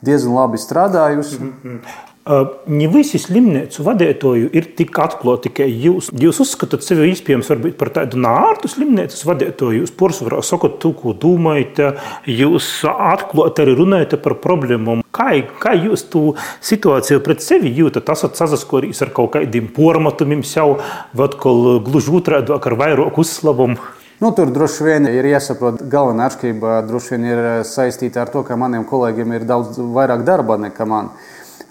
diezgan 0.04 0.38
labi 0.38 0.62
strādājusi. 0.62 1.40
Mm 1.40 1.52
-hmm. 1.64 2.09
Ne 2.20 2.86
visi 2.92 3.16
slimnīcu 3.16 3.80
vadītāji 3.86 4.50
ir 4.54 4.66
tik 4.76 4.98
atklāti, 5.00 5.48
tikai 5.48 5.68
jūs. 5.72 6.10
Jūs 6.20 6.42
uzskatāt 6.44 6.84
sevi 6.84 7.08
iespējams 7.10 7.48
par 7.80 7.90
tādu 7.96 8.20
nārtu 8.20 8.68
slimnīcas 8.68 9.24
vadītāju. 9.24 9.80
Jūs 9.80 9.94
porcelāna 9.96 10.44
sakot 10.44 10.76
to, 10.82 10.92
ko 10.98 11.14
domājat, 11.16 11.80
jūs 12.28 12.68
atklāti 12.84 13.64
arī 13.64 13.78
runājat 13.78 14.18
par 14.22 14.36
problēmām. 14.44 15.00
Kā, 15.16 15.30
kā 15.62 15.72
jūs 15.78 16.04
to 16.12 16.34
situāciju 16.60 17.22
pret 17.24 17.40
sevi 17.42 17.72
jūtat? 17.80 18.12
Esat 18.12 18.36
sasaskorījis 18.38 19.00
ar 19.06 19.14
kaut 19.16 19.32
kādiem 19.38 19.72
pormatumiem 19.72 20.44
atkal 20.44 21.80
gluži 21.86 22.14
otrādi 22.20 22.52
ar 22.52 22.78
vairāku 22.84 23.24
uzslavumu? 23.24 23.80
Nu, 24.20 24.34
tur 24.36 24.50
droši 24.52 24.84
vien 24.84 25.06
ir 25.08 25.24
jāsaprot, 25.24 25.80
galvenā 25.88 26.26
atšķirība 26.28 26.82
droši 26.84 27.14
vien 27.14 27.22
ir 27.24 27.38
saistīta 27.64 28.20
ar 28.20 28.28
to, 28.28 28.42
ka 28.44 28.58
maniem 28.60 28.84
kolēģiem 28.84 29.32
ir 29.32 29.46
daudz 29.48 29.80
vairāk 29.80 30.26
darba 30.28 30.58
nekā 30.60 30.84
man. 30.84 31.08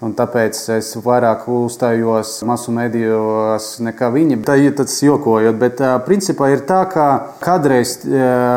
Un 0.00 0.14
tāpēc 0.16 0.56
es 0.78 0.94
vairāk 1.04 1.42
uzstājos 1.52 2.38
masu 2.48 2.72
medijos 2.72 3.74
nekā 3.84 4.08
viņi. 4.14 4.38
Tā 4.48 4.54
ir 4.56 4.72
tas 4.78 4.94
jokojot, 5.04 5.58
bet 5.60 5.82
principā 6.06 6.48
ir 6.54 6.62
tā, 6.64 6.78
ka 6.88 7.08
kādreiz 7.42 7.98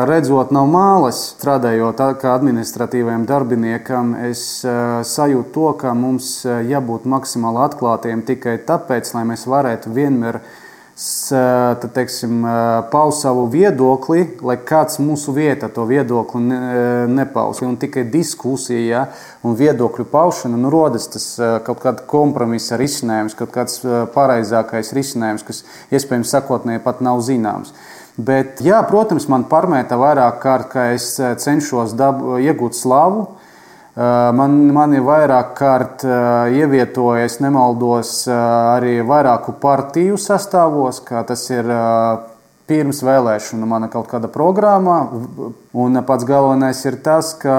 redzot 0.08 0.54
no 0.56 0.64
mālas, 0.64 1.20
strādājot 1.34 2.00
kā 2.22 2.32
administratīvajam 2.38 3.28
darbiniekam, 3.28 4.14
es 4.30 4.64
sajūtu 4.64 5.52
to, 5.52 5.68
ka 5.84 5.92
mums 5.92 6.32
jābūt 6.48 7.04
maksimāli 7.12 7.60
atklātiem 7.66 8.24
tikai 8.24 8.56
tāpēc, 8.64 9.12
lai 9.12 9.28
mēs 9.28 9.44
varētu 9.44 9.92
vienmēr 9.92 10.40
tad, 10.94 11.88
teiksim, 11.94 12.44
paust 12.92 13.24
savu 13.24 13.48
viedokli, 13.50 14.28
lai 14.46 14.54
kāds 14.62 15.00
mūsu 15.02 15.34
vietā 15.34 15.66
to 15.72 15.86
viedokli 15.88 16.42
nepaus. 17.10 17.62
Un 17.66 17.74
tikai 17.82 18.04
diskusija 18.12 18.84
ja, 18.84 19.02
un 19.42 19.56
viedokļu 19.58 20.06
paušana 20.12 20.60
nu, 20.60 20.70
rodas 20.70 21.08
tas 21.10 21.26
kaut 21.66 21.82
kāds 21.82 22.06
kompromisa 22.10 22.78
risinājums, 22.78 23.34
kaut 23.38 23.50
kāds 23.54 23.82
pareizākais 24.14 24.94
risinājums, 24.94 25.42
kas 25.46 25.64
iespējams 25.90 26.30
sakotnēji 26.36 26.84
pat 26.86 27.02
nav 27.02 27.24
zināms. 27.26 27.74
Bet, 28.14 28.62
jā, 28.62 28.78
protams, 28.86 29.26
man 29.26 29.48
pārmēta 29.50 29.98
vairāk 29.98 30.38
kārt, 30.44 30.70
ka 30.70 30.92
es 30.94 31.16
cenšos 31.18 31.96
dabu, 31.98 32.36
iegūt 32.38 32.78
slavu, 32.78 33.32
Man, 33.94 34.54
mani 34.74 34.98
vairāk 34.98 35.52
kārt 35.54 36.02
ievietojas, 36.50 37.36
nemaldos, 37.38 38.24
arī 38.26 38.96
vairāku 39.06 39.54
partiju 39.62 40.18
sastāvos, 40.18 40.98
kā 41.06 41.22
tas 41.28 41.44
ir 41.54 41.70
pirms 42.66 43.04
vēlēšana 43.06 43.68
mana 43.70 43.90
kaut 43.92 44.08
kāda 44.10 44.30
programma. 44.32 44.96
Un 45.70 46.00
pats 46.08 46.26
galvenais 46.26 46.80
ir 46.88 46.98
tas, 47.06 47.36
ka, 47.38 47.58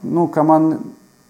nu, 0.00 0.30
ka 0.32 0.46
man, 0.48 0.70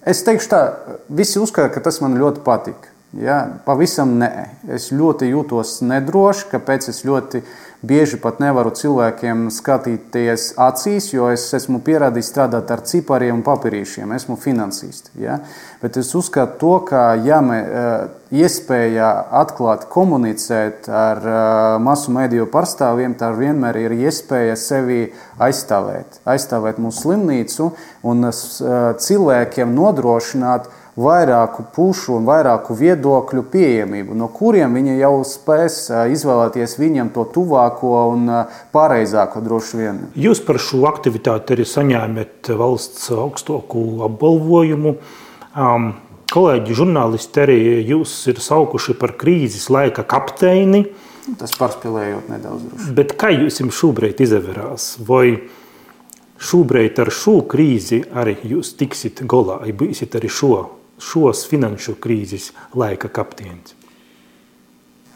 es 0.07 0.23
teikšu 0.27 0.53
tā, 0.53 0.63
visi 1.11 1.43
uzskata, 1.43 1.73
ka 1.75 1.83
tas 1.89 1.99
man 2.05 2.15
ļoti 2.21 2.45
patīk. 2.47 2.93
Ja? 3.19 3.41
Pavisam 3.67 4.19
nē. 4.21 4.31
Es 4.77 4.91
ļoti 4.93 5.31
jūtos 5.33 5.81
nedroši, 5.83 6.51
kāpēc 6.53 6.91
es 6.93 7.03
ļoti 7.09 7.43
bieži 7.83 8.19
pat 8.23 8.41
nevaru 8.43 8.73
cilvēkiem 8.75 9.49
skatīties 9.55 10.53
acīs, 10.59 11.13
jo 11.13 11.29
es 11.31 11.47
esmu 11.55 11.79
pierādījis 11.87 12.31
strādāt 12.33 12.71
ar 12.75 12.83
cipariem 12.87 13.39
un 13.39 13.45
papīrīšiem. 13.47 14.15
Esmu 14.17 14.39
finansists. 14.41 15.13
Ja? 15.19 15.39
Bet 15.83 15.97
es 16.01 16.11
uzskatu, 16.19 16.59
to, 16.59 16.73
ka 16.89 17.03
ja 17.23 17.39
me, 17.45 17.61
iespēja 18.35 19.13
atklāt, 19.41 19.87
komunicēt 19.93 20.89
ar 20.91 21.23
masu 21.83 22.13
mediju 22.15 22.49
pārstāvjiem, 22.53 23.15
tā 23.21 23.31
vienmēr 23.37 23.79
ir 23.87 23.95
iespēja 23.97 24.57
sevi 24.59 25.07
aizstāvēt, 25.39 26.21
aizstāvēt 26.29 26.83
mūsu 26.83 27.07
slimnīcu 27.07 27.71
un 28.11 28.29
cilvēkiem 29.07 29.73
nodrošināt 29.77 30.69
vairāku 30.99 31.65
pušu 31.75 32.17
un 32.19 32.27
vairāku 32.29 32.75
viedokļu 32.79 33.45
pieejamību, 33.53 34.17
no 34.19 34.29
kuriem 34.35 34.75
viņi 34.79 34.99
jau 34.99 35.13
spēs 35.27 35.79
izvēlēties 36.15 36.77
viņam 36.81 37.13
to 37.15 37.25
tuvāko 37.35 37.95
un 38.13 38.27
pareizāko 38.75 39.43
droši 39.45 39.81
vien. 39.81 40.03
Jūs 40.19 40.43
par 40.47 40.59
šo 40.63 40.83
aktivitāti 40.91 41.55
arī 41.55 41.67
saņēmat 41.69 42.53
valsts 42.59 43.11
augstāko 43.15 43.85
apbalvojumu. 44.09 44.97
Um, 45.59 45.93
kolēģi, 46.33 46.77
žurnālisti 46.81 47.45
arī 47.45 47.61
jūs 47.89 48.15
ir 48.33 48.43
saukuši 48.43 48.97
par 48.99 49.15
krīzes 49.21 49.69
laika 49.73 50.05
kapteini. 50.09 50.85
Tas 51.39 51.53
pārspīlējot 51.61 52.31
nedaudz. 52.33 52.67
Droši. 52.73 52.93
Bet 52.97 53.15
kā 53.21 53.31
jums 53.35 53.77
šobrīd 53.77 54.21
izvērās? 54.25 54.95
Vai 55.05 55.37
šobrīd 56.39 56.99
ar 57.03 57.13
šo 57.13 57.41
krīzi 57.51 58.03
arī 58.17 58.39
jūs 58.49 58.73
tiksiet 58.79 59.25
galā, 59.29 59.61
vai 59.65 59.75
būsiet 59.77 60.17
arī 60.17 60.31
šo 60.33 60.78
šos 61.03 61.47
finanšu 61.51 61.97
krīzes 62.03 62.53
laika 62.75 63.09
kapteinis? 63.09 63.75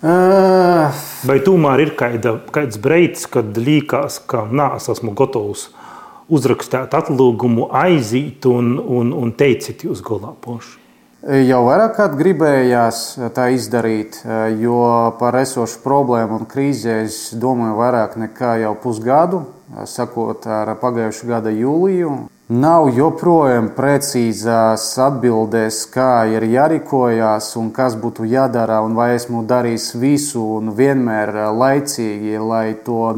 Uh. 0.03 0.91
Vai 1.23 1.39
tomēr 1.47 1.85
ir 1.85 1.93
kāda, 1.95 2.35
kāds 2.51 2.81
brīdis, 2.83 3.29
kad 3.31 3.55
liekas, 3.55 4.19
ka 4.27 4.49
nē, 4.51 4.73
es 4.81 4.89
esmu 4.91 5.15
gatavs 5.15 5.69
uzrakstīt 6.33 6.95
atlūgumu, 6.99 7.69
aiziet 7.71 8.49
un, 8.51 8.75
un, 8.83 9.13
un 9.15 9.31
teicīt 9.39 9.85
jūs 9.87 10.03
galā 10.03 10.33
pošu? 10.43 10.81
Jau 11.23 11.61
vairāk 11.69 11.93
kārt 11.95 12.17
gribējās 12.19 12.97
tā 13.37 13.45
izdarīt, 13.55 14.17
jo 14.59 14.81
par 15.21 15.37
esošu 15.39 15.79
problēmu 15.85 16.41
un 16.41 16.49
krīzi 16.51 16.91
es 17.05 17.19
domāju 17.39 17.77
vairāk 17.79 18.17
nekā 18.19 18.57
jau 18.65 18.73
pusgadu, 18.83 19.45
sakot 19.87 20.49
ar 20.51 20.75
pagājušā 20.83 21.29
gada 21.31 21.55
jūliju. 21.55 22.17
Nav 22.53 22.91
joprojām 22.93 23.71
precīzās 23.73 24.83
atbildēs, 25.01 25.79
kā 25.89 26.27
ir 26.29 26.45
jārīkojas 26.53 27.47
un 27.57 27.71
kas 27.73 27.95
būtu 27.97 28.27
jādara, 28.29 28.83
un 28.85 28.93
vai 28.99 29.15
esmu 29.15 29.41
darījis 29.49 29.87
visu 29.97 30.43
un 30.59 30.75
vienmēr 30.77 31.33
laicīgi, 31.57 32.37
lai 32.43 32.75
to 32.85 33.15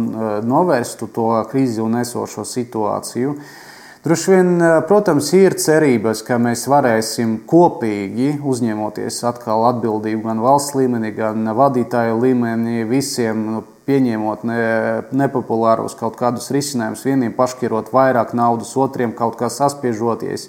novērstu, 0.46 1.08
to 1.16 1.26
krīzi 1.50 1.82
un 1.82 1.98
esošo 2.04 2.46
situāciju. 2.46 3.34
Droši 4.04 4.34
vien, 4.36 4.54
protams, 4.86 5.32
ir 5.34 5.58
cerības, 5.58 6.22
ka 6.22 6.38
mēs 6.38 6.68
varēsim 6.70 7.40
kopīgi 7.50 8.36
uzņemoties 8.38 9.22
atkal 9.32 9.66
atbildību 9.72 10.28
gan 10.28 10.44
valsts 10.44 10.78
līmenī, 10.78 11.10
gan 11.16 11.48
vadītāju 11.58 12.20
līmenī 12.22 12.84
visiem 12.86 13.64
pieņemot 13.88 14.44
ne, 14.48 14.62
nepopulārus 15.12 15.96
kaut 15.98 16.16
kādus 16.20 16.50
risinājumus, 16.54 17.04
vieniem 17.04 17.34
paškirot 17.36 17.92
vairāk 17.94 18.34
naudas, 18.36 18.72
otriem 18.80 19.12
kaut 19.16 19.36
kā 19.40 19.50
saspiežoties, 19.52 20.48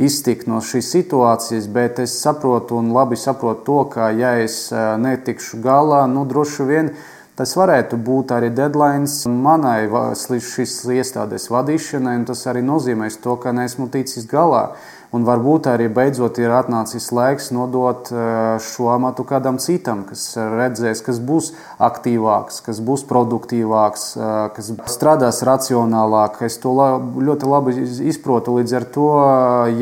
iztikt 0.00 0.48
no 0.48 0.62
šīs 0.64 0.90
situācijas, 0.94 1.68
bet 1.72 2.00
es 2.00 2.16
saprotu 2.22 2.78
un 2.80 2.92
labi 2.96 3.20
saprotu 3.20 3.64
to, 3.66 3.80
ka 3.92 4.10
ja 4.16 4.36
es 4.40 4.66
eh, 4.72 4.94
netikšu 5.00 5.60
galā, 5.64 6.06
nu 6.10 6.24
droši 6.28 6.68
vien 6.68 6.94
tas 7.40 7.54
varētu 7.56 7.96
būt 8.04 8.34
arī 8.36 8.50
deadline 8.52 9.08
manai 9.32 9.88
šīs 9.88 10.74
iestādes 10.92 11.48
vadīšanai, 11.48 12.18
un 12.20 12.26
tas 12.28 12.44
arī 12.50 12.60
nozīmēs 12.64 13.16
to, 13.24 13.36
ka 13.40 13.54
neesmu 13.56 13.88
ticis 13.92 14.28
galā. 14.28 14.74
Un 15.10 15.24
varbūt 15.26 15.66
arī 15.66 15.88
beidzot 15.90 16.36
ir 16.38 16.52
atnācis 16.54 17.08
laiks 17.10 17.48
nodot 17.50 18.12
eh, 18.14 18.60
šo 18.62 18.92
amatu 18.94 19.24
kādam 19.26 19.58
citam, 19.58 20.04
kas 20.06 20.22
redzēs, 20.38 21.02
kas 21.02 21.18
būs 21.18 21.48
aktīvāks, 21.82 22.60
kas 22.62 22.78
būs 22.86 23.02
produktīvāks, 23.10 24.04
eh, 24.14 24.36
kas 24.54 24.70
strādās 24.94 25.42
racionālāk. 25.46 26.38
Es 26.46 26.60
to 26.62 26.76
ļoti 26.76 27.50
labi 27.50 27.74
izprotu. 28.12 28.54
Līdz 28.60 28.76
ar 28.78 28.86
to, 28.94 29.08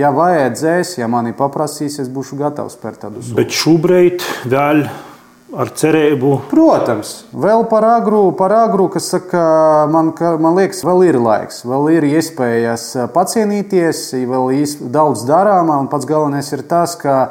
ja 0.00 0.14
vajadzēs, 0.16 0.96
ja 1.02 1.10
mani 1.12 1.36
paprasīs, 1.36 2.00
es 2.00 2.08
būšu 2.08 2.40
gatavs 2.40 2.78
spērt 2.80 3.04
tādu 3.04 3.20
soli. 3.20 3.36
Bet 3.42 3.52
šobrīd 3.52 4.24
vēl 4.48 4.86
ar 5.56 5.70
cerību. 5.72 6.32
Protams, 6.50 7.12
vēl 7.32 7.64
par 7.70 7.86
agru, 7.88 8.22
par 8.36 8.52
agru 8.52 8.88
kas 8.92 9.08
saka, 9.14 9.42
man, 9.92 10.12
man 10.42 10.58
liekas, 10.58 10.82
vēl 10.84 11.06
ir 11.08 11.20
laiks, 11.22 11.62
vēl 11.68 11.92
ir 11.96 12.08
iespējas 12.10 12.90
pacienīties, 13.14 14.10
vēl 14.28 14.50
ir 14.58 14.74
daudz 14.92 15.24
darāmā, 15.28 15.80
pats 15.92 16.08
galvenais 16.08 16.52
ir 16.52 16.64
tas, 16.68 16.96
ka 17.00 17.30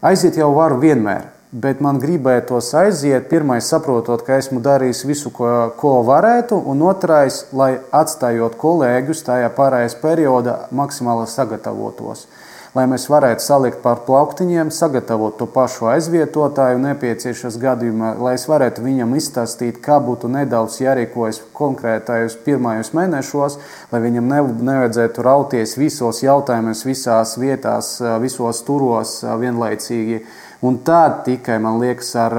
aiziet 0.00 0.38
jau 0.40 0.54
var 0.56 0.78
vienmēr. 0.80 1.34
Bet 1.48 1.78
man 1.80 1.96
gribētos 1.96 2.74
aiziet, 2.76 3.30
pirmais, 3.30 3.64
saprotot, 3.72 4.20
ka 4.26 4.36
esmu 4.36 4.60
darījis 4.60 5.06
visu, 5.08 5.30
ko, 5.32 5.70
ko 5.80 5.94
varētu, 6.04 6.58
un 6.68 6.82
otrais, 6.84 7.46
lai 7.56 7.78
atstājot 7.88 8.58
kolēģus 8.60 9.24
tajā 9.24 9.48
pārējais 9.56 9.96
periodā, 10.02 10.58
maksimāli 10.76 11.24
sagatavotos 11.32 12.26
lai 12.74 12.84
mēs 12.90 13.06
varētu 13.10 13.44
salikt 13.44 13.80
pār 13.84 14.02
plauktiņiem, 14.06 14.70
sagatavot 14.74 15.38
to 15.40 15.48
pašu 15.50 15.88
aizvietotāju 15.94 16.80
nepieciešams 16.82 17.58
gadījumā, 17.62 18.14
lai 18.22 18.34
es 18.38 18.46
varētu 18.50 18.84
viņam 18.84 19.14
izstāstīt, 19.18 19.80
kā 19.84 19.98
būtu 20.04 20.30
nedaudz 20.32 20.80
jārīkojas 20.82 21.42
konkrētajos 21.56 22.38
pirmajos 22.44 22.92
mēnešos, 22.96 23.58
lai 23.92 24.02
viņam 24.04 24.32
ne, 24.32 24.42
nevajadzētu 24.70 25.26
rauties 25.26 25.76
visos 25.80 26.22
jautājumos, 26.24 26.84
visās 26.88 27.36
vietās, 27.40 27.96
visos 28.22 28.64
turos 28.66 29.20
vienlaicīgi. 29.24 30.22
Un 30.66 30.80
tā 30.82 31.04
tikai, 31.24 31.60
man 31.62 31.78
liekas, 31.78 32.10
ar 32.18 32.34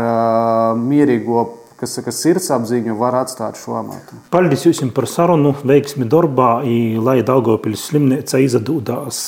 mierīgo 0.76 1.48
kas 1.80 1.94
saka, 1.96 2.12
sirdsapziņu 2.12 2.96
var 3.00 3.16
atstāt 3.22 3.60
šo 3.60 3.78
amatu. 3.80 4.18
Paldies 4.34 4.66
jums 4.68 4.82
par 4.96 5.08
sarunu, 5.08 5.54
veiksmi 5.64 6.08
darbā, 6.12 6.58
lai 7.00 7.22
Daugopils 7.24 7.86
slimnīca 7.88 8.42
izdodās 8.44 9.22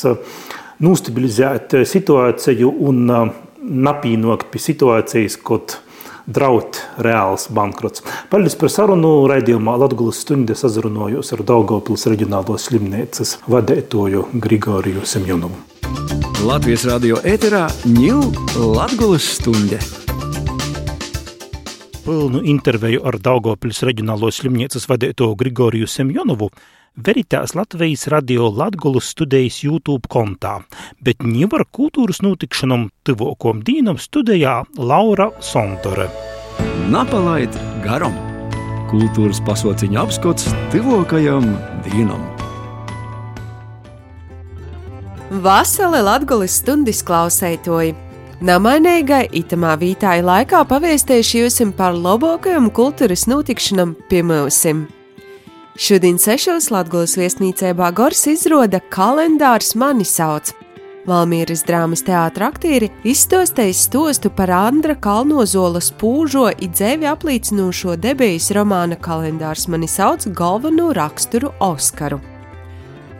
nostabilizēt 0.81 1.77
situāciju 1.87 2.73
un 2.89 3.05
napīnokt 3.61 4.49
pie 4.51 4.61
situācijas, 4.61 5.37
kad 5.45 5.77
draud 6.31 6.79
reāls 7.01 7.47
bankrots. 7.53 8.03
Paldies 8.31 8.57
par 8.59 8.71
sarunu 8.73 9.13
raidījumā 9.31 9.77
Latgulas 9.81 10.21
stunde 10.25 10.55
sazrunojos 10.57 11.33
ar 11.35 11.45
Daugavpils 11.53 12.07
reģionālo 12.11 12.57
slimnīcas 12.61 13.39
vadētoju 13.51 14.27
Grigoriju 14.41 15.05
Semjonovu. 15.05 15.67
Latvijas 16.41 16.87
radio 16.89 17.19
ēterā 17.27 17.67
ņūl 17.85 18.31
Latgulas 18.73 19.35
stunde. 19.37 19.81
Pilnu 22.05 22.39
interviju 22.49 23.03
ar 23.05 23.19
Daugavpils 23.21 23.83
reģionālo 23.85 24.31
slimnīcas 24.33 24.87
vadētoju 24.89 25.35
Grigoriju 25.37 25.89
Semjonovu 25.89 26.47
Veritās 26.97 27.53
Latvijas 27.53 28.07
radio 28.09 28.47
Latgulas 28.49 29.11
studējas 29.13 29.59
YouTube 29.61 30.09
kontā, 30.09 30.57
bet 30.97 31.21
ņivar 31.21 31.67
kultūras 31.69 32.23
notikšanam 32.25 32.89
tuvokom 33.05 33.61
dīnam 33.67 34.01
studējā 34.01 34.57
Laura 34.81 35.29
Sondore. 35.45 36.09
Napalaid 36.89 37.53
garam! 37.85 38.17
Kultūras 38.89 39.39
pasauciņa 39.45 40.01
apskats 40.01 40.49
tuvokajam 40.73 41.53
dīnam! 41.85 42.25
Vasali 45.45 46.01
Latgulas 46.01 46.57
stundis 46.63 47.05
klausētoji! 47.05 48.10
Namainīgai 48.41 49.27
itamā 49.37 49.75
vītāja 49.77 50.23
laikā 50.25 50.63
pavēstējuši 50.65 51.43
jums 51.43 51.59
par 51.77 51.93
labākajam 51.93 52.71
kultūras 52.73 53.27
notikšanam 53.29 53.91
pie 54.09 54.23
mūsim. 54.25 54.87
Šodien 55.77 56.17
sešos 56.17 56.71
Latvijas 56.73 57.13
viesnīcībā 57.21 57.91
Gors 57.93 58.25
izrāda 58.31 58.81
kalendārs 58.89 59.75
mani 59.77 60.09
sauc. 60.09 60.49
Valmīras 61.05 61.61
drāmas 61.69 62.01
teātris 62.01 62.47
aktieri 62.49 62.89
izstostējis 63.05 63.85
stostu 63.85 64.33
par 64.33 64.49
Andra 64.57 64.97
Kalnozola 64.97 65.77
spūžo 65.77 66.49
idzēvi 66.65 67.13
aplīcinošo 67.13 67.93
debijas 68.01 68.49
romāna 68.57 68.97
kalendārs 68.97 69.69
mani 69.69 69.89
sauc 69.89 70.25
galveno 70.33 70.89
raksturu 70.97 71.53
Oskaru. 71.61 72.17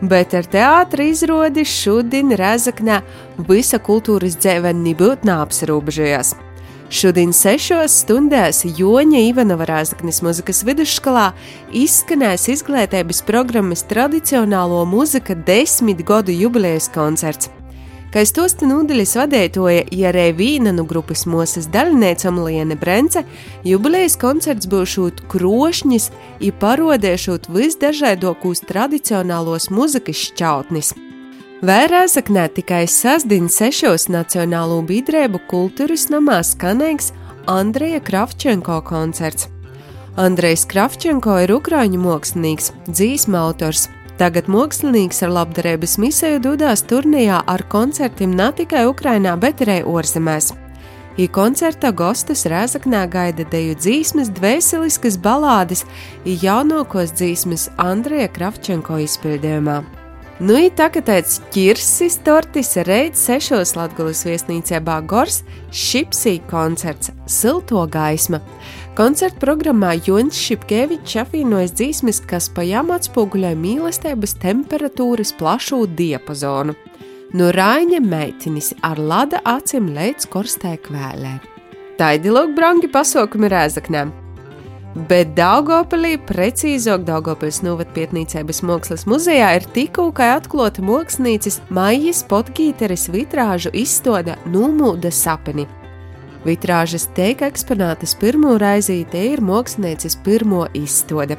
Bet 0.02 0.34
ar 0.34 0.48
teātris 0.50 1.20
izrādi 1.20 1.62
šodien 1.62 2.32
Rezaknē 2.34 3.04
visa 3.46 3.78
kultūras 3.78 4.34
dzēve 4.34 4.72
nebūtu 4.74 5.28
neapsarūbežojās. 5.28 6.32
Šodien 6.92 7.30
sešos 7.32 7.94
stundās 8.02 8.64
Joņa 8.66 9.22
Ivanova 9.30 9.64
Rāzaknis 9.70 10.18
muzikas 10.26 10.64
vidusskolā 10.66 11.30
izskanēs 11.70 12.50
izglītības 12.52 13.22
programmas 13.30 13.86
tradicionālo 13.88 14.82
mūzika 14.90 15.38
desmit 15.46 16.02
gadu 16.04 16.34
jubilejas 16.34 16.90
koncerts. 16.92 17.61
Kā 18.12 18.26
stosta 18.28 18.66
nūdeļas 18.68 19.14
vadētoja 19.16 19.86
Jarē 19.96 20.26
Vīna 20.36 20.74
no 20.76 20.82
grupas 20.84 21.22
Mosas 21.24 21.64
daļniecam 21.72 22.42
Liene 22.44 22.76
Brence, 22.76 23.22
jubilejas 23.64 24.18
koncerts 24.20 24.68
būšot 24.68 25.22
krošņis 25.32 26.10
i 26.44 26.50
parodēšot 26.52 27.48
visdažādākos 27.54 28.60
tradicionālos 28.68 29.70
muzikas 29.72 30.26
šķautnis. 30.26 30.92
Vērēzaknē 31.64 32.50
tikai 32.52 32.82
sasdien 32.84 33.48
sešos 33.48 34.10
nacionālo 34.12 34.82
biedrību 34.84 35.40
kultūras 35.48 36.10
namā 36.12 36.42
skanēgs 36.44 37.14
Andreja 37.48 38.02
Kravčenko 38.04 38.82
koncerts. 38.84 39.48
Andrejs 40.20 40.66
Kravčenko 40.68 41.38
ir 41.46 41.56
ukrāņu 41.56 42.04
mākslinieks, 42.04 42.74
dzīsma 42.92 43.46
autors. 43.46 43.88
Tagad 44.20 44.48
mākslinieks 44.52 45.22
ar 45.24 45.32
labdarības 45.32 45.96
misiju 46.02 46.40
dodas 46.44 46.84
turnīrā 46.88 47.40
ar 47.48 47.64
koncertiem 47.72 48.34
ne 48.36 48.50
tikai 48.56 48.84
Ukrainā, 48.90 49.36
bet 49.40 49.64
arī 49.64 49.80
ārzemēs. 49.88 50.52
I 51.20 51.26
koncerta 51.28 51.90
gostus 51.92 52.46
Rēzaknē 52.48 53.02
gaida 53.12 53.44
deju 53.52 53.76
dzīsmes, 53.76 54.30
dvēseliskas 54.32 55.18
balādes, 55.20 55.84
jaunākos 56.24 57.12
dzīsmes 57.18 57.66
Andreja 57.80 58.30
Kravčenko 58.32 58.96
izpildījumā. 59.04 59.82
Nu, 60.42 60.56
ir 60.56 60.72
tā, 60.74 60.88
ka 60.90 61.02
tāds 61.04 61.36
ķirsis 61.54 62.16
tortis 62.24 62.72
reiz 62.88 63.20
sešos 63.20 63.76
Latgulas 63.76 64.24
viesnīcē 64.26 64.80
Bāgors, 64.82 65.42
šipsī 65.70 66.38
koncerts 66.50 67.12
Silto 67.30 67.84
gaisma. 67.86 68.40
Koncerta 68.92 69.40
programmā 69.40 69.94
Junis 70.04 70.36
Šipkevičs 70.36 71.14
apvienojas 71.22 71.70
dzīsmes, 71.78 72.18
kas 72.28 72.50
pa 72.52 72.60
jām 72.60 72.90
atspoguļoja 72.92 73.56
mīlestības 73.56 74.34
temperatūras 74.42 75.32
plašu 75.38 75.86
diapazonu. 75.96 76.74
No 77.32 77.48
Rāņa 77.56 78.02
meitinis 78.04 78.74
ar 78.84 79.00
lada 79.00 79.40
acīm 79.48 79.88
līdz 79.96 80.28
korstē 80.28 80.74
kvēlē. 80.84 81.38
Taidi 81.96 82.36
lūk, 82.36 82.52
brangi 82.52 82.92
pasaukumi 82.92 83.48
rēzaknēm. 83.48 84.12
Bet 85.08 85.32
Daugopilī, 85.40 86.18
precīzāk 86.28 87.08
Daugopils 87.08 87.62
novatpietnīcības 87.64 88.60
mākslas 88.68 89.08
muzejā, 89.08 89.54
ir 89.56 89.72
tikko 89.72 90.10
atklāta 90.12 90.84
mākslinieci 90.84 91.62
Maijas 91.72 92.26
Potgīteres 92.28 93.08
vitrāžu 93.08 93.72
izstāde 93.72 94.36
Numūda 94.44 95.08
sapeni. 95.08 95.64
Vitrāžas 96.42 97.06
teika 97.14 97.46
eksponātas 97.50 98.16
pirmo 98.18 98.56
reizi 98.58 99.02
te 99.10 99.20
ir 99.30 99.42
mākslinieces 99.44 100.16
pirmo 100.24 100.64
izstāde. 100.74 101.38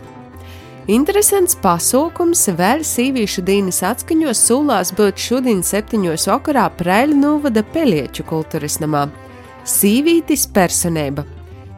Interesants 0.92 1.56
pasākums 1.64 2.44
vēl 2.60 2.84
sīvīšu 2.88 3.44
dienas 3.48 3.80
atskaņos 3.88 4.42
sūlās 4.50 4.92
būt 4.96 5.20
šodien 5.20 5.64
septiņos 5.64 6.28
vakarā 6.32 6.66
Preļu 6.80 7.20
novada 7.20 7.64
Pelieču 7.76 8.26
kultūras 8.28 8.82
namā. 8.84 9.06
Sīvītis 9.64 10.44
personība 10.52 11.24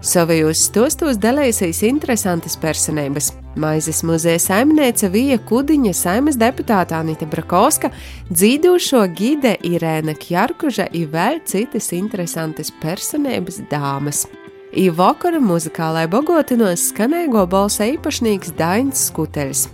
Savajos 0.06 0.68
stostos 0.68 1.18
dalīsies 1.18 1.82
interesantas 1.88 2.58
personības. 2.62 3.32
Maizes 3.56 4.02
muzeja 4.04 4.40
saimniece 4.40 5.10
Vija 5.10 5.38
Kudiņa, 5.40 5.94
saimas 5.96 6.36
deputāta 6.40 7.00
Anita 7.00 7.28
Brakovska, 7.30 7.92
dzīvošo 8.32 9.06
gide 9.16 9.56
Irēna 9.64 10.18
Kjarkuža 10.20 10.90
un 10.92 11.08
vēl 11.14 11.40
citas 11.48 11.92
interesantas 11.96 12.74
personības 12.84 13.62
dāmas. 13.72 14.26
I 14.76 14.90
vakara 14.92 15.40
muzikālai 15.40 16.04
bogotinos 16.12 16.90
skanēgo 16.92 17.46
balsa 17.48 17.88
īpašnieks 17.94 18.58
Dains 18.60 19.08
Skuteļs 19.08 19.70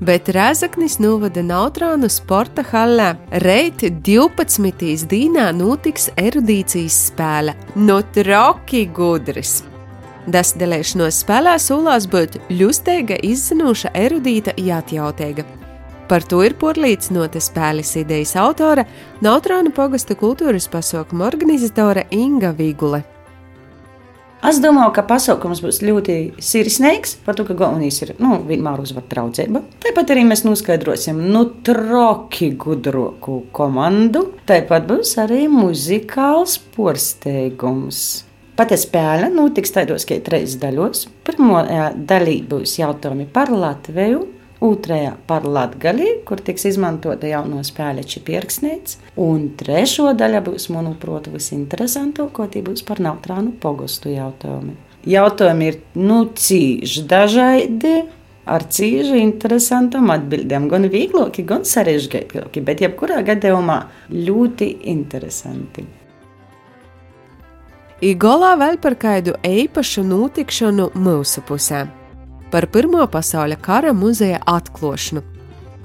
bet 0.00 0.28
Rēzaknis 0.32 0.98
novada 1.00 1.42
Nautrānu 1.44 2.08
sporta 2.12 2.64
hallē. 2.72 3.14
Reit 3.44 3.84
12. 4.06 5.06
dīnā 5.10 5.48
notiks 5.56 6.10
erudīcijas 6.20 6.98
spēle 7.10 7.56
no 7.76 8.02
troki 8.12 8.86
gudris. 8.92 9.62
Dasdelēšanos 10.26 11.20
spēlē 11.22 11.54
solās 11.62 12.08
būt 12.10 12.40
ļusteiga, 12.50 13.20
izzinoša, 13.22 13.92
erudīta, 13.94 14.56
jātjautēga. 14.58 15.46
Par 16.10 16.22
to 16.26 16.40
ir 16.46 16.54
porlīdzinota 16.58 17.40
spēles 17.42 17.92
idejas 17.98 18.36
autore, 18.38 18.86
Nautrāna 19.22 19.70
pogasta 19.74 20.14
kultūras 20.18 20.66
pasaukuma 20.70 21.26
organizatore 21.26 22.06
Inga 22.14 22.52
Vigule. 22.58 23.02
Es 24.46 24.60
domāju, 24.62 24.92
ka 24.94 25.02
pasākums 25.06 25.62
būs 25.64 25.80
ļoti 25.82 26.16
sirsnīgs, 26.42 27.16
par 27.26 27.38
to, 27.38 27.46
ka 27.48 27.56
galvenais 27.56 27.96
ir 28.04 28.12
nu, 28.22 28.36
vienmēr 28.46 28.82
uzvar 28.82 29.06
draudzība. 29.10 29.62
Tāpat 29.82 30.12
arī 30.14 30.26
mēs 30.28 30.44
noskaidrosim 30.46 31.22
nu, 31.32 31.46
troki 31.66 32.52
gudroku 32.54 33.44
komandu. 33.56 34.28
Tāpat 34.46 34.86
būs 34.90 35.16
arī 35.22 35.46
muzikāls 35.50 36.60
porsteigums. 36.76 38.25
Pati 38.56 38.76
spēle 38.80 39.28
notiks 39.28 39.74
tādos 39.74 40.06
kā 40.08 40.16
trīs 40.24 40.54
daļos. 40.62 41.04
Pirmā 41.26 41.92
daļā 42.08 42.38
būs 42.48 42.78
jautājumi 42.78 43.26
par 43.32 43.50
Latviju, 43.52 44.22
otrajā 44.64 45.12
par 45.28 45.44
latgali, 45.44 46.06
kur 46.24 46.40
tiks 46.40 46.64
izmantota 46.70 47.28
jauno 47.28 47.60
spēļu 47.66 48.22
pirksnīca, 48.24 49.12
un 49.20 49.50
trešo 49.60 50.12
daļa 50.16 50.42
būs, 50.46 50.70
manuprāt, 50.72 51.28
visinteresantākā, 51.32 52.48
tie 52.52 52.64
būs 52.64 52.84
par 52.86 53.02
neutrānu 53.04 53.52
pogostu 53.60 54.14
jautājumi. 54.14 54.76
Jautājumi 55.06 55.68
ir 55.70 55.80
nu 56.00 56.24
cīži 56.34 57.04
dažādi. 57.10 57.98
Ar 58.46 58.62
cīņu 58.70 59.16
interesantām 59.18 60.12
atbildēm, 60.14 60.68
gan 60.70 60.86
vieglāki, 60.86 61.42
gan 61.42 61.66
sarežģītāki, 61.66 62.62
bet 62.62 62.84
jebkurā 62.84 63.18
gadījumā 63.26 63.80
ļoti 64.14 64.70
interesanti. 64.94 65.82
Igolā 68.06 68.52
vēl 68.60 68.76
par 68.78 68.94
kādu 69.02 69.32
īpašu 69.42 70.04
notikšanu 70.06 70.92
mūsu 70.94 71.42
pusē 71.46 71.86
par 72.50 72.66
Pirmā 72.72 73.06
pasaules 73.10 73.58
kara 73.62 73.92
muzeja 73.92 74.38
atklāšanu. 74.46 75.22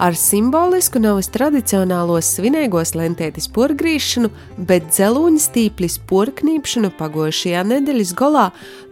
Ar 0.01 0.15
simbolisku 0.17 1.01
nevis 1.01 1.30
tradicionālos 1.30 2.30
svinīgos 2.36 2.95
lentētis 2.97 3.49
porgrīšanu, 3.53 4.32
bet 4.69 4.88
dzelūņa 4.89 5.41
stīplis 5.43 5.99
porknīpšanu 6.09 6.89
pagājušajā 6.97 7.65
nedēļas 7.74 8.13
galā 8.17 8.47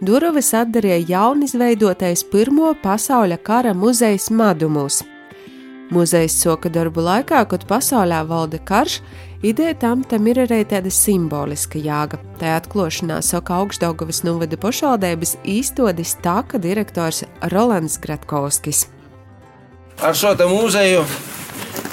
durvis 0.06 0.52
atdarīja 0.54 1.00
jaunizveidotais 1.08 2.22
Pirmā 2.30 2.76
pasaules 2.82 3.42
kara 3.46 3.74
muzejs 3.74 4.30
Madumus. 4.30 5.00
Muzejs 5.90 6.36
soka 6.38 6.70
darbu 6.70 7.02
laikā, 7.02 7.42
kad 7.50 7.66
pasaulē 7.66 8.20
valda 8.28 8.60
karš, 8.62 9.00
Ideja 9.42 9.72
tam, 9.74 10.02
tam 10.04 10.26
ir 10.28 10.42
arī 10.42 10.66
tāda 10.68 10.90
simboliska 10.92 11.80
jāga. 11.80 12.18
Tā 12.36 12.58
atklāšanā 12.58 13.22
saka 13.24 13.56
augstdaugavas 13.62 14.20
novada 14.20 14.58
pašvaldības 14.60 15.38
īstodis 15.48 16.12
tāka 16.20 16.60
direktors 16.60 17.22
Rolands 17.48 17.96
Gratkovskis. 18.04 18.82
Ar 20.04 20.12
šo 20.12 20.34
muzeju 20.44 21.06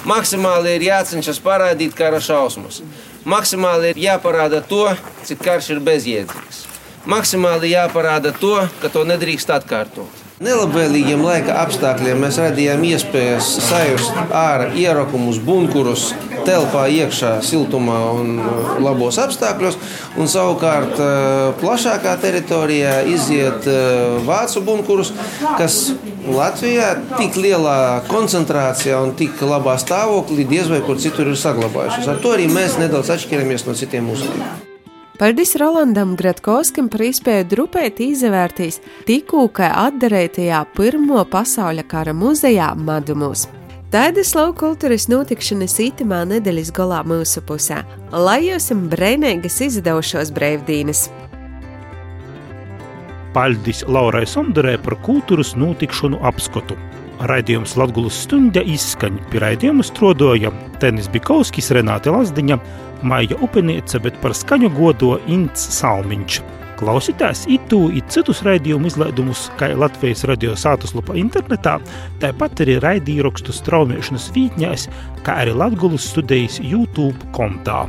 maksimāli 0.04 0.76
ir 0.76 0.90
jācenšas 0.90 1.40
parādīt 1.40 1.96
kara 1.96 2.20
šausmas. 2.20 2.82
Maksimāli 3.24 3.94
ir 3.94 4.04
jāparāda 4.10 4.60
to, 4.68 4.84
cik 5.24 5.40
karš 5.48 5.72
ir 5.78 5.84
bezjēdzīgs. 5.88 6.66
Maksimāli 7.08 7.72
jāparāda 7.72 8.36
to, 8.36 8.58
ka 8.84 8.92
to 8.92 9.08
nedrīkst 9.08 9.56
atkārtot. 9.56 10.28
Nelabvēlīgiem 10.44 11.24
laika 11.24 11.56
apstākļiem 11.64 12.20
mēs 12.22 12.36
radījām 12.44 12.84
iespējas 12.92 13.48
sajust 13.72 14.20
ārā 14.36 14.68
ierakumus, 14.78 15.40
bunkurus, 15.42 16.12
telpā 16.48 16.88
iekšā 16.90 17.38
siltumā 17.46 18.00
un 18.18 18.38
uh, 18.40 18.76
labos 18.84 19.20
apstākļos, 19.22 19.80
un 20.18 20.32
savukārt 20.32 20.96
uh, 20.98 21.10
plašākā 21.62 22.16
teritorijā 22.24 23.02
iziet 23.12 23.68
uh, 23.70 24.18
vācu 24.28 24.64
bunkurus, 24.68 25.14
kas 25.60 25.82
Latvijā 26.28 26.90
tik 27.16 27.38
lielā 27.40 28.04
koncentrācijā 28.10 29.00
un 29.00 29.14
tik 29.20 29.40
labā 29.48 29.78
stāvoklī 29.80 30.48
diez 30.48 30.68
vai 30.72 30.82
kur 30.84 31.00
citur 31.00 31.32
ir 31.32 31.40
saglabājušies. 31.40 32.10
Ar 32.12 32.24
to 32.24 32.34
arī 32.36 32.50
mēs 32.52 32.80
nedaudz 32.82 33.14
atšķiramies 33.16 33.68
no 33.68 33.78
citiem 33.78 34.10
uzņēmumiem. 34.12 34.66
Paldies 35.18 35.56
Rolandam 35.58 36.12
Gratkovskim 36.14 36.92
par 36.94 37.02
iespēju 37.08 37.48
drupēt 37.50 38.04
izvērtīs 38.06 38.78
tikko 39.08 39.48
atdarētajā 39.58 40.60
Pirmo 40.78 41.24
pasaules 41.32 41.90
kara 41.90 42.14
muzejā 42.14 42.76
Madumus. 42.78 43.48
Tādas 43.88 44.34
lauka 44.36 44.66
kultūras 44.66 45.06
notikšanas 45.08 45.78
itamā 45.80 46.26
nedēļas 46.28 46.74
galā 46.76 46.98
mūsu 47.08 47.40
pusē, 47.48 47.78
lai 48.12 48.42
jums 48.50 48.68
brīvīgas 48.92 49.62
izdevušos 49.64 50.34
brīvdienas! 50.36 51.06
Paldies 53.32 53.86
Laurai 53.88 54.26
Sonderē 54.28 54.76
par 54.84 54.98
kultūras 55.08 55.54
notikšanu 55.56 56.20
apskatu. 56.28 56.76
Raidījums 57.32 57.78
Latvijas 57.80 58.20
stunda 58.26 58.60
izskaņa 58.76 59.32
pie 59.32 59.40
raidījuma 59.46 59.88
strodoja 59.88 60.52
Tenis 60.84 61.08
Bikovskis, 61.14 61.72
Renāte 61.72 62.12
Lazdiņa, 62.12 62.60
Maija 63.08 63.40
Upenieca, 63.40 64.04
bet 64.04 64.20
par 64.20 64.36
skaņu 64.36 64.74
godo 64.76 65.16
Ints 65.32 65.64
Salmiņš. 65.80 66.42
Klausītājs 66.78 67.48
itu 67.50 67.88
un 67.90 68.04
citus 68.14 68.44
raidījumu 68.46 68.92
izlaidumus, 68.92 69.48
kā 69.58 69.72
Latvijas 69.74 70.22
radio 70.30 70.54
sātaslapa 70.54 71.16
internetā, 71.18 71.78
tāpat 72.22 72.62
arī 72.66 72.78
raidījumrakstu 72.84 73.56
straumēšanas 73.56 74.30
vītņās, 74.36 74.86
kā 75.26 75.40
arī 75.42 75.56
Latgulas 75.58 76.06
studijas 76.12 76.60
YouTube 76.62 77.18
kontā. 77.34 77.88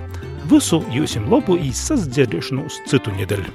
Visu 0.49 0.81
jums 0.95 1.19
labu 1.29 1.59
īsasdzirdēšanos 1.61 2.81
citu 2.89 3.13
nedēļu! 3.19 3.53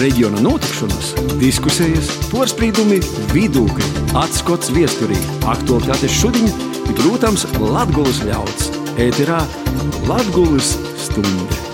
Reģiona 0.00 0.40
notikšanas, 0.42 1.12
diskusijas, 1.38 2.08
porcelāna, 2.32 3.02
vidūkļi, 3.34 3.90
atskats 4.18 4.72
viesturī, 4.74 5.20
aktuālitātes 5.52 6.16
šodien, 6.22 6.48
protams, 6.96 7.44
Latvijas 7.60 8.24
ļauds. 8.24 8.72
Ēterā 9.04 9.44
Latvijas 10.08 10.74
stunde! 11.04 11.73